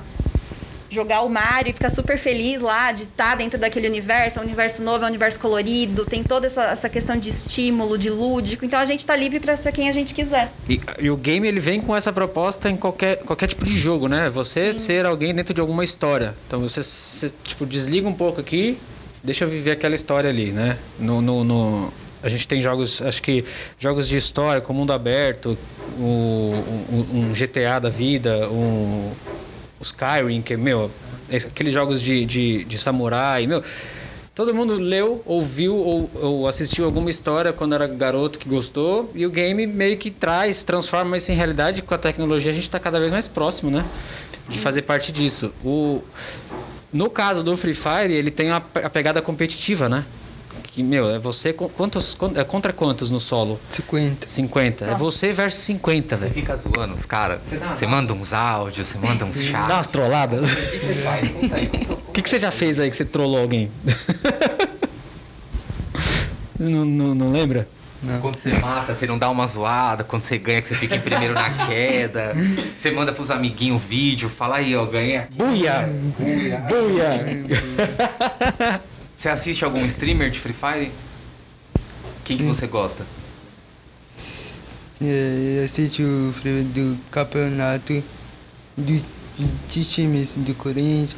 jogar 0.95 1.21
o 1.21 1.29
Mario 1.29 1.69
e 1.69 1.73
ficar 1.73 1.89
super 1.91 2.17
feliz 2.17 2.61
lá 2.61 2.91
de 2.91 3.03
estar 3.03 3.35
dentro 3.35 3.59
daquele 3.59 3.87
universo. 3.87 4.39
É 4.39 4.41
um 4.41 4.45
universo 4.45 4.81
novo, 4.81 5.03
é 5.03 5.05
um 5.05 5.09
universo 5.09 5.39
colorido, 5.39 6.05
tem 6.05 6.23
toda 6.23 6.47
essa, 6.47 6.63
essa 6.63 6.89
questão 6.89 7.15
de 7.17 7.29
estímulo, 7.29 7.97
de 7.97 8.09
lúdico. 8.09 8.65
Então 8.65 8.79
a 8.79 8.85
gente 8.85 9.05
tá 9.05 9.15
livre 9.15 9.39
para 9.39 9.55
ser 9.57 9.71
quem 9.71 9.89
a 9.89 9.91
gente 9.91 10.13
quiser. 10.15 10.51
E, 10.69 10.79
e 10.99 11.09
o 11.11 11.17
game 11.17 11.47
ele 11.47 11.59
vem 11.59 11.79
com 11.81 11.95
essa 11.95 12.11
proposta 12.11 12.69
em 12.69 12.77
qualquer, 12.77 13.17
qualquer 13.17 13.47
tipo 13.47 13.63
de 13.65 13.77
jogo, 13.77 14.07
né? 14.07 14.29
Você 14.29 14.71
ser 14.73 15.05
alguém 15.05 15.35
dentro 15.35 15.53
de 15.53 15.61
alguma 15.61 15.83
história. 15.83 16.33
Então 16.47 16.59
você, 16.61 16.81
se, 16.81 17.31
tipo 17.43 17.65
desliga 17.65 18.07
um 18.07 18.13
pouco 18.13 18.39
aqui, 18.39 18.77
deixa 19.23 19.43
eu 19.43 19.49
viver 19.49 19.71
aquela 19.71 19.93
história 19.95 20.29
ali, 20.29 20.51
né? 20.51 20.77
No, 20.97 21.21
no, 21.21 21.43
no- 21.43 21.93
a 22.23 22.29
gente 22.29 22.47
tem 22.47 22.59
jogos, 22.59 23.03
acho 23.03 23.21
que 23.21 23.45
jogos 23.77 24.07
de 24.07 24.17
história, 24.17 24.59
com 24.59 24.73
mundo 24.73 24.91
aberto, 24.91 25.55
o- 25.99 26.63
um, 26.91 27.29
um 27.29 27.33
GTA 27.33 27.77
da 27.79 27.89
vida, 27.89 28.49
um, 28.49 29.11
Skyrim, 29.85 30.41
que 30.41 30.57
meu, 30.57 30.91
aqueles 31.31 31.71
jogos 31.71 32.01
de, 32.01 32.25
de, 32.25 32.63
de 32.65 32.77
samurai, 32.77 33.47
meu. 33.47 33.63
Todo 34.33 34.53
mundo 34.53 34.75
leu, 34.75 35.21
ouviu 35.25 35.75
ou, 35.77 36.11
ou 36.15 36.47
assistiu 36.47 36.83
alguma 36.83 37.09
história 37.09 37.53
quando 37.53 37.73
era 37.73 37.87
garoto 37.87 38.37
que 38.37 38.49
gostou 38.49 39.09
e 39.15 39.25
o 39.25 39.29
game 39.29 39.65
meio 39.65 39.95
que 39.95 40.11
traz, 40.11 40.61
transforma 40.61 41.15
isso 41.15 41.31
em 41.31 41.35
realidade. 41.35 41.81
Com 41.81 41.95
a 41.95 41.97
tecnologia 41.97 42.51
a 42.51 42.53
gente 42.53 42.65
está 42.65 42.77
cada 42.77 42.99
vez 42.99 43.13
mais 43.13 43.29
próximo, 43.29 43.71
né? 43.71 43.85
De 44.49 44.59
fazer 44.59 44.81
parte 44.81 45.13
disso. 45.13 45.53
O, 45.63 46.03
no 46.91 47.09
caso 47.09 47.43
do 47.43 47.55
Free 47.55 47.73
Fire, 47.73 48.11
ele 48.11 48.29
tem 48.29 48.51
a, 48.51 48.57
a 48.57 48.89
pegada 48.89 49.21
competitiva, 49.21 49.87
né? 49.87 50.03
Que, 50.75 50.83
meu, 50.83 51.09
é 51.09 51.17
você. 51.17 51.53
Quantos, 51.53 52.15
quan- 52.15 52.33
é 52.35 52.43
contra 52.43 52.73
quantos 52.73 53.09
no 53.09 53.17
solo? 53.17 53.57
50. 53.69 54.27
50. 54.27 54.83
É 54.83 54.93
você 54.95 55.31
versus 55.31 55.61
50, 55.61 56.17
Você 56.17 56.21
velho. 56.23 56.33
fica 56.33 56.57
zoando 56.57 56.93
os 56.93 57.05
caras. 57.05 57.39
Você 57.73 57.87
manda 57.87 58.11
uns 58.13 58.33
áudios, 58.33 58.85
você 58.89 58.97
manda 58.97 59.23
uns 59.23 59.37
Dá 59.37 59.43
chats. 59.51 59.69
umas 59.73 59.87
trolladas. 59.87 60.51
O 60.51 60.53
que 60.53 60.77
você 60.77 60.93
que, 62.11 62.21
que 62.23 62.29
você 62.29 62.37
já 62.39 62.51
fez 62.51 62.77
aí 62.81 62.89
que 62.89 62.95
você 62.97 63.05
trollou 63.05 63.39
alguém? 63.41 63.71
não, 66.59 66.83
não, 66.83 67.15
não 67.15 67.31
lembra? 67.31 67.65
Quando 68.21 68.37
você 68.37 68.51
mata, 68.59 68.93
você 68.93 69.07
não 69.07 69.17
dá 69.17 69.29
uma 69.29 69.47
zoada. 69.47 70.03
Quando 70.03 70.23
você 70.23 70.37
ganha, 70.37 70.61
que 70.61 70.67
você 70.67 70.75
fica 70.75 70.97
em 70.97 70.99
primeiro 70.99 71.33
na 71.33 71.49
queda. 71.67 72.35
Você 72.77 72.91
manda 72.91 73.13
pros 73.13 73.31
amiguinhos 73.31 73.81
vídeo. 73.81 74.27
Fala 74.27 74.57
aí, 74.57 74.75
ó, 74.75 74.83
ganhei. 74.85 75.15
aqui. 75.19 75.37
Buia! 75.37 75.89
Buia! 76.67 78.81
Você 79.15 79.29
assiste 79.29 79.63
algum 79.63 79.85
streamer 79.85 80.29
de 80.29 80.39
Free 80.39 80.53
Fire? 80.53 80.91
Quem 82.23 82.37
que 82.37 82.43
você 82.43 82.67
gosta? 82.67 83.03
É, 85.01 85.57
eu 85.59 85.65
assisti 85.65 86.01
o 86.03 86.33
do 86.73 86.97
campeonato 87.11 88.03
do, 88.77 89.05
de 89.69 89.85
times 89.85 90.33
do 90.35 90.53
Corinthians, 90.55 91.15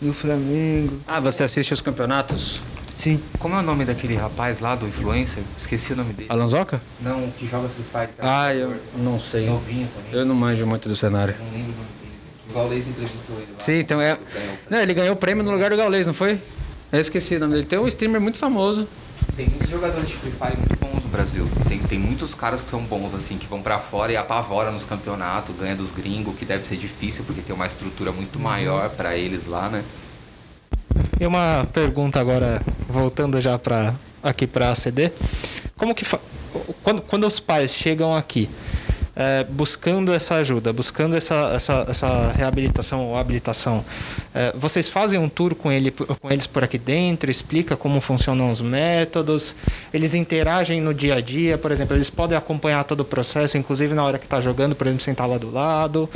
do 0.00 0.12
Flamengo. 0.12 0.98
Ah, 1.06 1.20
você 1.20 1.44
assiste 1.44 1.72
os 1.72 1.80
campeonatos? 1.80 2.60
Sim, 2.94 3.22
Como 3.38 3.54
é 3.54 3.58
o 3.58 3.62
nome 3.62 3.84
daquele 3.86 4.14
rapaz 4.14 4.60
lá 4.60 4.74
do 4.74 4.86
influencer? 4.86 5.42
Esqueci 5.56 5.94
o 5.94 5.96
nome 5.96 6.12
dele. 6.12 6.28
Alonsoca? 6.30 6.80
Não, 7.00 7.28
que 7.30 7.48
joga 7.48 7.68
Free 7.68 7.84
Fire. 7.90 8.12
é 8.18 8.28
Ah, 8.28 8.54
eu 8.54 8.76
não 8.98 9.18
sei. 9.18 9.46
Novinho 9.46 9.88
também. 9.96 10.20
Eu 10.20 10.26
não 10.26 10.34
manjo 10.34 10.66
muito 10.66 10.88
do 10.88 10.94
cenário. 10.94 11.34
Não 11.38 11.46
lembro 11.46 11.72
o 11.72 11.76
nome 11.76 11.88
dele. 12.00 12.12
O 12.50 12.52
Gaules 12.52 12.86
entrevistou 12.86 13.36
ele 13.36 13.48
lá. 13.52 13.60
Sim, 13.60 13.78
então 13.78 14.00
é. 14.00 14.18
Ganhou. 14.34 14.58
Não, 14.68 14.78
ele 14.78 14.94
ganhou 14.94 15.14
o 15.14 15.16
prêmio 15.16 15.42
no 15.42 15.50
lugar 15.50 15.70
do 15.70 15.76
Gaules, 15.76 16.06
não 16.06 16.14
foi? 16.14 16.38
Eu 16.92 17.00
esqueci 17.00 17.36
o 17.36 17.40
nome 17.40 17.54
dele. 17.54 17.66
Tem 17.66 17.78
um 17.78 17.86
streamer 17.88 18.20
muito 18.20 18.38
famoso. 18.38 18.86
Tem 19.36 19.48
muitos 19.48 19.70
jogadores 19.70 20.08
de 20.08 20.14
Free 20.14 20.30
Fire 20.32 20.56
muito 20.58 20.76
bons 20.78 21.02
no 21.02 21.08
Brasil. 21.08 21.48
Tem, 21.68 21.78
tem 21.78 21.98
muitos 21.98 22.34
caras 22.34 22.62
que 22.62 22.68
são 22.70 22.80
bons, 22.82 23.14
assim, 23.14 23.38
que 23.38 23.46
vão 23.46 23.62
pra 23.62 23.78
fora 23.78 24.12
e 24.12 24.16
apavoram 24.16 24.72
nos 24.72 24.84
campeonatos, 24.84 25.54
ganha 25.56 25.74
dos 25.74 25.90
gringos, 25.90 26.36
que 26.36 26.44
deve 26.44 26.66
ser 26.66 26.76
difícil, 26.76 27.24
porque 27.24 27.40
tem 27.40 27.54
uma 27.54 27.66
estrutura 27.66 28.12
muito 28.12 28.38
maior 28.38 28.90
pra 28.90 29.16
eles 29.16 29.46
lá, 29.46 29.70
né? 29.70 29.82
E 31.18 31.26
uma 31.26 31.66
pergunta 31.72 32.20
agora, 32.20 32.60
voltando 32.88 33.40
já 33.40 33.58
para 33.58 33.94
aqui 34.22 34.46
para 34.46 34.70
a 34.70 34.74
CD. 34.74 35.10
Como 35.76 35.94
que 35.94 36.04
fa- 36.04 36.20
quando, 36.82 37.00
quando 37.02 37.26
os 37.26 37.40
pais 37.40 37.72
chegam 37.74 38.14
aqui 38.14 38.50
é, 39.16 39.44
buscando 39.44 40.12
essa 40.12 40.34
ajuda, 40.36 40.72
buscando 40.72 41.16
essa, 41.16 41.52
essa, 41.54 41.84
essa 41.88 42.32
reabilitação 42.32 43.06
ou 43.06 43.16
habilitação, 43.16 43.84
é, 44.34 44.52
vocês 44.56 44.88
fazem 44.88 45.18
um 45.18 45.28
tour 45.28 45.54
com, 45.54 45.70
ele, 45.70 45.90
com 45.90 46.30
eles 46.30 46.46
por 46.46 46.64
aqui 46.64 46.78
dentro, 46.78 47.30
explica 47.30 47.76
como 47.76 48.00
funcionam 48.00 48.50
os 48.50 48.60
métodos, 48.60 49.54
eles 49.92 50.14
interagem 50.14 50.80
no 50.80 50.94
dia 50.94 51.16
a 51.16 51.20
dia, 51.20 51.58
por 51.58 51.70
exemplo, 51.70 51.96
eles 51.96 52.08
podem 52.08 52.36
acompanhar 52.36 52.84
todo 52.84 53.00
o 53.00 53.04
processo, 53.04 53.58
inclusive 53.58 53.94
na 53.94 54.04
hora 54.04 54.18
que 54.18 54.24
está 54.24 54.40
jogando, 54.40 54.74
por 54.74 54.86
exemplo, 54.86 55.02
sentar 55.02 55.28
lá 55.28 55.38
do 55.38 55.50
lado. 55.50 56.08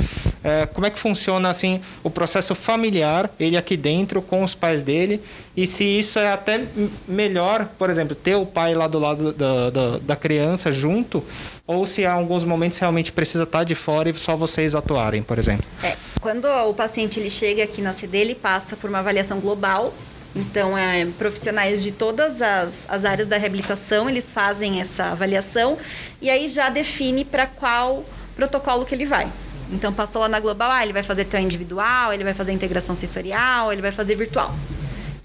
É, 0.43 0.65
como 0.65 0.87
é 0.87 0.89
que 0.89 0.99
funciona 0.99 1.49
assim 1.49 1.79
o 2.03 2.09
processo 2.09 2.55
familiar, 2.55 3.29
ele 3.39 3.57
aqui 3.57 3.77
dentro 3.77 4.21
com 4.21 4.43
os 4.43 4.55
pais 4.55 4.83
dele, 4.83 5.21
e 5.55 5.67
se 5.67 5.83
isso 5.83 6.19
é 6.19 6.31
até 6.31 6.63
melhor, 7.07 7.67
por 7.77 7.89
exemplo, 7.89 8.15
ter 8.15 8.35
o 8.35 8.45
pai 8.45 8.73
lá 8.73 8.87
do 8.87 8.99
lado 8.99 9.33
da, 9.33 9.69
da, 9.69 9.97
da 9.99 10.15
criança 10.15 10.71
junto, 10.71 11.23
ou 11.67 11.85
se 11.85 12.05
há 12.05 12.13
alguns 12.13 12.43
momentos 12.43 12.79
realmente 12.79 13.11
precisa 13.11 13.43
estar 13.43 13.63
de 13.63 13.75
fora 13.75 14.09
e 14.09 14.13
só 14.17 14.35
vocês 14.35 14.73
atuarem, 14.73 15.21
por 15.21 15.37
exemplo. 15.37 15.65
É, 15.83 15.95
quando 16.21 16.45
o 16.45 16.73
paciente 16.73 17.19
ele 17.19 17.29
chega 17.29 17.63
aqui 17.63 17.81
na 17.81 17.93
CD, 18.07 18.19
ele 18.19 18.35
passa 18.35 18.75
por 18.75 18.89
uma 18.89 18.99
avaliação 18.99 19.39
global. 19.39 19.93
Então, 20.35 20.77
é, 20.77 21.05
profissionais 21.17 21.83
de 21.83 21.91
todas 21.91 22.41
as, 22.41 22.85
as 22.87 23.05
áreas 23.05 23.27
da 23.27 23.37
reabilitação, 23.37 24.09
eles 24.09 24.31
fazem 24.31 24.79
essa 24.79 25.05
avaliação 25.05 25.77
e 26.21 26.29
aí 26.29 26.47
já 26.47 26.69
define 26.69 27.25
para 27.25 27.47
qual 27.47 28.05
protocolo 28.35 28.85
que 28.85 28.93
ele 28.93 29.05
vai. 29.05 29.27
Então, 29.71 29.91
passou 29.91 30.21
lá 30.21 30.29
na 30.29 30.39
global, 30.39 30.71
ah, 30.71 30.83
ele 30.83 30.93
vai 30.93 31.03
fazer 31.03 31.25
tão 31.25 31.39
individual, 31.39 32.13
ele 32.13 32.23
vai 32.23 32.33
fazer 32.33 32.53
integração 32.53 32.95
sensorial, 32.95 33.73
ele 33.73 33.81
vai 33.81 33.91
fazer 33.91 34.15
virtual. 34.15 34.53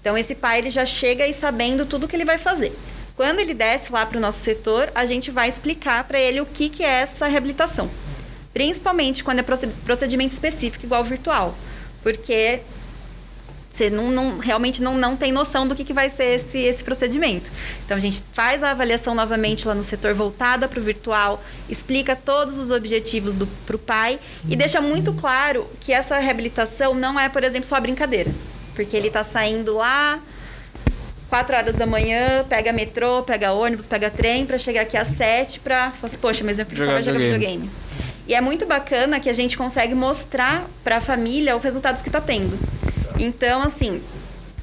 Então, 0.01 0.17
esse 0.17 0.35
pai 0.35 0.59
ele 0.59 0.69
já 0.69 0.85
chega 0.85 1.23
aí 1.23 1.33
sabendo 1.33 1.85
tudo 1.85 2.07
que 2.07 2.15
ele 2.15 2.25
vai 2.25 2.37
fazer. 2.37 2.73
Quando 3.15 3.39
ele 3.39 3.53
desce 3.53 3.91
lá 3.93 4.05
para 4.05 4.17
o 4.17 4.21
nosso 4.21 4.39
setor, 4.39 4.91
a 4.95 5.05
gente 5.05 5.29
vai 5.29 5.47
explicar 5.47 6.03
para 6.05 6.19
ele 6.19 6.41
o 6.41 6.45
que, 6.45 6.67
que 6.67 6.83
é 6.83 7.01
essa 7.01 7.27
reabilitação. 7.27 7.89
Principalmente 8.51 9.23
quando 9.23 9.39
é 9.39 9.43
proce- 9.43 9.67
procedimento 9.85 10.33
específico, 10.33 10.85
igual 10.85 11.03
virtual. 11.03 11.55
Porque 12.03 12.59
você 13.73 13.89
não, 13.89 14.11
não- 14.11 14.37
realmente 14.37 14.83
não, 14.83 14.95
não 14.95 15.17
tem 15.17 15.31
noção 15.31 15.67
do 15.67 15.75
que, 15.75 15.83
que 15.83 15.93
vai 15.93 16.07
ser 16.09 16.35
esse, 16.35 16.59
esse 16.59 16.83
procedimento. 16.83 17.49
Então 17.85 17.97
a 17.97 17.99
gente 17.99 18.23
faz 18.33 18.61
a 18.61 18.69
avaliação 18.69 19.15
novamente 19.15 19.67
lá 19.67 19.73
no 19.73 19.83
setor 19.83 20.13
voltada 20.13 20.67
para 20.67 20.79
o 20.79 20.83
virtual, 20.83 21.43
explica 21.67 22.15
todos 22.15 22.57
os 22.59 22.69
objetivos 22.69 23.35
para 23.65 23.75
o 23.75 23.79
pai 23.79 24.19
e 24.47 24.55
deixa 24.55 24.79
muito 24.79 25.11
claro 25.13 25.67
que 25.81 25.91
essa 25.91 26.19
reabilitação 26.19 26.93
não 26.93 27.19
é, 27.19 27.29
por 27.29 27.43
exemplo, 27.43 27.67
só 27.67 27.79
brincadeira. 27.79 28.29
Porque 28.75 28.95
ele 28.95 29.07
está 29.07 29.23
saindo 29.23 29.75
lá, 29.77 30.19
4 31.29 31.55
horas 31.55 31.75
da 31.75 31.87
manhã, 31.87 32.45
pega 32.47 32.71
metrô, 32.71 33.23
pega 33.23 33.53
ônibus, 33.53 33.87
pega 33.87 34.11
trem 34.11 34.45
para 34.45 34.59
chegar 34.59 34.81
aqui 34.81 34.95
às 34.95 35.07
7 35.07 35.59
para 35.61 35.89
falar 35.91 36.09
assim, 36.09 36.17
poxa, 36.17 36.43
mas 36.43 36.57
meu 36.57 36.65
filho 36.67 36.77
só 36.77 36.83
Jogar 36.85 36.93
vai 36.93 37.03
jogar 37.03 37.17
videogame. 37.19 37.69
E 38.27 38.33
é 38.33 38.41
muito 38.41 38.65
bacana 38.65 39.19
que 39.19 39.29
a 39.29 39.33
gente 39.33 39.57
consegue 39.57 39.93
mostrar 39.93 40.65
para 40.83 40.97
a 40.97 41.01
família 41.01 41.55
os 41.55 41.63
resultados 41.63 42.01
que 42.01 42.09
está 42.09 42.21
tendo. 42.21 42.57
Então, 43.19 43.61
assim, 43.61 44.01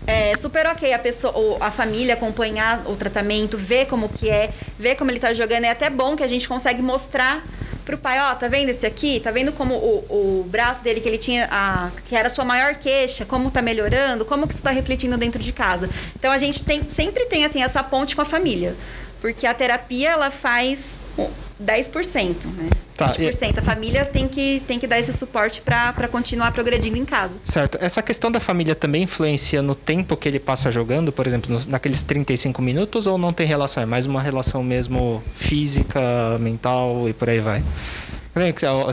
é 0.06 0.34
super 0.34 0.66
ok 0.66 0.92
a 0.92 0.98
pessoa, 0.98 1.58
a 1.60 1.70
família 1.70 2.14
acompanhar 2.14 2.82
o 2.86 2.96
tratamento, 2.96 3.58
ver 3.58 3.86
como 3.86 4.08
que 4.08 4.28
é, 4.28 4.50
ver 4.78 4.96
como 4.96 5.10
ele 5.10 5.20
tá 5.20 5.34
jogando. 5.34 5.64
É 5.64 5.70
até 5.70 5.90
bom 5.90 6.16
que 6.16 6.22
a 6.22 6.26
gente 6.26 6.48
consegue 6.48 6.82
mostrar 6.82 7.44
pro 7.84 7.98
pai, 7.98 8.20
ó, 8.20 8.34
tá 8.34 8.48
vendo 8.48 8.70
esse 8.70 8.86
aqui? 8.86 9.20
Tá 9.20 9.30
vendo 9.30 9.52
como 9.52 9.74
o, 9.74 10.40
o 10.40 10.44
braço 10.48 10.82
dele 10.82 11.00
que 11.00 11.08
ele 11.08 11.18
tinha, 11.18 11.48
a, 11.50 11.90
que 12.08 12.14
era 12.14 12.28
a 12.28 12.30
sua 12.30 12.44
maior 12.44 12.74
queixa, 12.74 13.24
como 13.24 13.50
tá 13.50 13.60
melhorando, 13.60 14.24
como 14.24 14.46
que 14.46 14.54
isso 14.54 14.62
tá 14.62 14.70
refletindo 14.70 15.16
dentro 15.16 15.42
de 15.42 15.52
casa. 15.52 15.88
Então 16.18 16.32
a 16.32 16.38
gente 16.38 16.64
tem, 16.64 16.88
sempre 16.88 17.26
tem 17.26 17.44
assim 17.44 17.62
essa 17.62 17.82
ponte 17.82 18.14
com 18.14 18.22
a 18.22 18.24
família. 18.24 18.74
Porque 19.20 19.46
a 19.46 19.54
terapia 19.54 20.10
ela 20.10 20.30
faz 20.30 21.06
um, 21.18 21.28
10%, 21.62 22.34
né? 22.56 22.70
Tá, 22.96 23.14
20%. 23.14 23.58
A 23.58 23.62
família 23.62 24.04
tem 24.04 24.28
que, 24.28 24.62
tem 24.66 24.78
que 24.78 24.86
dar 24.86 24.98
esse 24.98 25.12
suporte 25.12 25.62
para 25.62 26.06
continuar 26.08 26.52
progredindo 26.52 26.98
em 26.98 27.04
casa. 27.04 27.34
Certo. 27.44 27.78
Essa 27.80 28.02
questão 28.02 28.30
da 28.30 28.38
família 28.40 28.74
também 28.74 29.02
influencia 29.04 29.62
no 29.62 29.74
tempo 29.74 30.16
que 30.18 30.28
ele 30.28 30.38
passa 30.38 30.70
jogando, 30.70 31.10
por 31.10 31.26
exemplo, 31.26 31.50
nos- 31.52 31.64
naqueles 31.66 32.02
35 32.02 32.60
minutos, 32.60 33.06
ou 33.06 33.16
não 33.16 33.32
tem 33.32 33.46
relação? 33.46 33.82
É 33.82 33.86
mais 33.86 34.04
uma 34.04 34.20
relação 34.20 34.62
mesmo 34.62 35.22
física, 35.34 36.00
mental 36.40 37.08
e 37.08 37.12
por 37.14 37.28
aí 37.30 37.40
vai? 37.40 37.62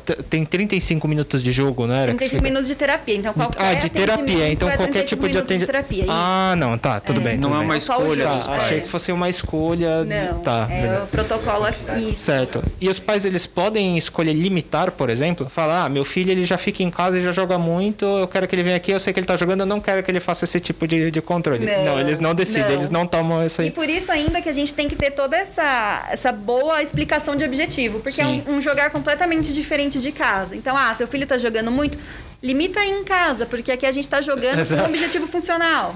T- 0.03 0.23
Tem 0.23 0.43
35 0.43 1.07
minutos 1.07 1.43
de 1.43 1.51
jogo, 1.51 1.85
não 1.85 1.93
era? 1.93 2.11
que 2.11 2.17
35 2.17 2.29
fica- 2.37 2.43
minutos 2.43 2.67
de 2.67 2.75
terapia. 2.75 3.15
Então, 3.15 3.33
qualquer 3.33 3.61
Ah, 3.61 3.73
de 3.75 3.89
terapia. 3.89 4.23
atendimento 4.23 4.51
Então, 4.53 4.69
é 4.69 4.75
qualquer 4.77 4.93
35 5.03 5.07
tipo 5.07 5.29
de 5.31 5.37
atendimento. 5.37 5.65
terapia. 5.67 6.03
isso. 6.03 6.11
Ah, 6.11 6.55
não, 6.57 6.77
tá, 6.77 6.99
tudo 6.99 7.19
É. 7.21 7.23
bem. 7.23 7.37
Não 7.37 7.49
tudo 7.49 7.55
é 7.55 7.59
bem. 7.59 7.67
uma 7.67 7.79
Só 7.79 7.97
o 7.97 8.01
escolha 8.01 8.23
jogo, 8.23 8.35
dos 8.37 8.45
Tá, 8.47 8.53
é. 8.53 8.57
achei 8.57 8.79
que 8.81 8.87
fosse 8.87 9.11
uma 9.11 9.29
escolha. 9.29 10.03
Não, 10.05 10.39
tá, 10.39 10.67
é 10.69 10.81
beleza. 10.81 11.03
o 11.03 11.07
protocolo 11.07 11.65
aqui. 11.65 12.11
Isso. 12.11 12.21
Certo. 12.23 12.63
E 12.81 12.89
os 12.89 12.99
pais 12.99 13.25
eles 13.25 13.45
podem 13.45 13.97
escolher 13.97 14.33
limitar, 14.33 14.91
por 14.91 15.09
exemplo, 15.09 15.47
falar: 15.49 15.85
"Ah, 15.85 15.89
meu 15.89 16.03
filho 16.03 16.31
ele 16.31 16.45
já 16.45 16.57
fica 16.57 16.81
em 16.81 16.89
casa 16.89 17.19
e 17.19 17.21
já 17.21 17.31
joga 17.31 17.57
muito, 17.59 18.05
eu 18.05 18.27
quero 18.27 18.47
que 18.47 18.55
ele 18.55 18.63
venha 18.63 18.77
aqui, 18.77 18.91
eu 18.91 18.99
sei 18.99 19.13
que 19.13 19.19
ele 19.19 19.27
tá 19.27 19.37
jogando, 19.37 19.59
eu 19.61 19.65
não 19.67 19.79
quero 19.79 20.01
que 20.01 20.09
ele 20.09 20.19
faça 20.19 20.45
esse 20.45 20.59
tipo 20.59 20.87
de, 20.87 21.11
de 21.11 21.21
controle". 21.21 21.65
Não, 21.85 21.99
eles 21.99 22.19
não 22.19 22.33
decidem, 22.33 22.63
não. 22.63 22.71
eles 22.71 22.89
não 22.89 23.05
tomam 23.05 23.45
isso 23.45 23.61
aí. 23.61 23.67
E 23.67 23.71
por 23.71 23.87
isso 23.89 24.11
ainda 24.11 24.41
que 24.41 24.49
a 24.49 24.53
gente 24.53 24.73
tem 24.73 24.87
que 24.89 24.95
ter 24.95 25.11
toda 25.11 25.37
essa, 25.37 26.07
essa 26.09 26.31
boa 26.31 26.81
explicação 26.81 27.35
de 27.35 27.45
objetivo. 27.45 27.99
Porque 27.99 28.19
é 28.19 28.23
Sim. 28.25 28.43
um, 28.47 28.55
um 28.55 28.61
jogar 28.61 28.89
completamente 28.89 29.26
diferente 29.53 29.99
de 29.99 30.11
casa. 30.11 30.55
Então, 30.55 30.75
ah, 30.75 30.93
seu 30.93 31.07
filho 31.07 31.27
tá 31.27 31.37
jogando 31.37 31.71
muito, 31.71 31.97
limita 32.41 32.79
aí 32.79 32.89
em 32.89 33.03
casa, 33.03 33.45
porque 33.45 33.71
aqui 33.71 33.85
a 33.85 33.91
gente 33.91 34.07
tá 34.07 34.21
jogando 34.21 34.55
com 34.55 34.61
Exato. 34.61 34.83
um 34.83 34.85
objetivo 34.85 35.27
funcional. 35.27 35.93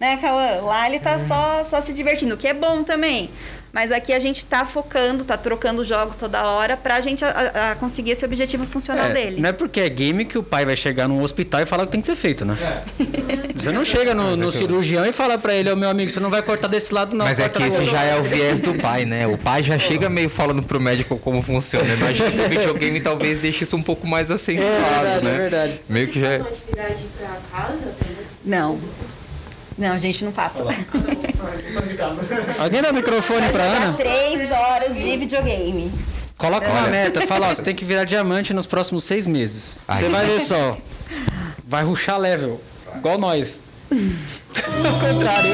Né, 0.00 0.16
Cauã? 0.16 0.60
Lá 0.62 0.88
ele 0.88 0.98
tá 0.98 1.18
só, 1.18 1.64
só 1.68 1.80
se 1.80 1.92
divertindo, 1.92 2.34
o 2.34 2.38
que 2.38 2.48
é 2.48 2.54
bom 2.54 2.82
também. 2.82 3.30
Mas 3.74 3.90
aqui 3.90 4.12
a 4.12 4.18
gente 4.20 4.44
tá 4.44 4.64
focando, 4.64 5.24
tá 5.24 5.36
trocando 5.36 5.82
jogos 5.84 6.16
toda 6.16 6.44
hora 6.44 6.76
pra 6.76 7.00
gente 7.00 7.24
a- 7.24 7.72
a 7.72 7.74
conseguir 7.74 8.12
esse 8.12 8.24
objetivo 8.24 8.64
funcional 8.64 9.06
É, 9.06 9.12
dele. 9.12 9.40
Não 9.40 9.48
é 9.48 9.52
porque 9.52 9.80
é 9.80 9.88
game 9.88 10.24
que 10.24 10.38
o 10.38 10.44
pai 10.44 10.64
vai 10.64 10.76
chegar 10.76 11.08
num 11.08 11.20
hospital 11.20 11.60
e 11.60 11.66
falar 11.66 11.82
o 11.82 11.86
que 11.86 11.92
tem 11.92 12.00
que 12.00 12.06
ser 12.06 12.14
feito, 12.14 12.44
né? 12.44 12.56
Você 13.54 13.72
não 13.72 13.84
chega 13.84 14.14
no, 14.14 14.36
no 14.36 14.52
cirurgião 14.52 15.04
e 15.04 15.12
fala 15.12 15.36
pra 15.36 15.52
ele, 15.54 15.70
ô 15.72 15.76
meu 15.76 15.88
amigo, 15.90 16.08
você 16.08 16.20
não 16.20 16.30
vai 16.30 16.40
cortar 16.40 16.68
desse 16.68 16.94
lado, 16.94 17.16
não. 17.16 17.24
Mas 17.24 17.38
é 17.40 17.48
que 17.48 17.62
esse 17.62 17.70
outro." 17.72 17.90
já 17.90 18.02
é 18.04 18.16
o 18.16 18.22
viés 18.22 18.60
do 18.60 18.74
pai, 18.74 19.04
né? 19.04 19.26
O 19.26 19.36
pai 19.36 19.62
já 19.64 19.76
chega 19.76 20.08
meio 20.08 20.30
falando 20.30 20.62
pro 20.62 20.80
médico 20.80 21.18
como 21.18 21.42
funciona. 21.42 21.84
Imagina 21.94 22.30
que 22.30 22.40
o 22.40 22.48
videogame 22.48 23.00
talvez 23.00 23.40
deixe 23.40 23.64
isso 23.64 23.76
um 23.76 23.82
pouco 23.82 24.06
mais 24.06 24.30
acentuado, 24.30 24.70
É 24.72 25.02
verdade, 25.02 25.24
né? 25.26 25.34
é 25.34 25.38
verdade. 25.38 25.80
Meio 25.88 26.08
que 26.08 26.20
já 26.20 26.28
é. 26.28 26.36
atividade 26.36 27.04
pra 27.18 27.36
casa? 27.58 27.92
Não. 28.44 28.78
Não, 29.76 29.92
a 29.92 29.98
gente 29.98 30.24
não 30.24 30.32
passa. 30.32 30.58
Alguém 32.58 32.80
dá 32.82 32.90
o 32.90 32.94
microfone 32.94 33.48
pra 33.50 33.64
Ana? 33.64 33.92
três 33.94 34.50
horas 34.50 34.96
de 34.96 35.16
videogame. 35.16 35.90
Coloca 36.36 36.68
uma 36.70 36.88
meta, 36.88 37.26
fala, 37.26 37.48
ó, 37.48 37.54
você 37.54 37.62
tem 37.62 37.74
que 37.74 37.84
virar 37.84 38.04
diamante 38.04 38.52
nos 38.52 38.66
próximos 38.66 39.04
seis 39.04 39.26
meses. 39.26 39.82
Ai. 39.86 40.00
Você 40.02 40.08
vai 40.08 40.26
ver 40.26 40.40
só. 40.40 40.76
Vai 41.64 41.84
ruxar 41.84 42.18
level. 42.18 42.60
Igual 42.96 43.18
nós. 43.18 43.62
Ao 43.90 45.12
contrário. 45.12 45.50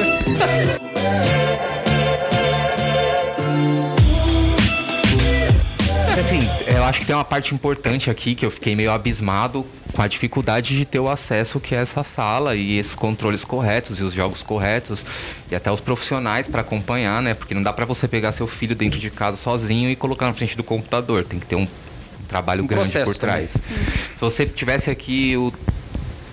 Acho 6.85 6.99
que 6.99 7.05
tem 7.07 7.15
uma 7.15 7.25
parte 7.25 7.55
importante 7.55 8.09
aqui 8.09 8.35
que 8.35 8.45
eu 8.45 8.51
fiquei 8.51 8.75
meio 8.75 8.91
abismado 8.91 9.65
com 9.91 10.01
a 10.03 10.07
dificuldade 10.07 10.77
de 10.77 10.85
ter 10.85 10.99
o 10.99 11.09
acesso 11.09 11.59
que 11.59 11.73
é 11.73 11.79
essa 11.79 12.03
sala 12.03 12.55
e 12.55 12.77
esses 12.77 12.93
controles 12.93 13.43
corretos 13.43 13.99
e 13.99 14.03
os 14.03 14.13
jogos 14.13 14.43
corretos 14.43 15.03
e 15.49 15.55
até 15.55 15.71
os 15.71 15.81
profissionais 15.81 16.47
para 16.47 16.61
acompanhar, 16.61 17.23
né? 17.23 17.33
Porque 17.33 17.55
não 17.55 17.63
dá 17.63 17.73
para 17.73 17.85
você 17.85 18.07
pegar 18.07 18.33
seu 18.33 18.45
filho 18.45 18.75
dentro 18.75 18.99
de 18.99 19.09
casa 19.09 19.35
sozinho 19.35 19.89
e 19.89 19.95
colocar 19.95 20.27
na 20.27 20.33
frente 20.33 20.55
do 20.55 20.63
computador. 20.63 21.23
Tem 21.23 21.39
que 21.39 21.47
ter 21.47 21.55
um, 21.55 21.63
um 21.63 22.25
trabalho 22.27 22.63
Um 22.63 22.67
grande 22.67 22.99
por 23.03 23.15
trás. 23.15 23.51
Se 23.51 24.21
você 24.21 24.45
tivesse 24.45 24.91
aqui 24.91 25.35
o 25.35 25.51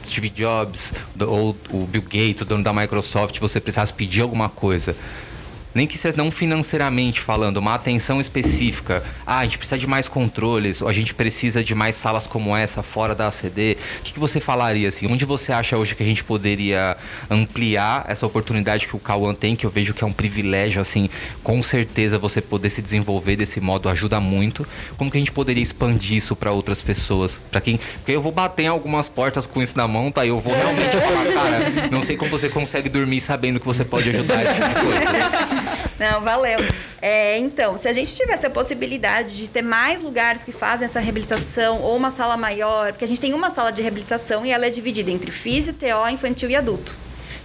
Steve 0.06 0.28
Jobs 0.28 0.92
ou 1.18 1.56
o 1.70 1.86
Bill 1.86 2.02
Gates, 2.02 2.42
o 2.42 2.44
dono 2.44 2.62
da 2.62 2.74
Microsoft, 2.74 3.38
você 3.40 3.58
precisasse 3.58 3.94
pedir 3.94 4.20
alguma 4.20 4.50
coisa. 4.50 4.94
Nem 5.78 5.86
que 5.86 5.96
seja 5.96 6.16
não 6.16 6.28
financeiramente 6.28 7.20
falando, 7.20 7.58
uma 7.58 7.72
atenção 7.72 8.20
específica. 8.20 9.00
Ah, 9.24 9.38
a 9.38 9.44
gente 9.44 9.58
precisa 9.58 9.78
de 9.78 9.86
mais 9.86 10.08
controles, 10.08 10.82
ou 10.82 10.88
a 10.88 10.92
gente 10.92 11.14
precisa 11.14 11.62
de 11.62 11.72
mais 11.72 11.94
salas 11.94 12.26
como 12.26 12.56
essa 12.56 12.82
fora 12.82 13.14
da 13.14 13.28
ACD. 13.28 13.76
O 14.00 14.02
que, 14.02 14.14
que 14.14 14.18
você 14.18 14.40
falaria 14.40 14.88
assim? 14.88 15.06
Onde 15.06 15.24
você 15.24 15.52
acha 15.52 15.78
hoje 15.78 15.94
que 15.94 16.02
a 16.02 16.06
gente 16.06 16.24
poderia 16.24 16.96
ampliar 17.30 18.04
essa 18.08 18.26
oportunidade 18.26 18.88
que 18.88 18.96
o 18.96 18.98
Cauã 18.98 19.32
tem, 19.32 19.54
que 19.54 19.64
eu 19.64 19.70
vejo 19.70 19.94
que 19.94 20.02
é 20.02 20.06
um 20.08 20.12
privilégio, 20.12 20.80
assim, 20.80 21.08
com 21.44 21.62
certeza 21.62 22.18
você 22.18 22.40
poder 22.40 22.70
se 22.70 22.82
desenvolver 22.82 23.36
desse 23.36 23.60
modo 23.60 23.88
ajuda 23.88 24.18
muito. 24.18 24.66
Como 24.96 25.08
que 25.08 25.16
a 25.16 25.20
gente 25.20 25.30
poderia 25.30 25.62
expandir 25.62 26.16
isso 26.16 26.34
para 26.34 26.50
outras 26.50 26.82
pessoas? 26.82 27.38
Para 27.52 27.60
quem. 27.60 27.78
Porque 27.98 28.10
eu 28.10 28.20
vou 28.20 28.32
bater 28.32 28.64
em 28.64 28.68
algumas 28.68 29.06
portas 29.06 29.46
com 29.46 29.62
isso 29.62 29.76
na 29.76 29.86
mão, 29.86 30.10
tá? 30.10 30.26
Eu 30.26 30.40
vou 30.40 30.52
realmente 30.52 30.90
falar, 30.90 31.24
cara, 31.32 31.88
não 31.88 32.02
sei 32.02 32.16
como 32.16 32.32
você 32.32 32.48
consegue 32.48 32.88
dormir 32.88 33.20
sabendo 33.20 33.60
que 33.60 33.66
você 33.66 33.84
pode 33.84 34.10
ajudar 34.10 34.42
esse 34.42 34.54
tipo 34.54 34.68
de 34.70 34.74
coisa. 34.74 35.58
Não, 35.98 36.20
valeu. 36.20 36.60
É, 37.02 37.36
então, 37.38 37.76
se 37.76 37.88
a 37.88 37.92
gente 37.92 38.14
tivesse 38.14 38.46
a 38.46 38.50
possibilidade 38.50 39.36
de 39.36 39.48
ter 39.48 39.62
mais 39.62 40.00
lugares 40.00 40.44
que 40.44 40.52
fazem 40.52 40.84
essa 40.84 41.00
reabilitação 41.00 41.80
ou 41.80 41.96
uma 41.96 42.10
sala 42.10 42.36
maior, 42.36 42.92
porque 42.92 43.04
a 43.04 43.08
gente 43.08 43.20
tem 43.20 43.34
uma 43.34 43.50
sala 43.50 43.72
de 43.72 43.82
reabilitação 43.82 44.46
e 44.46 44.50
ela 44.50 44.66
é 44.66 44.70
dividida 44.70 45.10
entre 45.10 45.30
físio, 45.30 45.74
TO, 45.74 46.08
infantil 46.10 46.48
e 46.50 46.56
adulto. 46.56 46.94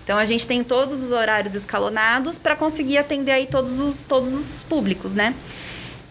Então 0.03 0.17
a 0.17 0.25
gente 0.25 0.45
tem 0.45 0.63
todos 0.63 1.01
os 1.01 1.11
horários 1.11 1.55
escalonados 1.55 2.37
para 2.37 2.55
conseguir 2.55 2.97
atender 2.97 3.31
aí 3.31 3.47
todos 3.47 3.79
os, 3.79 4.03
todos 4.03 4.33
os 4.33 4.61
públicos, 4.67 5.13
né? 5.13 5.33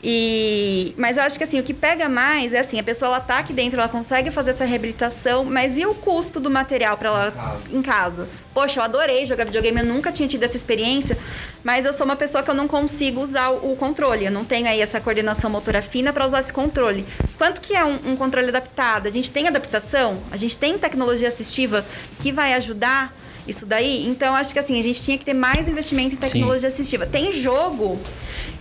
E, 0.05 0.95
mas 0.99 1.17
eu 1.17 1.23
acho 1.23 1.39
que 1.39 1.45
assim, 1.45 1.61
o 1.61 1.63
que 1.63 1.73
pega 1.73 2.09
mais 2.09 2.53
é 2.53 2.59
assim, 2.59 2.79
a 2.81 2.83
pessoa 2.83 3.09
ela 3.09 3.21
tá 3.21 3.39
aqui 3.39 3.53
dentro, 3.53 3.79
ela 3.79 3.89
consegue 3.89 4.33
fazer 4.33 4.51
essa 4.51 4.65
reabilitação, 4.65 5.45
mas 5.45 5.79
e 5.79 5.87
o 5.87 5.95
custo 5.95 6.41
do 6.41 6.51
material 6.51 6.97
para 6.97 7.09
ela 7.09 7.63
em 7.71 7.81
casa? 7.81 8.29
Poxa, 8.53 8.81
eu 8.81 8.85
adorei 8.85 9.25
jogar 9.25 9.45
videogame, 9.45 9.79
eu 9.79 9.87
nunca 9.87 10.11
tinha 10.11 10.29
tido 10.29 10.43
essa 10.43 10.57
experiência, 10.57 11.17
mas 11.63 11.87
eu 11.87 11.93
sou 11.93 12.05
uma 12.05 12.17
pessoa 12.17 12.43
que 12.43 12.51
eu 12.51 12.55
não 12.55 12.67
consigo 12.67 13.21
usar 13.21 13.51
o, 13.51 13.73
o 13.73 13.77
controle, 13.77 14.25
eu 14.25 14.33
não 14.33 14.45
tenho 14.45 14.67
aí 14.67 14.81
essa 14.81 15.01
coordenação 15.01 15.49
motora 15.49 15.81
fina 15.81 16.13
para 16.13 16.27
usar 16.27 16.41
esse 16.41 16.53
controle. 16.53 17.07
Quanto 17.39 17.61
que 17.61 17.75
é 17.75 17.85
um, 17.85 17.95
um 18.05 18.17
controle 18.17 18.49
adaptado? 18.49 19.07
A 19.07 19.11
gente 19.11 19.31
tem 19.31 19.47
adaptação? 19.47 20.19
A 20.33 20.37
gente 20.37 20.59
tem 20.59 20.77
tecnologia 20.77 21.29
assistiva 21.29 21.85
que 22.21 22.33
vai 22.33 22.55
ajudar 22.55 23.15
isso 23.47 23.67
daí? 23.67 24.07
Então, 24.07 24.35
acho 24.35 24.53
que 24.53 24.59
assim, 24.59 24.79
a 24.79 24.83
gente 24.83 25.03
tinha 25.03 25.19
que 25.19 25.25
ter 25.25 25.35
mais 25.35 25.69
investimento 25.69 26.15
em 26.15 26.19
tecnologia 26.19 26.69
assistiva. 26.69 27.07
Tem 27.07 27.33
jogo 27.33 27.99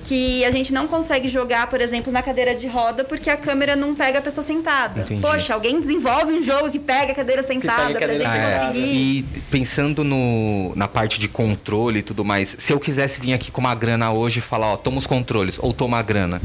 que 0.05 0.43
a 0.43 0.51
gente 0.51 0.73
não 0.73 0.88
consegue 0.88 1.27
jogar, 1.27 1.67
por 1.67 1.79
exemplo, 1.79 2.11
na 2.11 2.21
cadeira 2.21 2.55
de 2.55 2.67
roda 2.67 3.03
porque 3.03 3.29
a 3.29 3.38
câmera 3.38 3.75
não 3.75 3.95
pega 3.95 4.19
a 4.19 4.21
pessoa 4.21 4.43
sentada. 4.43 5.01
Entendi. 5.01 5.21
Poxa, 5.21 5.53
alguém 5.53 5.79
desenvolve 5.79 6.34
um 6.34 6.43
jogo 6.43 6.69
que 6.69 6.79
pega 6.79 7.11
a 7.11 7.15
cadeira 7.15 7.43
sentada 7.43 7.84
a 7.84 7.91
pra 7.91 7.99
cadeira 7.99 8.23
gente 8.23 8.34
sentada. 8.34 8.65
conseguir. 8.65 8.95
E 8.95 9.23
pensando 9.49 10.03
no, 10.03 10.73
na 10.75 10.88
parte 10.88 11.19
de 11.19 11.27
controle 11.27 11.99
e 11.99 12.03
tudo 12.03 12.25
mais, 12.25 12.55
se 12.57 12.73
eu 12.73 12.79
quisesse 12.79 13.21
vir 13.21 13.34
aqui 13.34 13.51
com 13.51 13.61
uma 13.61 13.75
grana 13.75 14.11
hoje 14.11 14.39
e 14.39 14.41
falar, 14.41 14.73
ó, 14.73 14.77
toma 14.77 14.97
os 14.97 15.07
controles 15.07 15.57
ou 15.61 15.71
toma 15.71 15.99
a 15.99 16.01
grana, 16.01 16.41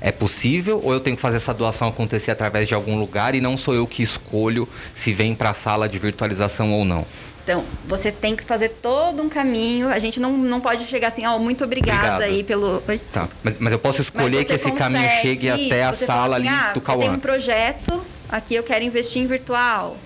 é 0.00 0.12
possível 0.12 0.80
ou 0.84 0.92
eu 0.92 1.00
tenho 1.00 1.16
que 1.16 1.22
fazer 1.22 1.38
essa 1.38 1.52
doação 1.52 1.88
acontecer 1.88 2.30
através 2.30 2.68
de 2.68 2.74
algum 2.74 2.98
lugar 2.98 3.34
e 3.34 3.40
não 3.40 3.56
sou 3.56 3.74
eu 3.74 3.86
que 3.86 4.02
escolho 4.02 4.68
se 4.94 5.12
vem 5.12 5.34
para 5.34 5.50
a 5.50 5.54
sala 5.54 5.88
de 5.88 5.98
virtualização 5.98 6.72
ou 6.72 6.84
não? 6.84 7.04
Então, 7.48 7.64
você 7.86 8.12
tem 8.12 8.36
que 8.36 8.44
fazer 8.44 8.68
todo 8.68 9.22
um 9.22 9.28
caminho. 9.30 9.88
A 9.88 9.98
gente 9.98 10.20
não, 10.20 10.36
não 10.36 10.60
pode 10.60 10.84
chegar 10.84 11.08
assim, 11.08 11.24
ó, 11.24 11.38
muito 11.38 11.64
obrigada 11.64 12.16
Obrigado. 12.16 12.22
aí 12.24 12.44
pelo. 12.44 12.82
Oi? 12.86 12.98
Tá, 12.98 13.26
mas, 13.42 13.58
mas 13.58 13.72
eu 13.72 13.78
posso 13.78 14.02
escolher 14.02 14.44
que 14.44 14.52
esse 14.52 14.70
caminho 14.72 15.08
chegue 15.22 15.46
isso, 15.48 15.64
até 15.72 15.82
a 15.84 15.94
sala 15.94 16.36
assim, 16.36 16.46
ali 16.46 16.54
ah, 16.54 16.72
do 16.74 16.80
Eu 16.80 16.82
tenho 16.82 17.00
Cauã. 17.00 17.12
um 17.12 17.18
projeto, 17.18 18.04
aqui 18.28 18.54
eu 18.54 18.62
quero 18.62 18.84
investir 18.84 19.22
em 19.22 19.26
virtual. 19.26 19.96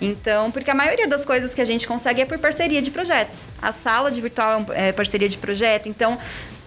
Então, 0.00 0.50
porque 0.50 0.70
a 0.70 0.74
maioria 0.74 1.06
das 1.06 1.26
coisas 1.26 1.52
que 1.52 1.60
a 1.60 1.66
gente 1.66 1.86
consegue 1.86 2.22
é 2.22 2.24
por 2.24 2.38
parceria 2.38 2.80
de 2.80 2.90
projetos. 2.90 3.46
A 3.60 3.72
sala 3.74 4.10
de 4.10 4.18
virtual 4.22 4.52
é, 4.52 4.56
um- 4.56 4.72
é 4.72 4.92
parceria 4.92 5.28
de 5.28 5.36
projeto. 5.36 5.90
Então, 5.90 6.16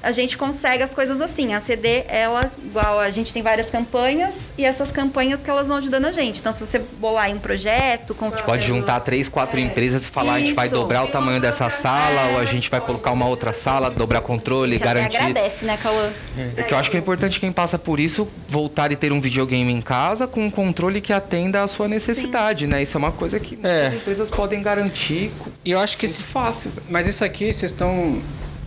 a 0.02 0.12
gente 0.12 0.38
consegue 0.38 0.82
as 0.84 0.93
coisas 0.93 1.22
assim. 1.22 1.54
A 1.54 1.60
CD, 1.60 2.04
ela, 2.08 2.52
igual 2.64 3.00
a 3.00 3.10
gente 3.10 3.34
tem 3.34 3.41
várias 3.41 3.70
campanhas 3.70 4.50
e 4.58 4.64
essas 4.66 4.91
campanhas 4.91 5.41
que 5.43 5.50
elas 5.50 5.68
vão 5.68 5.78
ajudando 5.78 6.06
a 6.06 6.12
gente. 6.12 6.39
Então, 6.39 6.54
se 6.54 6.66
você 6.66 6.80
bolar 6.80 7.30
em 7.30 7.36
um 7.36 7.39
projeto, 7.39 8.14
com 8.16 8.30
Pode 8.32 8.66
juntar 8.66 9.00
três, 9.02 9.28
quatro 9.28 9.60
empresas 9.60 10.06
e 10.06 10.10
falar, 10.10 10.34
a 10.36 10.39
gente 10.39 10.54
vai 10.54 10.68
Isso. 10.68 10.76
dobrar 10.76 11.04
o 11.04 11.08
tamanho 11.08 11.41
dessa 11.41 11.70
sala 11.70 12.32
ou 12.34 12.39
a 12.39 12.45
gente 12.45 12.70
vai 12.70 12.80
colocar 12.80 13.12
uma 13.12 13.28
outra 13.28 13.52
sala, 13.54 13.89
dobrar 13.89 14.22
controle, 14.22 14.76
a 14.76 14.78
gente 14.78 14.88
até 14.88 14.93
garantir. 15.00 15.18
agradece, 15.18 15.66
né, 15.66 15.78
Cauã? 15.82 16.10
É 16.58 16.64
que 16.64 16.74
eu 16.74 16.78
acho 16.78 16.89
que 16.89 16.97
é 16.97 17.00
importante 17.00 17.39
quem 17.39 17.52
passa 17.52 17.78
por 17.78 18.00
isso 18.00 18.28
voltar 18.47 18.91
e 18.91 18.95
ter 18.95 19.12
um 19.12 19.20
videogame 19.20 19.72
em 19.72 19.82
casa 19.82 20.28
com 20.28 20.45
um 20.45 20.50
controle 20.52 21.02
que 21.02 21.12
atenda 21.12 21.62
à 21.64 21.68
sua 21.68 21.88
necessidade, 21.88 22.68
né? 22.68 22.82
Isso 22.82 22.95
é 22.95 23.00
uma 23.00 23.12
coisa 23.12 23.39
que 23.39 23.60
É. 23.64 23.88
empresas 23.95 24.30
podem 24.30 24.62
garantir 24.62 25.32
E 25.66 25.72
eu 25.72 25.80
acho 25.80 25.97
que 25.97 26.06
esse 26.06 26.24
fácil. 26.24 26.70
velho. 26.72 26.88
Mas 26.89 27.08
isso 27.08 27.24
aqui, 27.26 27.52
vocês 27.52 27.72
estão 27.72 28.22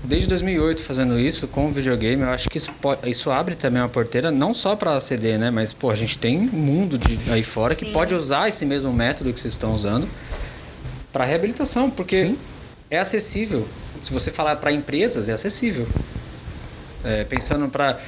desde 0.05 0.29
2008 0.29 0.83
fazendo 0.83 1.19
isso 1.19 1.47
com 1.47 1.67
o 1.67 1.71
videogame. 1.71 2.23
Eu 2.23 2.31
acho 2.31 2.49
que 2.49 2.59
isso, 2.59 2.71
isso 3.07 3.31
abre 3.31 3.55
também 3.55 3.83
uma 3.83 3.89
porteira, 3.89 4.31
não 4.31 4.53
só 4.53 4.75
para 4.75 4.99
CD, 5.01 5.39
né? 5.39 5.51
Mas, 5.51 5.73
pô, 5.73 5.91
a 5.91 5.95
gente 5.95 6.19
tem 6.19 6.39
um 6.39 6.57
mundo 6.57 6.99
de, 6.99 7.19
aí 7.31 7.43
fora 7.43 7.75
que 7.75 7.87
Sim. 7.87 7.93
pode 7.93 8.15
usar 8.15 8.49
esse 8.49 8.65
mesmo 8.65 8.93
método 8.93 9.33
que 9.33 9.41
vocês 9.41 9.55
estão 9.55 9.75
usando 9.75 10.09
para 11.13 11.25
reabilitação, 11.25 11.91
porque 11.91 12.35
é 12.91 12.99
acessível. 12.99 13.67
Se 14.03 14.13
você 14.13 14.31
falar 14.31 14.57
para 14.57 14.73
empresas, 14.73 15.29
é 15.29 15.33
acessível. 15.33 15.87
É, 17.05 17.25
pensando 17.25 17.69
para 17.69 17.99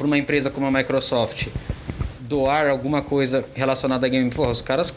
uma 0.00 0.16
empresa 0.16 0.50
como 0.50 0.66
a 0.66 0.70
Microsoft 0.70 1.48
doar 2.20 2.68
alguma 2.68 3.02
coisa 3.02 3.44
relacionada 3.54 4.06
a 4.06 4.08
game, 4.08 4.30
porra, 4.30 4.50
os 4.50 4.60
caras 4.60 4.92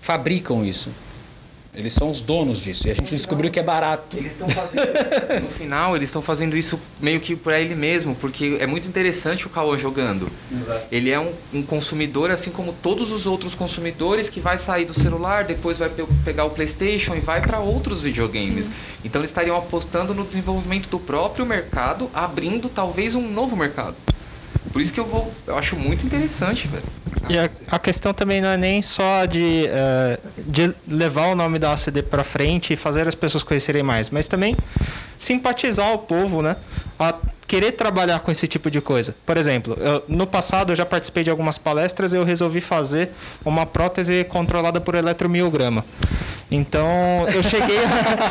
fabricam 0.00 0.64
isso. 0.64 0.90
Eles 1.76 1.92
são 1.92 2.08
os 2.10 2.20
donos 2.20 2.58
disso. 2.60 2.86
E 2.86 2.90
a 2.90 2.94
gente 2.94 3.10
descobriu 3.14 3.50
que 3.50 3.58
é 3.58 3.62
barato. 3.62 4.16
Eles 4.16 4.32
estão 4.32 4.48
fazendo. 4.48 4.84
no 5.42 5.48
final, 5.48 5.96
eles 5.96 6.08
estão 6.08 6.22
fazendo 6.22 6.56
isso 6.56 6.78
meio 7.00 7.18
que 7.18 7.34
para 7.34 7.60
ele 7.60 7.74
mesmo, 7.74 8.14
porque 8.14 8.58
é 8.60 8.66
muito 8.66 8.86
interessante 8.88 9.46
o 9.46 9.50
Cauã 9.50 9.76
jogando. 9.76 10.28
Ele 10.92 11.10
é 11.10 11.18
um, 11.18 11.32
um 11.52 11.62
consumidor, 11.62 12.30
assim 12.30 12.50
como 12.52 12.72
todos 12.72 13.10
os 13.10 13.26
outros 13.26 13.54
consumidores, 13.56 14.28
que 14.28 14.38
vai 14.38 14.56
sair 14.56 14.84
do 14.84 14.94
celular, 14.94 15.44
depois 15.44 15.76
vai 15.78 15.88
pe- 15.88 16.04
pegar 16.24 16.44
o 16.44 16.50
PlayStation 16.50 17.14
e 17.16 17.20
vai 17.20 17.40
para 17.40 17.58
outros 17.58 18.00
videogames. 18.00 18.68
Então, 19.04 19.20
eles 19.20 19.30
estariam 19.30 19.56
apostando 19.56 20.14
no 20.14 20.24
desenvolvimento 20.24 20.88
do 20.88 20.98
próprio 21.00 21.44
mercado, 21.44 22.08
abrindo 22.14 22.68
talvez 22.68 23.14
um 23.16 23.28
novo 23.28 23.56
mercado. 23.56 23.96
Por 24.74 24.82
isso 24.82 24.92
que 24.92 24.98
eu 24.98 25.06
vou. 25.06 25.32
Eu 25.46 25.56
acho 25.56 25.76
muito 25.76 26.04
interessante, 26.04 26.66
velho. 26.66 26.82
E 27.28 27.38
a, 27.38 27.48
a 27.68 27.78
questão 27.78 28.12
também 28.12 28.40
não 28.42 28.48
é 28.48 28.56
nem 28.56 28.82
só 28.82 29.24
de, 29.24 29.66
eh, 29.68 30.18
de 30.36 30.74
levar 30.88 31.28
o 31.28 31.36
nome 31.36 31.60
da 31.60 31.72
ACD 31.72 32.02
para 32.02 32.24
frente 32.24 32.72
e 32.72 32.76
fazer 32.76 33.06
as 33.06 33.14
pessoas 33.14 33.44
conhecerem 33.44 33.84
mais, 33.84 34.10
mas 34.10 34.26
também 34.26 34.56
simpatizar 35.16 35.92
o 35.92 35.98
povo, 35.98 36.42
né? 36.42 36.56
A 36.98 37.14
querer 37.46 37.70
trabalhar 37.72 38.18
com 38.18 38.32
esse 38.32 38.48
tipo 38.48 38.68
de 38.68 38.80
coisa. 38.80 39.14
Por 39.24 39.36
exemplo, 39.36 39.76
eu- 39.80 40.02
no 40.08 40.26
passado 40.26 40.72
eu 40.72 40.76
já 40.76 40.84
participei 40.84 41.22
de 41.22 41.30
algumas 41.30 41.56
palestras 41.56 42.12
e 42.12 42.16
eu 42.16 42.24
resolvi 42.24 42.60
fazer 42.60 43.10
uma 43.44 43.64
prótese 43.64 44.24
controlada 44.24 44.80
por 44.80 44.96
eletromiograma. 44.96 45.84
Então 46.54 46.86
eu 47.34 47.42
cheguei 47.42 47.78
a, 47.78 48.30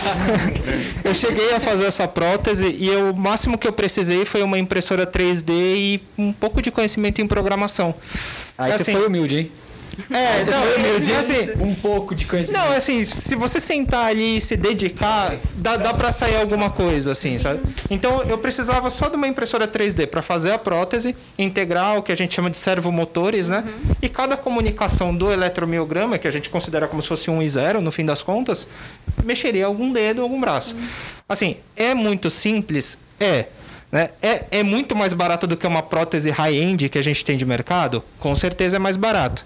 eu 1.09 1.13
cheguei 1.13 1.53
a 1.53 1.59
fazer 1.59 1.85
essa 1.85 2.07
prótese 2.07 2.65
e 2.79 2.87
eu- 2.87 3.11
o 3.11 3.15
máximo 3.17 3.57
que 3.57 3.67
eu 3.67 3.73
precisei 3.73 4.25
foi 4.25 4.41
uma 4.43 4.57
impressora 4.57 5.05
3D 5.05 5.51
e 5.51 6.01
um 6.17 6.31
pouco 6.31 6.61
de 6.61 6.71
conhecimento 6.71 7.21
em 7.21 7.27
programação. 7.27 7.93
Aí 8.57 8.71
você 8.71 8.81
Assim, 8.83 8.91
foi 8.93 9.07
humilde, 9.07 9.39
hein? 9.39 9.51
É, 10.09 10.43
Você 10.43 10.51
não, 10.51 10.61
foi 10.61 11.11
é 11.11 11.17
assim, 11.17 11.51
Um 11.61 11.75
pouco 11.75 12.15
de 12.15 12.25
conhecimento. 12.25 12.63
não, 12.63 12.75
assim, 12.75 13.05
se 13.05 13.35
você 13.35 13.59
sentar 13.59 14.07
ali 14.07 14.37
e 14.37 14.41
se 14.41 14.55
dedicar, 14.57 15.37
dá, 15.55 15.77
dá 15.77 15.93
pra 15.93 16.11
sair 16.11 16.35
alguma 16.37 16.69
coisa, 16.69 17.11
assim, 17.11 17.37
sabe? 17.37 17.61
Então, 17.89 18.23
eu 18.23 18.37
precisava 18.37 18.89
só 18.89 19.07
de 19.07 19.15
uma 19.15 19.27
impressora 19.27 19.67
3D 19.67 20.07
para 20.07 20.21
fazer 20.21 20.51
a 20.51 20.57
prótese, 20.57 21.15
integrar 21.37 21.97
o 21.97 22.03
que 22.03 22.11
a 22.11 22.15
gente 22.15 22.33
chama 22.33 22.49
de 22.49 22.57
servomotores, 22.57 23.49
né? 23.49 23.63
E 24.01 24.09
cada 24.09 24.35
comunicação 24.35 25.15
do 25.15 25.31
eletromiograma, 25.31 26.17
que 26.17 26.27
a 26.27 26.31
gente 26.31 26.49
considera 26.49 26.87
como 26.87 27.01
se 27.01 27.07
fosse 27.07 27.29
um 27.29 27.41
e 27.41 27.47
zero, 27.47 27.81
no 27.81 27.91
fim 27.91 28.05
das 28.05 28.23
contas, 28.23 28.67
mexeria 29.23 29.65
algum 29.65 29.91
dedo, 29.91 30.21
algum 30.21 30.39
braço. 30.39 30.75
Assim, 31.29 31.57
é 31.75 31.93
muito 31.93 32.29
simples? 32.29 32.97
É. 33.19 33.45
Né? 33.91 34.09
É, 34.23 34.45
é 34.49 34.63
muito 34.63 34.95
mais 34.95 35.13
barato 35.13 35.45
do 35.45 35.55
que 35.55 35.67
uma 35.67 35.83
prótese 35.83 36.31
high-end 36.31 36.89
que 36.89 36.97
a 36.97 37.03
gente 37.03 37.23
tem 37.23 37.37
de 37.37 37.45
mercado? 37.45 38.03
Com 38.19 38.35
certeza 38.35 38.77
é 38.77 38.79
mais 38.79 38.97
barato. 38.97 39.45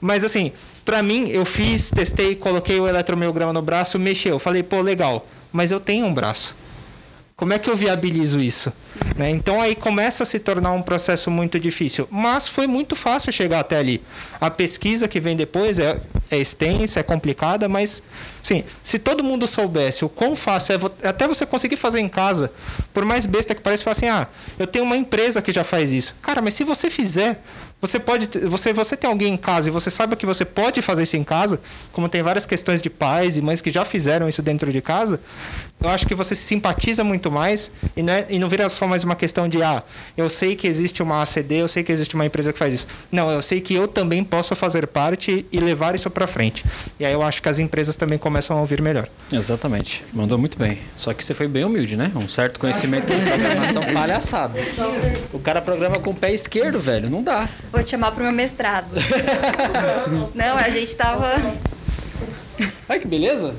Mas 0.00 0.24
assim, 0.24 0.52
pra 0.84 1.02
mim, 1.02 1.28
eu 1.28 1.44
fiz, 1.44 1.90
testei, 1.90 2.34
coloquei 2.34 2.78
o 2.80 2.88
eletromiograma 2.88 3.52
no 3.52 3.62
braço, 3.62 3.98
mexeu. 3.98 4.38
Falei, 4.38 4.62
pô, 4.62 4.80
legal, 4.80 5.26
mas 5.52 5.70
eu 5.70 5.80
tenho 5.80 6.06
um 6.06 6.14
braço. 6.14 6.56
Como 7.38 7.52
é 7.52 7.58
que 7.58 7.70
eu 7.70 7.76
viabilizo 7.76 8.40
isso? 8.40 8.72
Né? 9.16 9.30
Então 9.30 9.60
aí 9.60 9.76
começa 9.76 10.24
a 10.24 10.26
se 10.26 10.40
tornar 10.40 10.72
um 10.72 10.82
processo 10.82 11.30
muito 11.30 11.60
difícil. 11.60 12.08
Mas 12.10 12.48
foi 12.48 12.66
muito 12.66 12.96
fácil 12.96 13.32
chegar 13.32 13.60
até 13.60 13.78
ali. 13.78 14.02
A 14.40 14.50
pesquisa 14.50 15.06
que 15.06 15.20
vem 15.20 15.36
depois 15.36 15.78
é, 15.78 16.00
é 16.32 16.36
extensa, 16.36 16.98
é 16.98 17.02
complicada, 17.04 17.68
mas 17.68 18.02
sim, 18.42 18.64
se 18.82 18.98
todo 18.98 19.22
mundo 19.22 19.46
soubesse 19.46 20.04
o 20.04 20.08
quão 20.08 20.34
fácil 20.34 20.80
é 21.00 21.08
até 21.08 21.28
você 21.28 21.46
conseguir 21.46 21.76
fazer 21.76 22.00
em 22.00 22.08
casa, 22.08 22.50
por 22.92 23.04
mais 23.04 23.24
besta 23.24 23.54
que 23.54 23.60
pareça, 23.60 23.84
falar 23.84 23.92
assim, 23.92 24.08
ah, 24.08 24.26
eu 24.58 24.66
tenho 24.66 24.84
uma 24.84 24.96
empresa 24.96 25.40
que 25.40 25.52
já 25.52 25.62
faz 25.62 25.92
isso. 25.92 26.16
Cara, 26.20 26.42
mas 26.42 26.54
se 26.54 26.64
você 26.64 26.90
fizer, 26.90 27.40
você 27.80 27.98
pode, 28.00 28.26
você, 28.46 28.72
você 28.72 28.96
tem 28.96 29.08
alguém 29.08 29.34
em 29.34 29.36
casa 29.36 29.68
e 29.68 29.72
você 29.72 29.88
sabe 29.90 30.16
que 30.16 30.26
você 30.26 30.44
pode 30.44 30.82
fazer 30.82 31.04
isso 31.04 31.16
em 31.16 31.22
casa, 31.24 31.60
como 31.92 32.08
tem 32.08 32.22
várias 32.22 32.44
questões 32.44 32.82
de 32.82 32.90
pais 32.90 33.36
e 33.36 33.42
mães 33.42 33.60
que 33.60 33.70
já 33.70 33.84
fizeram 33.84 34.28
isso 34.28 34.42
dentro 34.42 34.72
de 34.72 34.80
casa, 34.80 35.20
eu 35.80 35.88
acho 35.88 36.06
que 36.06 36.14
você 36.14 36.34
se 36.34 36.42
simpatiza 36.42 37.04
muito 37.04 37.30
mais 37.30 37.70
e 37.96 38.02
não, 38.02 38.12
é- 38.12 38.26
e 38.30 38.38
não 38.38 38.48
vira 38.48 38.68
só 38.68 38.86
mais 38.86 39.04
uma 39.04 39.14
questão 39.14 39.48
de, 39.48 39.62
ah, 39.62 39.82
eu 40.16 40.28
sei 40.28 40.56
que 40.56 40.66
existe 40.66 41.02
uma 41.02 41.22
ACD, 41.22 41.56
eu 41.56 41.68
sei 41.68 41.84
que 41.84 41.92
existe 41.92 42.14
uma 42.16 42.26
empresa 42.26 42.52
que 42.52 42.58
faz 42.58 42.74
isso. 42.74 42.86
Não, 43.12 43.30
eu 43.30 43.40
sei 43.40 43.60
que 43.60 43.74
eu 43.74 43.86
também 43.86 44.24
posso 44.24 44.56
fazer 44.56 44.86
parte 44.88 45.46
e 45.52 45.60
levar 45.60 45.94
isso 45.94 46.10
para 46.10 46.26
frente. 46.26 46.64
E 46.98 47.04
aí 47.04 47.12
eu 47.12 47.22
acho 47.22 47.40
que 47.40 47.48
as 47.48 47.58
empresas 47.60 47.94
também 47.94 48.18
começam 48.18 48.56
a 48.56 48.60
ouvir 48.60 48.82
melhor. 48.82 49.06
Exatamente. 49.32 50.02
Mandou 50.12 50.36
muito 50.36 50.58
bem. 50.58 50.78
Só 50.96 51.14
que 51.14 51.24
você 51.24 51.32
foi 51.32 51.46
bem 51.46 51.64
humilde, 51.64 51.96
né? 51.96 52.10
Um 52.16 52.28
certo 52.28 52.58
conhecimento 52.58 53.14
de 53.14 53.20
programação 53.24 53.84
palhaçada. 53.94 54.58
O 55.32 55.38
cara 55.38 55.60
programa 55.60 56.00
com 56.00 56.10
o 56.10 56.14
pé 56.14 56.32
esquerdo, 56.34 56.80
velho. 56.80 57.08
Não 57.08 57.22
dá. 57.22 57.48
Vou 57.72 57.82
te 57.82 57.90
chamar 57.90 58.12
pro 58.12 58.24
meu 58.24 58.32
mestrado. 58.32 58.88
Não, 60.34 60.56
a 60.56 60.68
gente 60.70 60.94
tava. 60.96 61.32
Olha 62.88 62.98
que 62.98 63.06
beleza. 63.06 63.54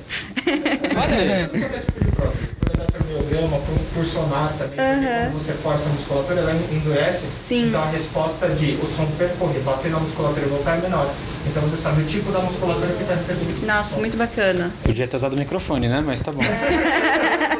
por 3.99 4.05
sonar 4.05 4.53
também, 4.57 4.77
quando 4.77 5.33
você 5.33 5.51
força 5.53 5.89
a 5.89 5.91
musculatura, 5.91 6.39
ela 6.39 6.53
endurece. 6.71 7.27
Sim. 7.47 7.67
Então 7.67 7.81
a 7.81 7.89
resposta 7.89 8.47
de 8.47 8.77
o 8.81 8.85
som 8.85 9.05
percorrer, 9.17 9.59
bater 9.61 9.91
na 9.91 9.99
musculatura 9.99 10.45
e 10.45 10.49
voltar 10.49 10.77
é 10.77 10.81
menor. 10.81 11.09
Então 11.45 11.61
você 11.63 11.75
sabe 11.75 12.01
o 12.01 12.05
tipo 12.05 12.31
da 12.31 12.39
musculatura 12.39 12.87
que 12.93 13.01
está 13.01 13.15
recebendo 13.15 13.49
esse 13.49 13.65
Nossa, 13.65 13.97
muito 13.97 14.15
bacana. 14.15 14.71
Podia 14.83 15.05
ter 15.05 15.15
usado 15.17 15.33
o 15.33 15.37
microfone, 15.37 15.89
né? 15.89 16.01
Mas 16.05 16.21
tá 16.21 16.31
bom. 16.31 16.41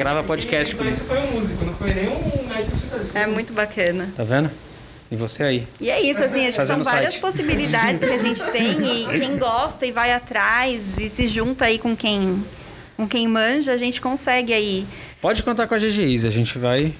grava 0.00 0.22
podcast 0.24 0.74
comigo. 0.74 0.96
Esse 0.96 1.04
foi 1.04 1.18
um 1.18 1.32
músico, 1.32 1.62
não 1.62 1.74
foi 1.74 1.92
nenhum 1.92 2.14
médico 2.48 2.74
especialista. 2.74 3.18
É 3.18 3.26
muito 3.26 3.52
bacana. 3.52 4.08
Tá 4.16 4.24
vendo? 4.24 4.50
E 5.10 5.16
você 5.16 5.42
aí? 5.42 5.66
E 5.78 5.90
é 5.90 6.00
isso, 6.00 6.24
assim, 6.24 6.46
acho 6.46 6.58
que 6.58 6.66
são 6.66 6.82
várias 6.82 7.12
site. 7.14 7.20
possibilidades 7.20 8.00
que 8.02 8.10
a 8.10 8.16
gente 8.16 8.42
tem 8.50 8.70
e 8.70 9.18
quem 9.18 9.36
gosta 9.36 9.84
e 9.84 9.92
vai 9.92 10.10
atrás 10.12 10.98
e 10.98 11.06
se 11.06 11.28
junta 11.28 11.66
aí 11.66 11.78
com 11.78 11.94
quem 11.94 12.42
com 12.96 13.06
quem 13.06 13.28
manja, 13.28 13.72
a 13.72 13.76
gente 13.76 14.00
consegue 14.00 14.54
aí. 14.54 14.86
Pode 15.20 15.42
contar 15.42 15.66
com 15.66 15.74
a 15.74 15.78
GGIs, 15.78 16.24
a 16.24 16.30
gente 16.30 16.58
vai 16.58 16.94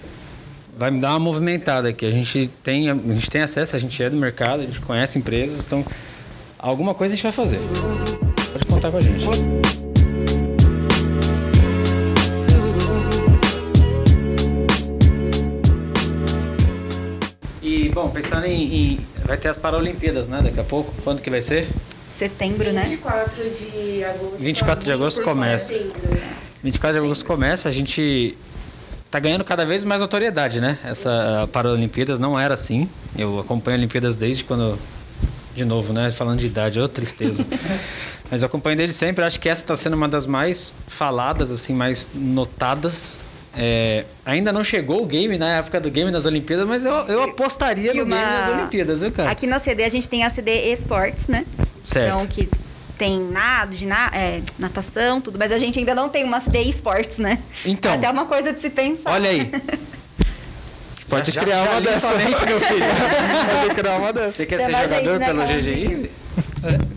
vai 0.76 0.90
me 0.90 1.00
dar 1.00 1.10
uma 1.10 1.20
movimentada 1.20 1.88
aqui. 1.88 2.04
A 2.04 2.10
gente 2.10 2.50
tem 2.62 2.90
a 2.90 2.94
gente 2.94 3.30
tem 3.30 3.40
acesso, 3.40 3.76
a 3.76 3.78
gente 3.78 4.02
é 4.02 4.10
do 4.10 4.16
mercado, 4.16 4.60
a 4.60 4.66
gente 4.66 4.80
conhece 4.80 5.18
empresas, 5.18 5.64
então 5.64 5.82
alguma 6.58 6.92
coisa 6.94 7.14
a 7.14 7.16
gente 7.16 7.22
vai 7.22 7.32
fazer. 7.32 7.60
Pode 8.52 8.66
contar 8.66 8.90
com 8.90 8.98
a 8.98 9.00
gente. 9.00 9.89
E 17.90 17.92
bom, 17.92 18.08
pensando 18.08 18.46
em, 18.46 18.92
em- 18.92 19.00
vai 19.26 19.36
ter 19.36 19.48
as 19.48 19.56
Paralimpíadas, 19.56 20.28
né, 20.28 20.40
daqui 20.40 20.60
a 20.60 20.62
pouco. 20.62 20.94
Quando 21.02 21.20
que 21.20 21.28
vai 21.28 21.42
ser? 21.42 21.66
Setembro, 22.16 22.70
né? 22.72 22.84
24 22.84 23.34
de 23.50 24.04
agosto. 24.04 24.36
24 24.38 24.84
de 24.84 24.92
agosto 24.92 25.22
começa. 25.22 25.74
24 26.62 27.00
de 27.00 27.04
agosto 27.04 27.26
começa, 27.26 27.68
a 27.68 27.72
gente 27.72 28.38
tá 29.10 29.18
ganhando 29.18 29.42
cada 29.42 29.64
vez 29.66 29.82
mais 29.82 30.00
notoriedade, 30.02 30.60
né? 30.60 30.78
Essa 30.84 31.48
Paralimpíadas 31.52 32.20
não 32.20 32.38
era 32.38 32.54
assim. 32.54 32.88
Eu 33.18 33.40
acompanho 33.40 33.76
Olimpíadas 33.78 34.14
desde 34.14 34.44
quando 34.44 34.78
de 35.56 35.64
novo, 35.64 35.92
né? 35.92 36.12
Falando 36.12 36.38
de 36.38 36.46
idade, 36.46 36.78
ô 36.78 36.86
tristeza. 36.88 37.44
Mas 38.30 38.42
eu 38.42 38.46
acompanho 38.46 38.76
desde 38.76 38.94
sempre. 38.94 39.24
Acho 39.24 39.40
que 39.40 39.48
essa 39.48 39.62
está 39.62 39.74
sendo 39.74 39.94
uma 39.94 40.08
das 40.08 40.26
mais 40.26 40.76
faladas, 40.86 41.50
assim, 41.50 41.74
mais 41.74 42.08
notadas. 42.14 43.18
É, 43.56 44.04
ainda 44.24 44.52
não 44.52 44.62
chegou 44.62 45.02
o 45.02 45.06
game 45.06 45.36
na 45.36 45.56
época 45.56 45.80
do 45.80 45.90
game 45.90 46.10
nas 46.10 46.24
Olimpíadas, 46.24 46.66
mas 46.68 46.84
eu, 46.86 46.92
eu 47.08 47.22
apostaria 47.24 47.92
E 47.92 47.96
no 47.96 48.04
uma- 48.04 48.16
game 48.16 48.30
nas 48.30 48.48
Olimpíadas, 48.48 49.00
viu, 49.00 49.10
cara? 49.12 49.30
Aqui 49.30 49.46
na 49.46 49.58
CD 49.58 49.82
a 49.84 49.88
gente 49.88 50.08
tem 50.08 50.22
a 50.24 50.30
CD 50.30 50.72
Esportes, 50.72 51.26
né? 51.26 51.44
Certo. 51.82 52.14
Então 52.14 52.26
que 52.26 52.48
tem 52.96 53.18
nado, 53.20 53.74
de 53.74 53.86
na, 53.86 54.08
é, 54.14 54.40
natação, 54.58 55.20
tudo, 55.20 55.38
mas 55.38 55.50
a 55.50 55.58
gente 55.58 55.78
ainda 55.78 55.94
não 55.94 56.08
tem 56.08 56.22
uma 56.22 56.40
CD 56.40 56.60
Esportes, 56.60 57.18
né? 57.18 57.38
Então. 57.64 57.92
Até 57.92 58.08
uma 58.10 58.26
coisa 58.26 58.52
de 58.52 58.60
se 58.60 58.70
pensar. 58.70 59.10
Olha 59.12 59.30
aí. 59.30 59.50
Pode 61.08 61.32
Já- 61.32 61.40
criar 61.42 61.64
já 61.64 61.70
uma 61.72 61.80
dessa. 61.80 62.06
sua 62.08 62.18
mente, 62.18 62.46
meu 62.46 62.60
filho. 62.60 62.84
Pode 63.62 63.74
criar 63.74 63.96
uma 63.98 64.12
dessa. 64.12 64.32
Você 64.32 64.46
quer 64.46 64.60
Chama 64.60 64.70
ser 64.70 64.76
a 64.76 64.82
jogador 64.88 65.10
gente, 65.10 65.18
né, 65.18 65.26
pelo 65.26 65.38
Carlzinho? 65.38 65.60
GG 65.76 65.84
Easy? 65.84 66.10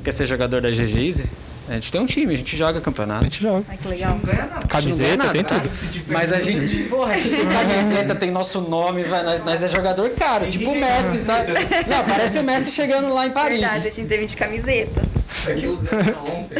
Quer 0.03 0.11
ser 0.11 0.25
jogador 0.27 0.61
da 0.61 0.69
GG 0.69 1.05
Easy? 1.05 1.31
A 1.69 1.73
gente 1.75 1.91
tem 1.91 2.01
um 2.01 2.05
time, 2.05 2.33
a 2.33 2.37
gente 2.37 2.57
joga 2.57 2.81
campeonato. 2.81 3.21
A 3.21 3.23
gente 3.23 3.41
joga. 3.41 3.63
Ai, 3.69 3.77
que 3.77 3.87
legal. 3.87 4.19
Camiseta, 4.67 5.29
tem 5.29 5.43
tudo. 5.43 5.69
Mas 6.07 6.33
a 6.33 6.39
gente, 6.39 6.83
porra, 6.83 7.13
a 7.13 7.17
gente 7.17 7.35
tem 7.35 7.47
camiseta, 7.47 8.15
tem 8.15 8.31
nosso 8.31 8.61
nome, 8.61 9.03
vai, 9.03 9.23
nós, 9.23 9.43
nós 9.45 9.63
é 9.63 9.67
jogador 9.67 10.09
caro, 10.11 10.45
tipo 10.47 10.71
o 10.71 10.75
Messi, 10.75 11.21
sabe? 11.21 11.53
Não, 11.87 12.03
parece 12.05 12.39
o 12.39 12.43
Messi 12.43 12.71
chegando 12.71 13.13
lá 13.13 13.25
em 13.25 13.31
Paris. 13.31 13.61
Verdade, 13.61 13.87
a 13.87 13.91
gente 13.91 14.07
teve 14.07 14.25
de 14.25 14.35
camiseta. 14.35 15.01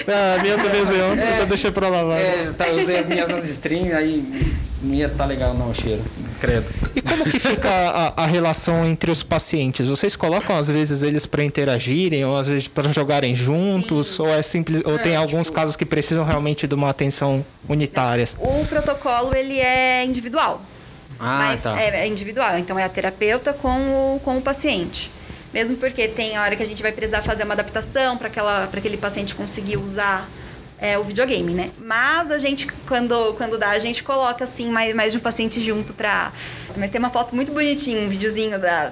Ah, 0.08 0.36
a 0.40 0.42
minha 0.42 0.58
também 0.58 0.82
usei 0.82 1.02
ontem, 1.02 1.38
já 1.38 1.46
deixei 1.46 1.72
pra 1.72 1.88
lavar. 1.88 2.20
É, 2.20 2.52
tá, 2.52 2.68
usei 2.70 2.98
as 2.98 3.06
minhas 3.06 3.30
nas 3.30 3.48
strings, 3.48 3.94
aí 3.94 4.52
não 4.82 4.94
ia 4.94 5.08
tá 5.08 5.26
legal 5.26 5.54
não 5.54 5.70
o 5.70 5.74
cheiro, 5.74 6.02
credo. 6.44 6.66
E 6.94 7.02
como 7.02 7.24
que 7.24 7.40
fica 7.40 7.70
a, 7.70 8.24
a 8.24 8.26
relação 8.26 8.86
entre 8.86 9.10
os 9.10 9.24
pacientes? 9.24 9.88
Vocês 9.88 10.18
colocam 10.18 10.58
às 10.58 10.68
vezes 10.68 11.02
eles 11.02 11.26
para 11.26 11.42
interagirem 11.42 12.26
ou 12.26 12.36
às 12.36 12.48
vezes 12.48 12.68
para 12.68 12.92
jogarem 12.92 13.34
juntos 13.34 14.20
ou 14.20 14.28
é 14.28 14.44
simples 14.44 14.82
ou 14.84 15.00
tem 15.00 15.16
alguns 15.16 15.50
casos 15.50 15.78
que 15.78 15.86
precisam 15.86 16.26
realmente 16.26 16.68
de 16.68 16.76
uma 16.76 16.90
atenção 16.90 17.46
unitária? 17.68 18.28
O 18.38 18.66
protocolo, 18.66 19.34
ele 19.34 19.58
é 19.58 20.04
individual. 20.04 20.62
Ah, 21.18 21.38
mas 21.40 21.62
tá. 21.62 21.80
é, 21.80 22.02
é 22.02 22.08
individual, 22.08 22.58
então 22.58 22.78
é 22.78 22.84
a 22.84 22.90
terapeuta 22.90 23.54
com 23.54 24.16
o, 24.16 24.20
com 24.20 24.38
o 24.38 24.42
paciente. 24.42 25.10
Mesmo 25.54 25.78
porque 25.78 26.08
tem 26.08 26.38
hora 26.38 26.56
que 26.56 26.64
a 26.64 26.66
gente 26.66 26.82
vai 26.82 26.92
precisar 26.92 27.22
fazer 27.22 27.44
uma 27.44 27.54
adaptação 27.54 28.18
para 28.18 28.28
aquele 28.74 28.98
paciente 28.98 29.34
conseguir 29.36 29.78
usar 29.78 30.28
é, 30.84 31.00
o 31.00 31.04
videogame, 31.06 31.54
né? 31.54 31.72
Mas 31.80 32.30
a 32.30 32.38
gente, 32.38 32.68
quando, 32.86 33.34
quando 33.38 33.58
dá, 33.58 33.70
a 33.70 33.80
gente 33.80 34.04
coloca 34.04 34.44
assim 34.44 34.70
mais, 34.70 34.94
mais 34.94 35.14
de 35.14 35.18
um 35.18 35.22
paciente 35.22 35.64
junto 35.64 35.94
pra. 35.94 36.30
Mas 36.76 36.92
tem 36.92 37.00
uma 37.00 37.10
foto 37.10 37.34
muito 37.34 37.54
bonitinha, 37.54 38.02
um 38.02 38.10
videozinho 38.10 38.60
da, 38.60 38.92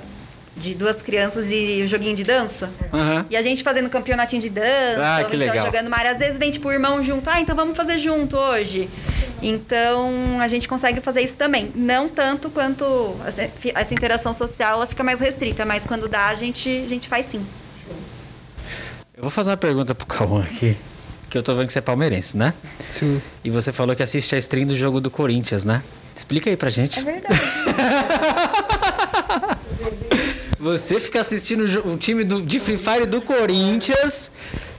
de 0.55 0.73
duas 0.73 1.01
crianças 1.01 1.51
e 1.51 1.81
o 1.83 1.87
joguinho 1.87 2.15
de 2.15 2.23
dança. 2.23 2.69
Aham. 2.93 3.25
E 3.29 3.35
a 3.35 3.41
gente 3.41 3.61
fazendo 3.61 3.89
campeonatinho 3.89 4.41
de 4.41 4.49
dança, 4.49 5.01
Ah, 5.01 5.17
ou 5.19 5.27
então 5.27 5.37
legal. 5.39 5.65
jogando 5.65 5.93
área. 5.93 6.11
Às 6.11 6.19
vezes 6.19 6.37
vem 6.37 6.49
tipo 6.49 6.69
o 6.69 6.71
irmão 6.71 7.03
junto, 7.03 7.29
ah, 7.29 7.41
então 7.41 7.53
vamos 7.57 7.75
fazer 7.75 7.97
junto 7.97 8.37
hoje. 8.37 8.89
Então 9.41 10.39
a 10.39 10.47
gente 10.47 10.69
consegue 10.69 11.01
fazer 11.01 11.21
isso 11.23 11.35
também. 11.35 11.73
Não 11.75 12.07
tanto 12.07 12.49
quanto 12.49 12.85
essa, 13.27 13.49
essa 13.75 13.93
interação 13.93 14.33
social 14.33 14.75
ela 14.75 14.87
fica 14.87 15.03
mais 15.03 15.19
restrita, 15.19 15.65
mas 15.65 15.85
quando 15.85 16.07
dá 16.07 16.27
a 16.27 16.35
gente, 16.35 16.69
a 16.69 16.87
gente 16.87 17.09
faz 17.09 17.25
sim. 17.25 17.45
Eu 19.13 19.23
vou 19.23 19.29
fazer 19.29 19.49
uma 19.51 19.57
pergunta 19.57 19.93
pro 19.93 20.07
Cauã 20.07 20.41
aqui, 20.43 20.77
que 21.31 21.37
eu 21.37 21.43
tô 21.43 21.53
vendo 21.53 21.67
que 21.67 21.73
você 21.73 21.79
é 21.79 21.81
palmeirense, 21.81 22.35
né? 22.35 22.53
Sim. 22.89 23.21
E 23.43 23.49
você 23.49 23.71
falou 23.71 23.95
que 23.95 24.03
assiste 24.03 24.35
a 24.35 24.37
stream 24.37 24.67
do 24.67 24.75
jogo 24.75 24.99
do 24.99 25.09
Corinthians, 25.09 25.63
né? 25.63 25.81
Explica 26.13 26.49
aí 26.49 26.57
pra 26.57 26.69
gente. 26.69 26.99
É 26.99 27.03
verdade. 27.03 27.39
Você 30.59 30.99
fica 30.99 31.21
assistindo 31.21 31.63
o 31.91 31.97
time 31.97 32.23
do, 32.23 32.41
de 32.41 32.59
Free 32.59 32.77
Fire 32.77 33.07
do 33.07 33.19
Corinthians, 33.19 34.31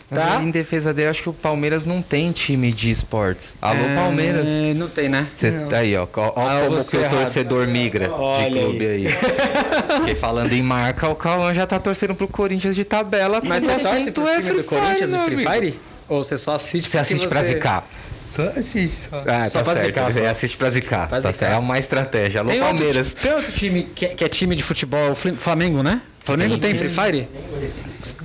tá? 0.09 0.40
Em 0.40 0.48
defesa 0.53 0.94
dele, 0.94 1.09
acho 1.09 1.22
que 1.24 1.28
o 1.28 1.32
Palmeiras 1.32 1.84
não 1.84 2.00
tem 2.00 2.30
time 2.30 2.72
de 2.72 2.88
esportes. 2.90 3.55
Alô, 3.61 3.80
É, 3.80 3.94
Palmeiras. 3.96 4.48
Não 4.76 4.88
tem, 4.88 5.09
né? 5.09 5.26
Cê 5.36 5.50
tá 5.68 5.78
aí, 5.78 5.96
ó. 5.96 6.07
Ó, 6.16 6.32
ó 6.36 6.48
Ah, 6.48 6.61
como 6.66 6.76
o 6.78 6.96
errado. 6.96 7.11
torcedor 7.16 7.66
migra 7.66 8.12
Olha 8.12 8.48
de 8.48 8.59
clube 8.61 8.86
aí. 8.86 9.07
Porque 9.98 10.14
falando 10.14 10.53
em 10.53 10.62
marca, 10.62 11.09
o 11.09 11.16
Cauã 11.16 11.53
já 11.53 11.66
tá 11.66 11.80
torcendo 11.80 12.14
pro 12.14 12.28
Corinthians 12.28 12.76
de 12.76 12.84
tabela. 12.84 13.42
Mas 13.44 13.64
você 13.64 13.72
o 13.72 13.80
torce 13.80 14.12
pro 14.12 14.28
é 14.28 14.36
time 14.40 14.50
do 14.50 14.55
Free 14.55 14.62
Corinthians 14.62 15.11
do 15.11 15.18
Free. 15.18 15.36
Fire? 15.38 15.80
Ou 16.13 16.23
você 16.23 16.37
só 16.37 16.55
assiste 16.57 16.91
Você 16.91 16.99
assiste 16.99 17.27
pra 17.27 17.43
zicar. 17.43 17.87
Só 18.29 18.43
assiste, 18.43 18.97
só. 19.11 19.23
Ah, 19.27 19.49
Só 19.49 19.59
tá 19.61 19.65
pra 19.65 19.75
certo. 19.75 19.87
zicar, 19.87 20.13
Você 20.13 20.21
só. 20.23 20.27
assiste 20.27 20.57
pra 20.57 20.71
zicar. 20.71 21.09
Pra 21.09 21.21
Tá 21.21 21.33
zicar. 21.33 21.53
É 21.53 21.57
uma 21.57 21.79
estratégia. 21.79 22.41
Alô, 22.41 22.51
Tem 22.51 22.61
outro, 22.61 22.77
Palmeiras. 22.77 23.07
ti- 23.09 23.15
tem 23.17 23.33
outro 23.33 23.53
time 23.53 23.83
que, 23.95 24.05
é- 24.07 24.09
que 24.09 24.25
é 24.25 24.29
time 24.29 24.55
de 24.55 24.63
futebol, 24.63 25.15
Flamengo, 25.15 25.83
né? 25.83 26.03
Flamengo 26.23 26.59
tem, 26.59 26.75
Free 26.75 26.89
Fire? 26.91 27.29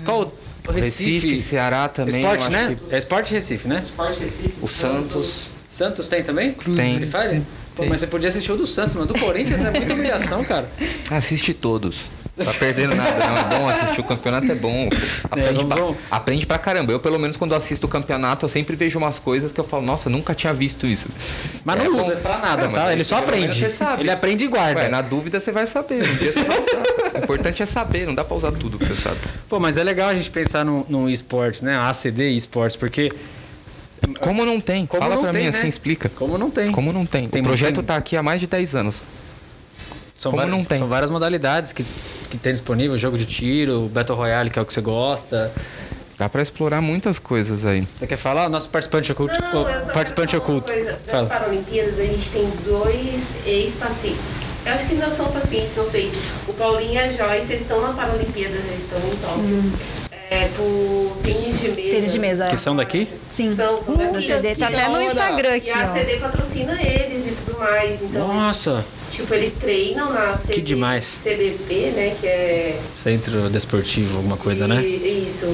Qual? 0.04 0.34
O 0.68 0.72
Recife. 0.72 1.14
Recife, 1.30 1.38
Ceará 1.38 1.88
também. 1.88 2.16
Esporte, 2.20 2.50
né? 2.50 2.78
que 2.90 2.94
É 2.94 2.98
Esporte 2.98 3.34
Recife, 3.34 3.68
né? 3.70 3.82
O 4.62 4.68
Santos. 4.68 5.48
Santos 5.66 6.08
tem 6.10 6.24
também? 6.24 6.52
Tem. 6.52 6.96
Free 6.96 7.06
Fire? 7.08 7.42
Pô, 7.76 7.86
mas 7.86 8.00
você 8.02 8.08
podia 8.08 8.28
assistir 8.28 8.52
o 8.52 8.58
do 8.58 8.66
Santos, 8.66 8.96
mas 8.96 9.08
do 9.08 9.14
Corinthians 9.18 9.62
é 9.64 9.70
muita 9.72 9.94
humilhação, 9.94 10.44
cara. 10.44 10.68
Assiste 11.12 11.54
todos. 11.54 11.96
Tá 12.46 12.54
perdendo 12.54 12.96
nada, 12.96 13.26
não. 13.28 13.38
É 13.38 13.44
bom 13.60 13.70
assistir 13.70 14.02
o 14.02 14.04
campeonato, 14.04 14.52
é 14.52 14.56
bom. 14.56 14.88
Aprende, 15.30 15.54
vamos- 15.56 15.68
pra, 15.74 15.76
vamos. 15.84 15.98
aprende 16.12 16.46
pra 16.46 16.58
caramba. 16.60 16.92
Eu, 16.92 17.00
pelo 17.00 17.18
menos, 17.18 17.36
quando 17.36 17.56
assisto 17.56 17.88
o 17.88 17.90
campeonato, 17.90 18.46
eu 18.46 18.50
sempre 18.50 18.76
vejo 18.76 19.00
umas 19.00 19.18
coisas 19.18 19.52
que 19.52 19.60
eu 19.60 19.64
falo, 19.64 19.84
nossa, 19.84 20.10
nunca 20.10 20.36
tinha 20.36 20.54
visto 20.54 20.86
isso. 20.86 21.08
Mas 21.66 21.80
É 21.80 21.84
não 21.86 21.94
bom. 21.94 22.00
usa 22.00 22.16
pra 22.18 22.38
nada, 22.38 22.64
É, 22.64 22.66
mas 22.66 22.74
tá? 22.76 22.94
Ele 22.94 23.04
só 23.04 23.18
aprende. 23.18 23.60
você 23.60 23.70
sabe. 23.70 24.04
Ele 24.04 24.12
aprende 24.12 24.44
e 24.44 24.48
guarda. 24.48 24.82
Ué, 24.82 24.90
na 24.90 25.02
dúvida 25.02 25.40
você 25.40 25.52
vai 25.52 25.66
saber. 25.66 26.04
Um 26.08 26.16
dia 26.16 26.32
você 26.32 26.44
vai 26.44 26.60
usar. 26.62 26.84
O 27.16 27.24
importante 27.24 27.64
é 27.64 27.66
saber, 27.66 28.06
não 28.06 28.14
dá 28.14 28.24
pra 28.24 28.38
usar 28.38 28.52
tudo 28.52 28.78
que 28.78 28.86
você 28.86 28.96
sabe. 28.96 29.18
Pô, 29.50 29.60
mas 29.60 29.76
é 29.78 29.84
legal 29.84 30.10
a 30.10 30.16
gente 30.16 30.30
pensar 30.30 30.64
no, 30.64 30.86
no 30.88 31.10
esportes, 31.10 31.62
né? 31.64 31.76
ACD 31.78 32.30
esportes, 32.30 32.76
porque 32.78 33.12
Como 34.22 34.46
não 34.46 34.60
tem? 34.62 34.86
Como 34.86 35.02
Fala 35.02 35.16
não 35.16 35.24
pra 35.24 35.32
tem, 35.32 35.42
mim 35.46 35.50
né? 35.50 35.58
assim, 35.58 35.68
explica. 35.68 36.08
como 36.10 36.38
não 36.38 36.52
tem. 36.52 36.72
Como 36.72 36.94
não 36.94 37.06
tem? 37.06 37.28
Tem 37.28 37.42
o 37.42 37.46
projeto 37.46 37.76
muito- 37.78 37.88
tá 37.88 37.96
aqui 37.96 38.16
há 38.16 38.22
mais 38.24 38.40
de 38.40 38.46
10 38.48 38.76
anos. 38.76 39.04
São, 40.18 40.32
como 40.32 40.42
várias, 40.42 40.60
não 40.60 40.66
tem? 40.66 40.78
são 40.78 40.88
várias 40.88 41.10
modalidades 41.12 41.72
que, 41.74 41.86
que 42.30 42.38
tem 42.38 42.52
disponível, 42.54 42.98
jogo 42.98 43.18
de 43.18 43.26
tiro, 43.26 43.90
Battle 43.94 44.18
Royale, 44.18 44.50
que 44.50 44.60
é 44.60 44.62
o 44.62 44.66
que 44.66 44.74
você 44.74 44.82
gosta. 44.82 45.52
Dá 46.18 46.28
pra 46.28 46.42
explorar 46.42 46.82
muitas 46.82 47.20
coisas 47.20 47.64
aí. 47.66 47.88
Você 48.00 48.08
quer 48.08 48.18
falar? 48.18 48.50
Nosso 48.50 48.70
participante 48.70 49.12
oculto. 49.12 49.40
Não, 49.40 49.64
o 49.64 49.70
eu 49.70 49.86
só 49.86 49.92
participante 49.94 50.36
oculto. 50.36 50.74
Uma 50.74 50.82
coisa. 50.82 51.00
Das 51.04 51.12
Fala. 51.12 51.28
Paralimpíadas, 51.28 52.00
a 52.00 52.04
gente 52.04 52.30
tem 52.32 52.50
dois 52.66 53.22
ex-pacientes. 53.46 54.20
Eu 54.66 54.74
acho 54.74 54.88
que 54.88 54.94
ainda 54.94 55.10
são 55.12 55.28
pacientes, 55.32 55.76
não 55.78 55.88
sei. 55.90 56.12
O 56.48 56.54
Paulinho 56.54 56.94
e 56.94 56.98
a 56.98 57.12
Joyce, 57.12 57.52
eles 57.54 57.62
estão 57.62 57.80
na 57.82 57.94
Paralimpíadas, 57.94 58.58
eles 58.66 58.84
estão 58.84 58.98
em 59.00 59.16
Tóquio. 59.16 59.74
É, 60.30 60.50
por 60.58 61.18
tênis 61.24 61.62
de 61.62 61.70
mesa. 61.70 61.82
Tênis 61.92 62.12
de 62.12 62.20
mesa. 62.20 62.48
Que 62.48 62.58
são 62.58 62.76
daqui? 62.76 63.08
Sim. 63.34 63.56
São, 63.56 63.82
são 63.82 63.94
O 63.94 63.98
daqui. 63.98 64.28
CD 64.28 64.56
tá 64.56 64.68
até 64.68 64.90
no! 64.90 65.02
Instagram 65.02 65.50
E 65.52 65.56
aqui, 65.56 65.70
a 65.72 65.90
ó. 65.90 65.94
CD 65.94 66.18
patrocina 66.18 66.82
eles 66.82 67.17
e 67.17 67.17
mais. 67.58 68.02
Então, 68.02 68.28
Nossa, 68.28 68.86
tipo, 69.12 69.34
eles 69.34 69.54
treinam 69.60 70.12
na 70.14 70.36
CD, 70.38 70.54
Que 70.54 70.62
demais. 70.62 71.16
CDP, 71.24 71.74
né? 71.96 72.16
Que 72.20 72.28
é. 72.28 72.80
centro 72.94 73.50
desportivo, 73.50 74.18
alguma 74.18 74.38
coisa, 74.38 74.68
né? 74.68 74.78
de- 74.82 74.88
Isso. 75.28 75.54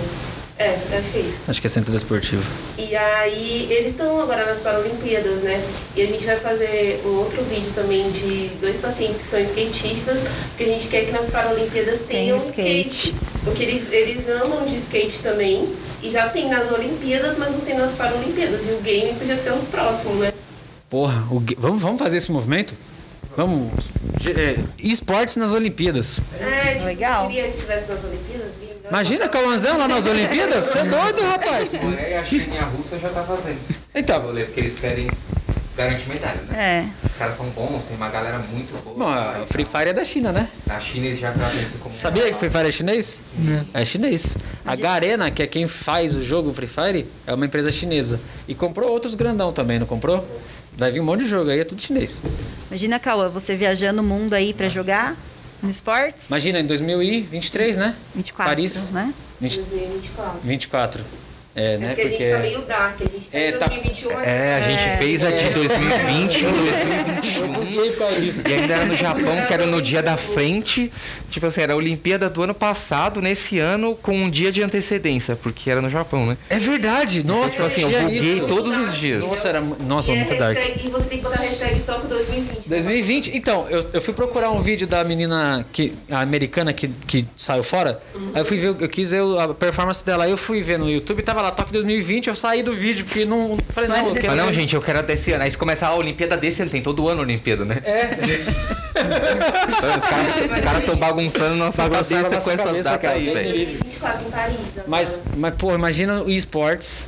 É, 0.60 0.70
acho 0.98 1.10
que 1.12 1.18
é 1.18 1.22
isso. 1.22 1.38
Acho 1.48 1.62
que 1.62 1.68
é 1.68 1.70
centro 1.70 1.92
desportivo. 1.92 2.44
E 2.78 2.96
aí, 2.96 3.68
eles 3.72 3.92
estão 3.92 4.22
agora 4.22 4.46
nas 4.46 4.60
Paralimpíadas, 4.60 5.42
né? 5.42 5.62
E 5.96 6.02
a 6.04 6.06
gente 6.06 6.24
vai 6.26 6.38
fazer 6.38 7.02
um 7.06 7.18
outro 7.18 7.42
vídeo 7.46 7.72
também 7.74 8.10
de 8.12 8.52
dois 8.62 8.78
pacientes 8.78 9.24
que 9.24 9.30
são 9.30 9.40
skatistas, 9.40 10.20
porque 10.50 10.64
a 10.66 10.74
gente 10.74 10.88
quer 10.90 11.06
que 11.06 11.12
nas 11.12 11.28
Paralimpíadas 11.32 12.02
tenham 12.08 12.40
Tem 12.40 12.50
skate. 12.50 12.88
skate. 12.88 13.16
Porque 13.44 13.64
eles, 13.64 13.92
eles 13.92 14.30
andam 14.30 14.66
de 14.68 14.78
skate 14.78 15.20
também, 15.24 15.68
e 16.04 16.12
já 16.12 16.30
tem 16.30 16.48
nas 16.48 16.72
Olimpíadas, 16.72 17.36
mas 17.38 17.52
não 17.52 17.60
tem 17.62 17.76
nas 17.76 17.94
Paralimpíadas. 17.94 18.60
E 18.70 18.74
o 18.74 18.82
game 18.82 19.12
podia 19.18 19.38
ser 19.38 19.52
o 19.54 19.58
próximo, 19.72 20.14
né? 20.16 20.32
Porra, 20.94 21.26
o 21.32 21.42
vamos, 21.58 21.82
vamos 21.82 22.00
fazer 22.00 22.18
esse 22.18 22.32
movimento? 22.32 22.76
Vamos. 23.36 23.72
é, 24.28 24.60
esportes 24.78 25.38
nas 25.38 25.52
Olimpíadas. 25.52 26.22
É, 26.40 26.74
tipo, 26.76 26.86
Legal. 26.86 27.24
eu 27.24 27.30
queria 27.32 27.52
que 27.52 27.58
tivesse 27.58 27.92
nas 27.92 28.04
Olimpíadas. 28.04 28.52
Imagina 28.88 29.28
Cauãzão 29.28 29.76
lá 29.76 29.88
nas 29.88 30.06
Olimpíadas? 30.06 30.66
Você 30.66 30.78
é 30.78 30.86
doido, 30.86 31.24
rapaz? 31.24 31.76
Coreia, 31.76 32.22
a 32.22 32.24
China 32.24 32.54
e 32.54 32.58
a 32.60 32.66
Rússia 32.66 33.00
já 33.00 33.10
tá 33.10 33.24
fazendo. 33.24 33.58
Então, 33.96 34.22
porque 34.22 34.60
eles 34.60 34.78
querem 34.80 35.10
garantir 35.76 36.08
medalha, 36.10 36.40
né? 36.48 36.86
É. 37.04 37.08
Os 37.08 37.18
caras 37.18 37.38
são 37.38 37.48
bons, 37.48 37.86
tem 37.86 37.98
uma 37.98 38.10
galera 38.10 38.38
muito 38.52 38.84
boa. 38.84 38.96
bom, 38.96 39.10
a 39.10 39.48
Free 39.48 39.66
Fire 39.66 39.90
é 39.90 39.94
da 39.94 40.06
China, 40.06 40.32
né? 40.32 40.48
A 40.70 40.80
China 40.80 41.08
eles 41.08 41.20
já 41.20 41.32
tratam 41.32 41.60
isso 41.60 41.80
como. 41.80 41.96
Sabia 41.96 42.26
que 42.26 42.36
Free 42.36 42.52
Fire 42.52 42.68
é 42.68 42.72
chinês? 42.72 43.20
É 43.74 43.84
chinês. 43.84 44.38
A 44.64 44.76
Garena, 44.76 45.32
que 45.32 45.42
é 45.42 45.48
quem 45.48 45.66
faz 45.66 46.16
o 46.16 46.22
jogo 46.22 46.54
Free 46.54 46.68
Fire, 46.68 47.08
é 47.26 47.34
uma 47.34 47.48
empresa 47.48 47.72
chinesa. 47.72 48.20
E 48.48 48.54
comprou 48.54 48.92
outros 48.92 49.16
grandão 49.16 49.52
também, 49.52 49.80
não 49.80 49.88
comprou? 49.88 50.24
Vai 50.78 50.92
vir 50.92 51.00
um 51.00 51.04
monte 51.04 51.24
de 51.24 51.30
jogo 51.30 51.50
aí, 51.50 51.60
é 51.60 51.64
tudo 51.64 51.82
chinês. 51.82 52.22
Imagina, 52.70 53.00
Cauã, 53.00 53.30
você 53.30 53.56
viajando 53.56 54.02
o 54.02 54.04
mundo 54.04 54.34
aí 54.34 54.54
pra 54.54 54.70
jogar 54.70 55.16
no 55.62 55.70
esportes. 55.70 56.26
Imagina, 56.28 56.60
em 56.60 56.66
2023, 56.66 57.78
né? 57.78 57.96
24, 58.16 58.52
Paris. 58.52 58.90
né? 58.92 59.14
20 59.40 59.56
2024. 59.62 60.40
24. 60.44 61.04
É, 61.56 61.76
É 61.76 61.78
né? 61.78 61.88
porque 61.90 62.02
a 62.02 62.10
gente 62.10 62.30
tá 62.32 62.38
meio 62.40 62.62
dark, 62.62 62.96
a 63.02 63.04
gente 63.06 63.30
tá 63.30 63.38
É, 63.38 63.50
em 63.50 63.58
tá- 63.58 63.68
2021, 63.68 64.14
mas 64.14 64.28
É, 64.28 64.56
a 64.56 64.62
gente 64.62 64.98
fez 65.04 65.24
a 65.24 65.32
de 65.32 65.50
2020 65.54 66.38
em 66.40 66.52
2021. 66.52 67.48
buguei 67.54 67.90
por 67.92 67.98
causa 68.00 68.22
disso. 68.22 68.44
E 68.48 68.54
ainda 68.54 68.74
era 68.74 68.86
no 68.86 68.96
Japão, 68.96 69.46
que 69.48 69.54
era 69.54 69.66
no 69.66 69.82
dia 69.82 70.02
da 70.02 70.18
frente. 70.18 70.92
Tipo 71.30 71.48
assim, 71.48 71.62
era 71.62 71.74
a 71.74 71.76
Olimpíada 71.76 72.30
do 72.30 72.44
ano 72.44 72.54
passado, 72.54 73.22
nesse 73.22 73.58
ano, 73.60 73.96
com 73.96 74.16
um 74.16 74.30
dia 74.30 74.52
de 74.52 74.62
antecedência, 74.62 75.36
porque 75.36 75.70
era 75.70 75.82
no 75.82 75.90
Japão, 75.90 76.26
né? 76.28 76.38
É 76.50 76.58
verdade, 76.60 77.26
nossa, 77.26 77.64
Então, 77.64 77.68
assim, 77.68 77.82
eu 77.94 78.02
buguei 78.04 78.18
isso. 78.20 78.48
todos 78.48 78.78
os 78.90 78.98
dias. 79.00 79.22
Nossa, 79.22 79.48
era, 79.50 79.62
nossa, 79.62 80.12
E, 80.12 80.14
a 80.14 80.18
muito 80.18 80.36
dark. 80.36 80.56
hashtag- 80.58 80.88
e 80.88 80.90
você 80.92 81.10
tem 81.10 81.18
que 81.20 81.24
botar 81.24 81.40
a 81.40 81.44
hashtag 81.46 81.80
Tóquio 81.82 82.08
2020. 82.10 82.68
2020, 82.70 83.36
então, 83.36 83.68
eu, 83.70 83.84
eu 83.94 84.02
fui 84.02 84.14
procurar 84.14 84.52
um 84.52 84.60
vídeo 84.60 84.86
da 84.88 85.04
menina 85.04 85.66
que, 85.72 85.94
a 86.10 86.22
americana 86.22 86.72
que, 86.72 86.88
que 86.88 87.26
saiu 87.36 87.64
fora. 87.64 88.00
Aí 88.34 88.42
eu 88.42 88.46
fui 88.46 88.58
ver, 88.58 88.68
eu 88.80 88.90
quis 88.90 89.12
ver 89.12 89.22
a 89.40 89.48
performance 89.50 90.04
dela. 90.06 90.26
Aí 90.26 90.32
eu 90.32 90.38
fui 90.38 90.62
ver 90.62 90.78
no 90.78 90.90
YouTube, 90.90 91.22
tava 91.24 91.43
Toque 91.52 91.72
2020, 91.74 92.28
eu 92.28 92.36
saí 92.36 92.64
do 92.64 92.74
vídeo, 92.74 93.06
porque 93.06 93.26
não. 93.26 93.58
Falei, 93.70 93.90
não, 93.90 94.10
eu 94.10 94.14
quero 94.16 94.28
Mas 94.28 94.36
não, 94.38 94.48
ver. 94.48 94.54
gente, 94.54 94.76
eu 94.76 94.82
quero 94.82 95.00
até 95.00 95.14
esse 95.14 95.32
ano. 95.32 95.44
Aí 95.44 95.52
se 95.52 95.58
começar 95.58 95.88
a 95.88 95.96
Olimpíada 95.96 96.36
desse 96.38 96.62
ano, 96.62 96.72
tem 96.72 96.82
todo 96.82 97.08
ano 97.08 97.20
a 97.22 97.24
Olimpíada, 97.24 97.66
né? 97.66 97.82
É, 97.86 98.18
Então, 98.96 99.98
os 100.56 100.62
caras 100.62 100.80
estão 100.80 100.96
bagunçando 100.96 101.56
nossa 101.56 101.84
cabeça 101.90 102.14
com 102.30 102.52
essas 102.52 102.86
datas 102.86 103.12
aí, 103.12 103.26
velho. 103.34 103.54
2024 103.54 104.28
em 104.28 104.30
Paris. 104.30 104.56
agora. 104.72 104.84
mas, 104.88 105.24
mas, 105.38 105.54
pô, 105.56 105.74
imagina 105.74 106.22
o 106.24 106.30
esportes 106.30 107.08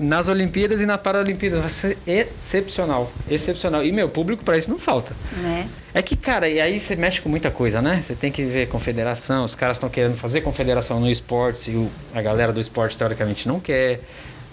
nas 0.00 0.28
Olimpíadas 0.28 0.80
e 0.80 0.86
na 0.86 0.96
Paralimpíadas. 0.98 1.60
Vai 1.60 1.70
ser 1.70 1.98
excepcional. 2.06 3.12
Excepcional. 3.30 3.84
E, 3.84 3.92
meu, 3.92 4.08
público 4.08 4.42
pra 4.44 4.56
isso 4.56 4.70
não 4.70 4.78
falta. 4.78 5.14
né? 5.36 5.68
É 5.92 6.00
que, 6.02 6.16
cara, 6.16 6.48
e 6.48 6.60
aí 6.60 6.78
você 6.80 6.96
mexe 6.96 7.20
com 7.20 7.28
muita 7.28 7.50
coisa, 7.50 7.82
né? 7.82 8.00
Você 8.02 8.14
tem 8.14 8.30
que 8.32 8.44
ver 8.44 8.68
confederação, 8.68 9.44
os 9.44 9.54
caras 9.54 9.76
estão 9.76 9.88
querendo 9.88 10.16
fazer 10.16 10.40
confederação 10.40 11.00
no 11.00 11.10
esporte 11.10 11.70
e 11.72 11.74
o- 11.76 11.90
a 12.14 12.22
galera 12.22 12.52
do 12.52 12.60
esporte 12.60 12.96
teoricamente 12.96 13.46
não 13.48 13.58
quer. 13.60 14.00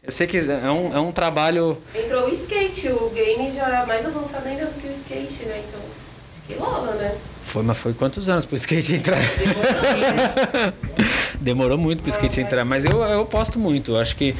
Eu 0.03 0.11
sei 0.11 0.25
que 0.25 0.37
é 0.37 0.71
um, 0.71 0.95
é 0.95 0.99
um 0.99 1.11
trabalho. 1.11 1.77
Entrou 1.93 2.27
o 2.29 2.33
skate, 2.33 2.87
o 2.89 3.09
game 3.13 3.51
já 3.53 3.83
é 3.83 3.85
mais 3.85 4.05
avançado 4.05 4.47
ainda 4.47 4.65
do 4.65 4.81
que 4.81 4.87
o 4.87 4.91
skate, 4.91 5.45
né? 5.45 5.61
Então, 5.67 5.79
que 6.47 6.53
rola, 6.55 6.93
né? 6.95 7.13
Foi, 7.43 7.61
mas 7.63 7.77
foi 7.77 7.93
quantos 7.93 8.27
anos 8.29 8.45
pro 8.45 8.55
skate 8.55 8.95
entrar? 8.95 9.17
Demorou 11.39 11.77
muito 11.77 12.01
pro 12.03 12.09
skate 12.11 12.41
entrar, 12.41 12.65
mas 12.65 12.85
eu, 12.85 12.91
eu 13.03 13.21
aposto 13.21 13.59
muito. 13.59 13.91
Eu 13.91 13.99
acho 13.99 14.15
que 14.15 14.35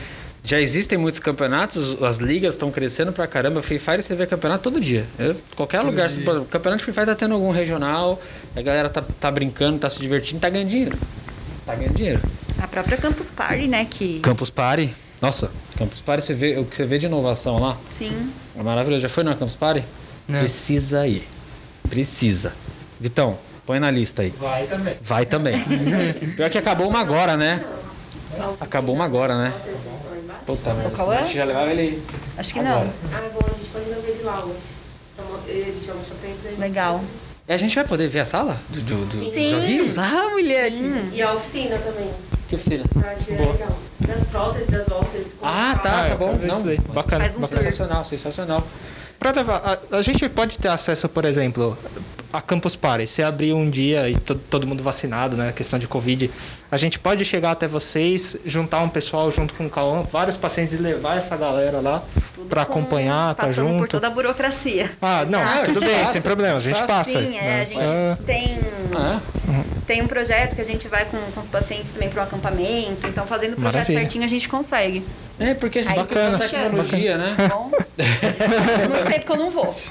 já 0.47 0.61
existem 0.61 0.97
muitos 0.97 1.19
campeonatos, 1.19 2.01
as 2.01 2.17
ligas 2.17 2.53
estão 2.53 2.71
crescendo 2.71 3.11
pra 3.11 3.27
caramba. 3.27 3.61
Free 3.61 3.77
Fire 3.79 4.01
você 4.01 4.15
vê 4.15 4.25
campeonato 4.25 4.63
todo 4.63 4.79
dia. 4.79 5.05
Eu- 5.19 5.35
qualquer 5.57 5.81
lugar, 5.81 6.09
você 6.09 6.21
pode- 6.21 6.39
o 6.39 6.45
campeonato 6.45 6.79
de 6.79 6.85
Free 6.85 6.93
Fire 6.93 7.05
tá 7.05 7.15
tendo 7.15 7.33
algum 7.33 7.51
regional, 7.51 8.17
a 8.55 8.61
galera 8.61 8.87
tá, 8.87 9.03
tá 9.19 9.29
brincando, 9.29 9.77
tá 9.79 9.89
se 9.89 9.99
divertindo, 9.99 10.39
tá 10.39 10.49
ganhando 10.49 10.69
dinheiro. 10.69 10.97
Tá 11.65 11.75
ganhando 11.75 11.95
dinheiro. 11.95 12.21
A 12.63 12.67
própria 12.67 12.95
Campus 12.97 13.29
Party, 13.29 13.67
né? 13.67 13.85
Que. 13.89 14.19
Campus 14.21 14.49
Party. 14.49 14.95
Nossa, 15.21 15.51
Campus 15.77 15.99
Party, 15.99 16.23
você 16.23 16.33
vê, 16.33 16.57
o 16.57 16.63
que 16.63 16.75
você 16.77 16.85
vê 16.85 16.97
de 16.97 17.07
inovação 17.07 17.59
lá 17.59 17.75
Sim. 17.91 18.31
é 18.57 18.63
maravilhoso. 18.63 19.01
Já 19.01 19.09
foi 19.09 19.23
na 19.25 19.35
Campus 19.35 19.55
Party? 19.55 19.83
Não. 20.27 20.39
Precisa 20.39 21.05
ir. 21.05 21.27
Precisa. 21.89 22.53
Vitão, 22.99 23.37
põe 23.65 23.79
na 23.79 23.91
lista 23.91 24.21
aí. 24.21 24.33
Vai 24.39 24.65
também. 24.65 24.95
Vai 25.01 25.25
também. 25.25 25.59
Pior 26.37 26.49
que 26.49 26.57
acabou 26.57 26.87
uma 26.87 26.99
agora, 26.99 27.35
né? 27.35 27.63
Acabou 28.61 28.95
uma 28.95 29.05
agora, 29.05 29.35
né? 29.37 29.53
Puta 30.47 30.73
merda. 30.73 30.89
Cauã? 30.97 31.15
A 31.17 31.21
gente 31.23 31.35
já 31.35 31.43
levava 31.45 31.69
ele. 31.71 32.01
Acho 32.37 32.53
que 32.53 32.59
Agora. 32.59 32.75
não. 32.85 32.93
Ah, 33.13 33.29
bom, 33.33 33.41
a 33.45 33.49
gente 33.53 33.69
pode 33.71 33.85
ver 33.85 34.09
ele 34.11 34.23
lá 34.23 34.43
hoje. 34.43 34.55
Então, 35.13 35.25
a 35.35 35.51
gente 35.51 35.85
vai 35.85 35.95
mostrar 35.97 36.15
pra 36.15 36.29
eles 36.29 36.45
aí. 36.47 36.55
Legal. 36.57 37.01
E 37.49 37.53
a 37.53 37.57
gente 37.57 37.75
vai 37.75 37.83
poder 37.85 38.07
ver 38.07 38.19
a 38.21 38.25
sala 38.25 38.59
do, 38.69 38.81
do, 38.81 39.05
do- 39.05 39.25
dos 39.25 39.33
Sim. 39.33 39.45
joguinhos? 39.49 39.97
Ah, 39.97 40.29
mulher. 40.31 40.71
Que, 40.71 41.11
E 41.15 41.21
a 41.21 41.33
oficina 41.33 41.77
também. 41.77 42.09
que 42.49 42.55
oficina? 42.55 42.83
Eu 42.95 43.01
acho 43.09 43.29
legal. 43.31 43.77
Das 44.07 44.27
próteses, 44.27 44.67
das 44.67 44.87
voltas. 44.87 45.27
como 45.39 45.51
Ah, 45.51 45.79
tá, 45.83 46.01
Ah, 46.05 46.09
tá 46.09 46.15
bom. 46.15 46.33
ver 46.35 46.47
Não. 46.47 46.63
Bacana, 46.93 47.25
Faz 47.25 47.37
um 47.37 47.41
bacana. 47.41 47.61
sensacional, 47.61 48.03
sensacional. 48.05 48.67
Pra 49.19 49.31
levar, 49.31 49.79
a, 49.91 49.97
a 49.97 50.01
gente 50.01 50.27
pode 50.29 50.57
ter 50.59 50.67
acesso, 50.69 51.09
por 51.09 51.25
exemplo, 51.25 51.77
a 52.32 52.41
Campus 52.41 52.75
Party. 52.75 53.07
Se 53.07 53.23
abrir 53.23 53.53
um 53.53 53.69
dia 53.69 54.09
e 54.09 54.15
to- 54.15 54.36
todo 54.36 54.65
mundo 54.67 54.84
vacinado, 54.84 55.36
né? 55.38 55.51
Questão 55.51 55.78
de 55.80 55.88
Covid. 55.88 56.30
A 56.69 56.75
gente 56.78 56.99
pode 56.99 57.23
chegar 57.23 57.51
até 57.51 57.67
vocês, 57.67 58.36
juntar 58.45 58.80
um 58.82 58.89
pessoal 58.89 59.32
junto 59.32 59.53
com 59.53 59.65
o 59.65 59.69
Cauã, 59.69 60.03
vários 60.11 60.36
pacientes 60.36 60.78
e 60.78 60.82
levar 60.82 61.17
essa 61.17 61.38
galera 61.38 61.80
lá 61.80 62.03
pra 62.49 62.65
Com- 62.65 62.71
acompanhar, 62.80 63.34
tá 63.36 63.47
passando 63.47 63.67
por 63.67 63.80
junto. 63.80 63.88
toda 63.91 64.07
a 64.07 64.09
burocracia. 64.09 64.91
Ah, 65.01 65.25
não, 65.30 65.39
Ah, 65.41 65.61
tudo 65.63 65.80
bem, 65.80 65.99
passa, 65.99 66.13
sem 66.13 66.21
problema, 66.21 66.57
a 66.57 66.59
gente 66.59 66.84
passa. 66.86 67.21
Sim, 67.21 67.38
é, 67.38 67.61
a 67.61 67.63
gente 67.63 67.82
é, 67.82 68.17
tem, 68.25 68.59
Ah, 68.95 69.19
tem 69.88 70.01
um 70.01 70.07
projeto 70.07 70.53
que 70.53 70.61
a 70.61 70.65
gente 70.65 70.88
vai 70.89 71.05
com, 71.05 71.17
com 71.17 71.39
os 71.39 71.47
pacientes 71.47 71.93
também 71.93 72.09
para 72.09 72.21
um 72.21 72.25
acampamento. 72.25 73.07
Então, 73.07 73.25
fazendo 73.25 73.53
o 73.53 73.55
projeto 73.55 73.75
Maravilha. 73.75 73.99
certinho, 74.01 74.25
a 74.25 74.27
gente 74.27 74.49
consegue. 74.49 75.01
é, 75.39 75.53
porque 75.53 75.79
a 75.79 75.81
gente 75.81 75.97
Aí 75.97 76.05
tem 76.05 76.17
da 76.17 76.31
bacana, 76.31 76.39
tecnologia, 76.39 77.17
né? 77.17 77.35
Bom, 77.49 77.71
muito 78.89 79.07
tempo 79.09 79.25
que 79.25 79.31
eu 79.31 79.38
não 79.38 79.49
vou. 79.49 79.73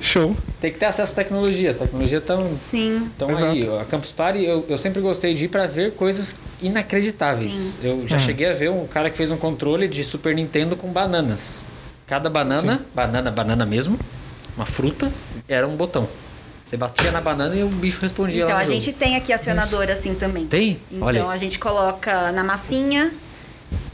Show. 0.00 0.36
Tem 0.60 0.70
que 0.72 0.78
ter 0.78 0.86
acesso 0.86 1.12
à 1.12 1.16
tecnologia. 1.16 1.70
A 1.70 1.74
tecnologia 1.74 2.20
tão, 2.20 2.56
Sim. 2.58 3.10
Então 3.16 3.28
aí, 3.28 3.66
a 3.80 3.84
Campus 3.84 4.12
Party, 4.12 4.44
eu, 4.44 4.64
eu 4.68 4.78
sempre 4.78 5.00
gostei 5.00 5.34
de 5.34 5.46
ir 5.46 5.48
pra 5.48 5.66
ver 5.66 5.92
coisas 5.92 6.36
inacreditáveis. 6.60 7.78
Eu 7.82 8.06
já 8.06 8.18
cheguei 8.18 8.48
a 8.48 8.52
ver 8.52 8.70
um 8.70 8.86
cara 8.86 9.08
que 9.10 9.16
fez 9.16 9.30
um 9.30 9.36
controle 9.36 9.88
de 9.88 10.04
Super 10.04 10.34
Nintendo 10.34 10.76
com 10.76 10.88
bananas. 10.88 11.64
Cada 12.06 12.28
banana, 12.30 12.80
banana, 12.94 13.30
banana 13.30 13.66
mesmo, 13.66 13.98
uma 14.56 14.66
fruta, 14.66 15.10
era 15.48 15.66
um 15.66 15.76
botão. 15.76 16.08
Você 16.68 16.76
batia 16.76 17.10
na 17.10 17.22
banana 17.22 17.56
e 17.56 17.62
o 17.62 17.68
bicho 17.68 17.98
respondia 18.02 18.44
Então 18.44 18.54
lá 18.54 18.60
a 18.60 18.62
no 18.62 18.70
gente 18.70 18.92
tem 18.92 19.16
aqui 19.16 19.32
acionador 19.32 19.88
assim 19.88 20.14
também. 20.14 20.46
Tem? 20.46 20.78
Então 20.92 21.06
Olha 21.06 21.26
a 21.26 21.36
gente 21.38 21.58
coloca 21.58 22.30
na 22.32 22.44
massinha 22.44 23.10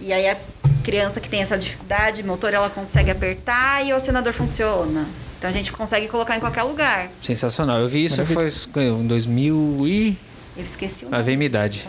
e 0.00 0.12
aí 0.12 0.28
a 0.28 0.36
criança 0.82 1.20
que 1.20 1.28
tem 1.28 1.40
essa 1.40 1.56
dificuldade 1.56 2.24
motor 2.24 2.52
ela 2.52 2.68
consegue 2.68 3.12
apertar 3.12 3.86
e 3.86 3.92
o 3.92 3.96
acionador 3.96 4.32
funciona. 4.32 5.06
Então 5.38 5.48
a 5.48 5.52
gente 5.52 5.70
consegue 5.70 6.08
colocar 6.08 6.36
em 6.36 6.40
qualquer 6.40 6.64
lugar. 6.64 7.10
Sensacional. 7.22 7.78
Eu 7.78 7.86
vi 7.86 8.06
isso 8.06 8.24
foi 8.26 8.48
em 8.82 9.06
2000 9.06 9.82
e... 9.84 10.18
Eu 10.56 10.64
esqueci 10.64 11.04
o 11.04 11.10
nome. 11.10 11.22
ver 11.22 11.36
minha 11.36 11.46
idade. 11.46 11.86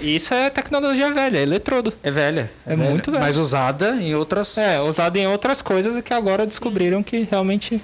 Isso 0.00 0.32
é 0.32 0.48
tecnologia 0.48 1.12
velha, 1.12 1.36
é 1.36 1.42
eletrodo. 1.42 1.92
É 2.02 2.10
velha. 2.10 2.50
É 2.66 2.74
muito 2.74 3.10
velha. 3.10 3.22
Mas 3.22 3.36
usada 3.36 3.90
em 3.96 4.14
outras... 4.14 4.56
É, 4.56 4.80
usado 4.80 5.18
em 5.18 5.26
outras 5.26 5.60
coisas 5.60 5.98
e 5.98 6.02
que 6.02 6.14
agora 6.14 6.46
descobriram 6.46 7.02
que 7.02 7.28
realmente 7.30 7.78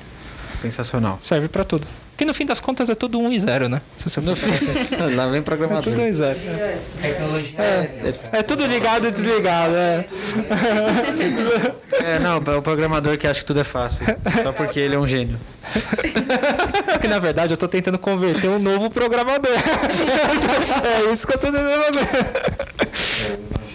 Sensacional. 0.57 1.19
serve 1.21 1.47
pra 1.47 1.65
tudo. 1.65 1.87
Que 2.21 2.25
no 2.27 2.35
fim 2.35 2.45
das 2.45 2.61
contas 2.61 2.91
é 2.91 2.95
tudo 2.95 3.19
1 3.19 3.33
e 3.33 3.41
0, 3.41 3.69
né? 3.71 3.81
Se 3.97 4.11
você 4.11 4.21
No 4.21 4.37
fim, 4.37 4.51
lá 5.17 5.27
vem 5.29 5.31
pensar. 5.31 5.37
É 5.39 5.41
programador. 5.41 5.83
tudo 5.85 6.03
1 6.03 6.07
e 6.07 6.13
0. 6.13 6.39
Tecnologia 7.01 7.55
É, 7.59 8.15
é 8.33 8.43
tudo 8.43 8.67
ligado 8.67 9.07
e 9.09 9.11
desligado, 9.11 9.75
é. 9.75 10.05
É, 12.05 12.19
não, 12.19 12.37
o 12.37 12.61
programador 12.63 13.17
que 13.17 13.27
acha 13.27 13.41
que 13.41 13.47
tudo 13.47 13.61
é 13.61 13.65
fácil. 13.65 14.05
Só 14.43 14.53
porque 14.53 14.79
ele 14.79 14.97
é 14.97 14.99
um 14.99 15.07
gênio. 15.07 15.39
que 17.01 17.09
na 17.09 17.19
verdade 17.19 17.55
eu 17.55 17.57
tô 17.57 17.67
tentando 17.67 17.99
converter 17.99 18.49
um 18.51 18.59
novo 18.59 18.91
programador. 18.91 19.51
é 20.85 21.11
isso 21.11 21.27
que 21.27 21.33
eu 21.33 21.39
tô 21.39 21.47
tentando 21.47 21.71
fazer. 21.85 22.01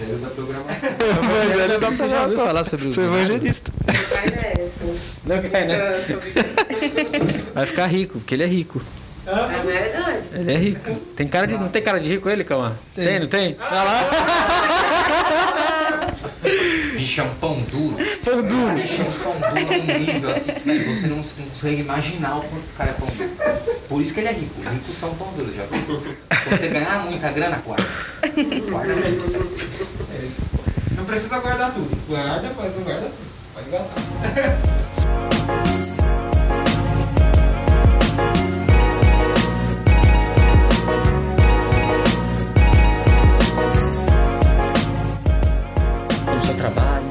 Evangelho 0.05 0.19
da 0.21 0.29
programação. 0.29 0.89
Evangelho 1.33 1.79
da 1.79 1.87
Você 1.89 1.97
já 1.97 2.05
programação. 2.09 2.45
falar 2.45 2.63
sobre 2.63 2.87
o 2.89 2.93
Sou 2.93 3.03
evangelista. 3.05 3.71
Vai 3.87 4.29
nessa. 4.29 4.85
Não 5.25 5.41
cai, 5.49 5.65
né? 5.65 7.41
Vai 7.55 7.65
ficar 7.65 7.87
rico, 7.87 8.19
porque 8.19 8.35
ele 8.35 8.43
é 8.43 8.47
rico. 8.47 8.81
É 9.25 9.61
verdade. 9.65 10.23
Ele 10.33 10.53
é 10.53 10.57
rico. 10.57 10.93
Tem 11.15 11.25
cara 11.25 11.47
de, 11.47 11.57
não 11.57 11.69
tem 11.69 11.81
cara 11.81 12.01
de 12.01 12.09
rico 12.09 12.29
ele, 12.29 12.43
Calma? 12.43 12.77
Tem, 12.93 13.17
não 13.17 13.27
tem? 13.27 13.55
Olha 13.57 13.83
lá. 13.83 14.09
Bicho 16.97 17.21
é 17.21 17.23
um 17.23 17.33
pão 17.35 17.55
duro. 17.71 17.95
Pão 18.25 18.41
duro. 18.43 18.73
Bicho 18.73 19.01
é 19.01 19.05
um 19.05 19.11
pão 19.11 19.33
duro 19.39 19.53
num 19.55 19.99
nível 19.99 20.29
assim 20.31 20.51
que 20.51 20.79
você 20.79 21.07
não, 21.07 21.15
não 21.15 21.23
consegue 21.23 21.81
imaginar 21.81 22.37
o 22.39 22.41
quanto 22.41 22.65
esse 22.65 22.73
cara 22.73 22.89
é 22.89 22.93
pão 22.93 23.07
duro. 23.07 23.31
Por 23.87 24.01
isso 24.01 24.13
que 24.13 24.19
ele 24.19 24.27
é 24.27 24.33
rico. 24.33 24.61
Ricos 24.69 24.97
são 24.97 25.15
pão 25.15 25.31
duros, 25.37 25.55
já 25.55 25.63
viu? 25.63 26.01
Se 26.01 26.49
você 26.49 26.67
ganhar 26.67 27.05
muita 27.05 27.31
grana, 27.31 27.61
guarda. 27.65 27.87
Guarda 28.69 28.95
muito. 28.95 29.23
É 30.13 30.25
isso. 30.25 30.45
Não 30.97 31.05
precisa 31.05 31.39
guardar 31.39 31.73
tudo. 31.73 31.89
Guarda, 32.05 32.51
mas 32.57 32.75
não 32.75 32.83
guarda 32.83 33.07
tudo. 33.07 33.25
Pode 33.53 33.69
gastar. 33.69 33.95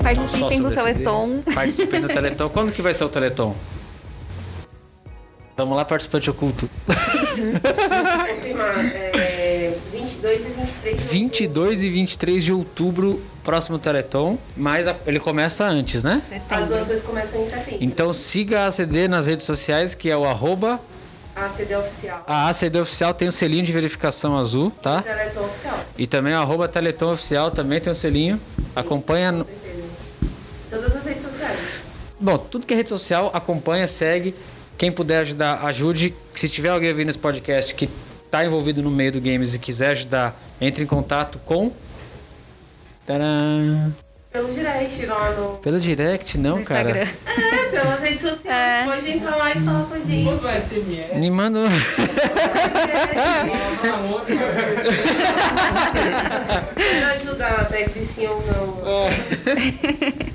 Participem 0.04 0.60
do. 0.62 0.70
Teleton. 0.70 1.42
Participem 1.54 2.00
do 2.00 2.08
Teleton. 2.08 2.48
Quando 2.50 2.72
que 2.72 2.82
vai 2.82 2.92
ser 2.92 3.04
o 3.04 3.08
Teleton? 3.08 3.54
Vamos 5.56 5.76
lá, 5.76 5.84
participante 5.84 6.28
oculto. 6.28 6.68
Confirmar. 6.84 8.84
É, 9.14 9.72
22 9.92 10.40
e 10.40 10.44
23 10.44 10.96
de 11.00 11.04
22 11.06 11.82
e 11.82 11.88
23 11.88 12.44
de 12.44 12.52
outubro, 12.52 13.22
próximo 13.44 13.78
Teleton. 13.78 14.36
Mas 14.56 14.88
a- 14.88 14.96
ele 15.06 15.20
começa 15.20 15.64
antes, 15.64 16.02
né? 16.02 16.20
As 16.50 16.68
doações 16.68 17.02
começam 17.02 17.40
em 17.42 17.48
setembro. 17.48 17.78
Então 17.80 18.12
siga 18.12 18.62
a 18.62 18.66
ACD 18.66 19.06
nas 19.08 19.26
redes 19.28 19.44
sociais, 19.44 19.94
que 19.94 20.10
é 20.10 20.16
o 20.16 20.24
arroba. 20.24 20.80
A 21.36 21.48
CD 21.48 21.74
oficial. 21.76 22.24
A 22.28 22.48
ACD 22.48 22.78
Oficial 22.80 23.12
tem 23.14 23.26
o 23.26 23.32
selinho 23.32 23.64
de 23.64 23.72
verificação 23.72 24.38
azul, 24.38 24.70
tá? 24.70 25.02
Teleton 25.02 25.40
oficial. 25.44 25.80
E 25.98 26.06
também 26.06 26.32
o 26.32 26.36
arroba 26.38 26.68
Teleton 26.68 27.12
Oficial 27.12 27.50
também 27.50 27.80
tem 27.80 27.92
o 27.92 27.94
selinho. 27.94 28.40
Acompanha. 28.74 29.44
Bom, 32.24 32.38
tudo 32.38 32.66
que 32.66 32.72
é 32.72 32.76
rede 32.78 32.88
social, 32.88 33.30
acompanha, 33.34 33.86
segue. 33.86 34.34
Quem 34.78 34.90
puder 34.90 35.18
ajudar, 35.18 35.62
ajude. 35.66 36.14
Se 36.34 36.48
tiver 36.48 36.70
alguém 36.70 36.88
ouvindo 36.88 37.10
esse 37.10 37.18
podcast 37.18 37.74
que 37.74 37.86
está 38.24 38.42
envolvido 38.46 38.80
no 38.82 38.90
meio 38.90 39.12
do 39.12 39.20
games 39.20 39.52
e 39.52 39.58
quiser 39.58 39.90
ajudar, 39.90 40.34
entre 40.58 40.84
em 40.84 40.86
contato 40.86 41.38
com. 41.44 41.70
Tcharam! 43.04 43.92
Pelo 44.32 44.54
direct 44.54 45.04
lá 45.04 45.30
no. 45.32 45.58
Pelo 45.58 45.78
direct, 45.78 46.38
não, 46.38 46.60
No 46.60 46.64
cara. 46.64 47.02
Instagram. 47.02 47.12
É, 47.54 47.80
pelas 47.82 48.00
redes 48.00 48.20
sociais. 48.20 48.46
É. 48.46 48.84
Pode 48.84 49.10
entrar 49.10 49.36
lá 49.36 49.50
e 49.50 49.60
falar 49.60 49.84
com 49.84 49.94
a 49.94 49.98
gente. 49.98 51.18
Me 51.18 51.30
manda. 51.30 51.58
um- 51.58 51.64
Que 57.92 58.06
sim 58.06 58.26
ou 58.26 58.42
não. 58.46 58.82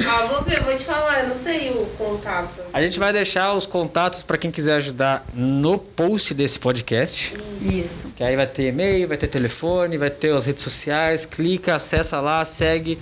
ah, 0.08 0.26
vou 0.28 0.44
ver, 0.44 0.62
vou 0.62 0.74
te 0.74 0.84
falar, 0.84 1.24
eu 1.24 1.30
não 1.30 1.36
sei 1.36 1.70
o 1.72 1.86
contato. 1.98 2.62
A 2.72 2.82
gente 2.82 3.00
vai 3.00 3.12
deixar 3.12 3.54
os 3.54 3.66
contatos 3.66 4.24
para 4.24 4.38
quem 4.38 4.52
quiser 4.52 4.76
ajudar 4.76 5.26
no 5.34 5.78
post 5.78 6.34
desse 6.34 6.60
podcast. 6.60 7.36
Isso. 7.62 8.10
Que 8.16 8.24
aí 8.24 8.36
vai 8.36 8.48
ter 8.48 8.68
e-mail, 8.70 9.08
vai 9.08 9.18
ter 9.18 9.28
telefone, 9.28 9.98
vai 9.98 10.10
ter 10.10 10.34
as 10.34 10.46
redes 10.46 10.64
sociais. 10.64 11.26
Clica, 11.26 11.76
acessa 11.76 12.20
lá, 12.22 12.46
segue, 12.46 13.00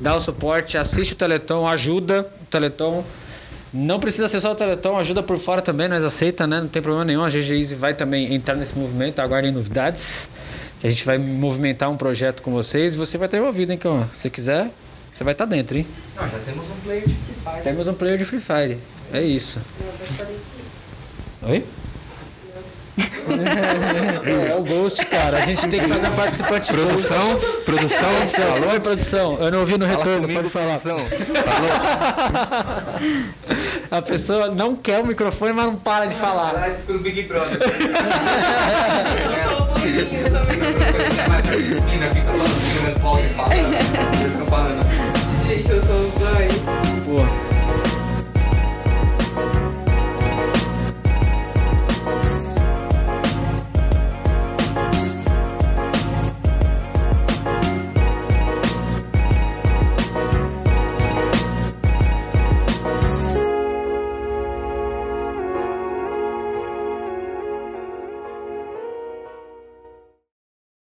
dá 0.00 0.14
o 0.14 0.20
suporte, 0.20 0.78
assiste 0.78 1.12
o 1.12 1.16
Teleton, 1.16 1.66
ajuda 1.66 2.26
o 2.42 2.46
Teleton. 2.46 3.04
Não 3.72 4.00
precisa 4.00 4.26
ser 4.26 4.40
só 4.40 4.52
o 4.52 4.54
Teleton, 4.54 4.98
ajuda 4.98 5.22
por 5.22 5.38
fora 5.38 5.62
também, 5.62 5.86
nós 5.86 6.02
aceita, 6.02 6.46
né? 6.46 6.60
Não 6.60 6.68
tem 6.68 6.82
problema 6.82 7.04
nenhum. 7.04 7.22
A 7.22 7.28
GG 7.28 7.52
Easy 7.52 7.74
vai 7.76 7.94
também 7.94 8.34
entrar 8.34 8.56
nesse 8.56 8.76
movimento, 8.76 9.20
aguardem 9.20 9.52
novidades. 9.52 10.28
Que 10.80 10.86
a 10.86 10.90
gente 10.90 11.04
vai 11.04 11.18
movimentar 11.18 11.90
um 11.90 11.96
projeto 11.96 12.42
com 12.42 12.50
vocês 12.52 12.94
e 12.94 12.96
você 12.96 13.18
vai 13.18 13.26
estar 13.26 13.38
envolvido, 13.38 13.70
hein, 13.70 13.78
Cão? 13.78 14.08
Se 14.14 14.20
você 14.20 14.30
quiser, 14.30 14.70
você 15.12 15.22
vai 15.22 15.32
estar 15.32 15.44
dentro, 15.44 15.76
hein? 15.76 15.86
Não, 16.16 16.22
já 16.28 16.38
temos 16.38 16.64
um 16.64 16.80
player 16.82 17.06
de 17.06 17.14
Free 17.14 17.34
Fire. 17.44 17.62
Temos 17.62 17.88
um 17.88 17.94
player 17.94 18.18
de 18.18 18.24
Free 18.24 18.40
Fire. 18.40 18.78
É 19.12 19.22
isso. 19.22 19.60
Oi? 21.42 21.64
É 24.50 24.54
o 24.56 24.62
Ghost, 24.62 25.04
cara. 25.06 25.38
A 25.38 25.40
gente 25.42 25.66
tem 25.68 25.80
que 25.80 25.88
fazer 25.88 26.08
um 26.08 26.14
participante 26.14 26.72
Produção? 26.72 27.32
Ghost. 27.32 27.56
Produção? 27.64 28.10
Alô, 28.56 28.72
Oi, 28.72 28.80
produção. 28.80 29.38
Eu 29.40 29.50
não 29.50 29.60
ouvi 29.60 29.76
no 29.78 29.86
retorno, 29.86 30.22
comigo, 30.22 30.40
pode 30.40 30.50
falar. 30.50 30.78
produção. 30.78 31.06
A 33.90 34.02
pessoa 34.02 34.48
não 34.48 34.76
quer 34.76 35.00
o 35.00 35.06
microfone, 35.06 35.52
mas 35.52 35.66
não 35.66 35.76
para 35.76 36.06
de 36.06 36.14
falar. 36.14 36.76
No 36.88 36.98
Big 36.98 37.22
Brother. 37.24 37.58
Eu 39.20 39.48
sou 39.48 39.62
um 39.62 39.66
pouquinho 39.66 40.30
falando. 44.46 44.80
Gente, 45.48 45.70
eu 45.70 45.82
sou 45.82 45.96
um 45.96 46.10
banho. 46.18 46.52
Pô, 47.04 47.49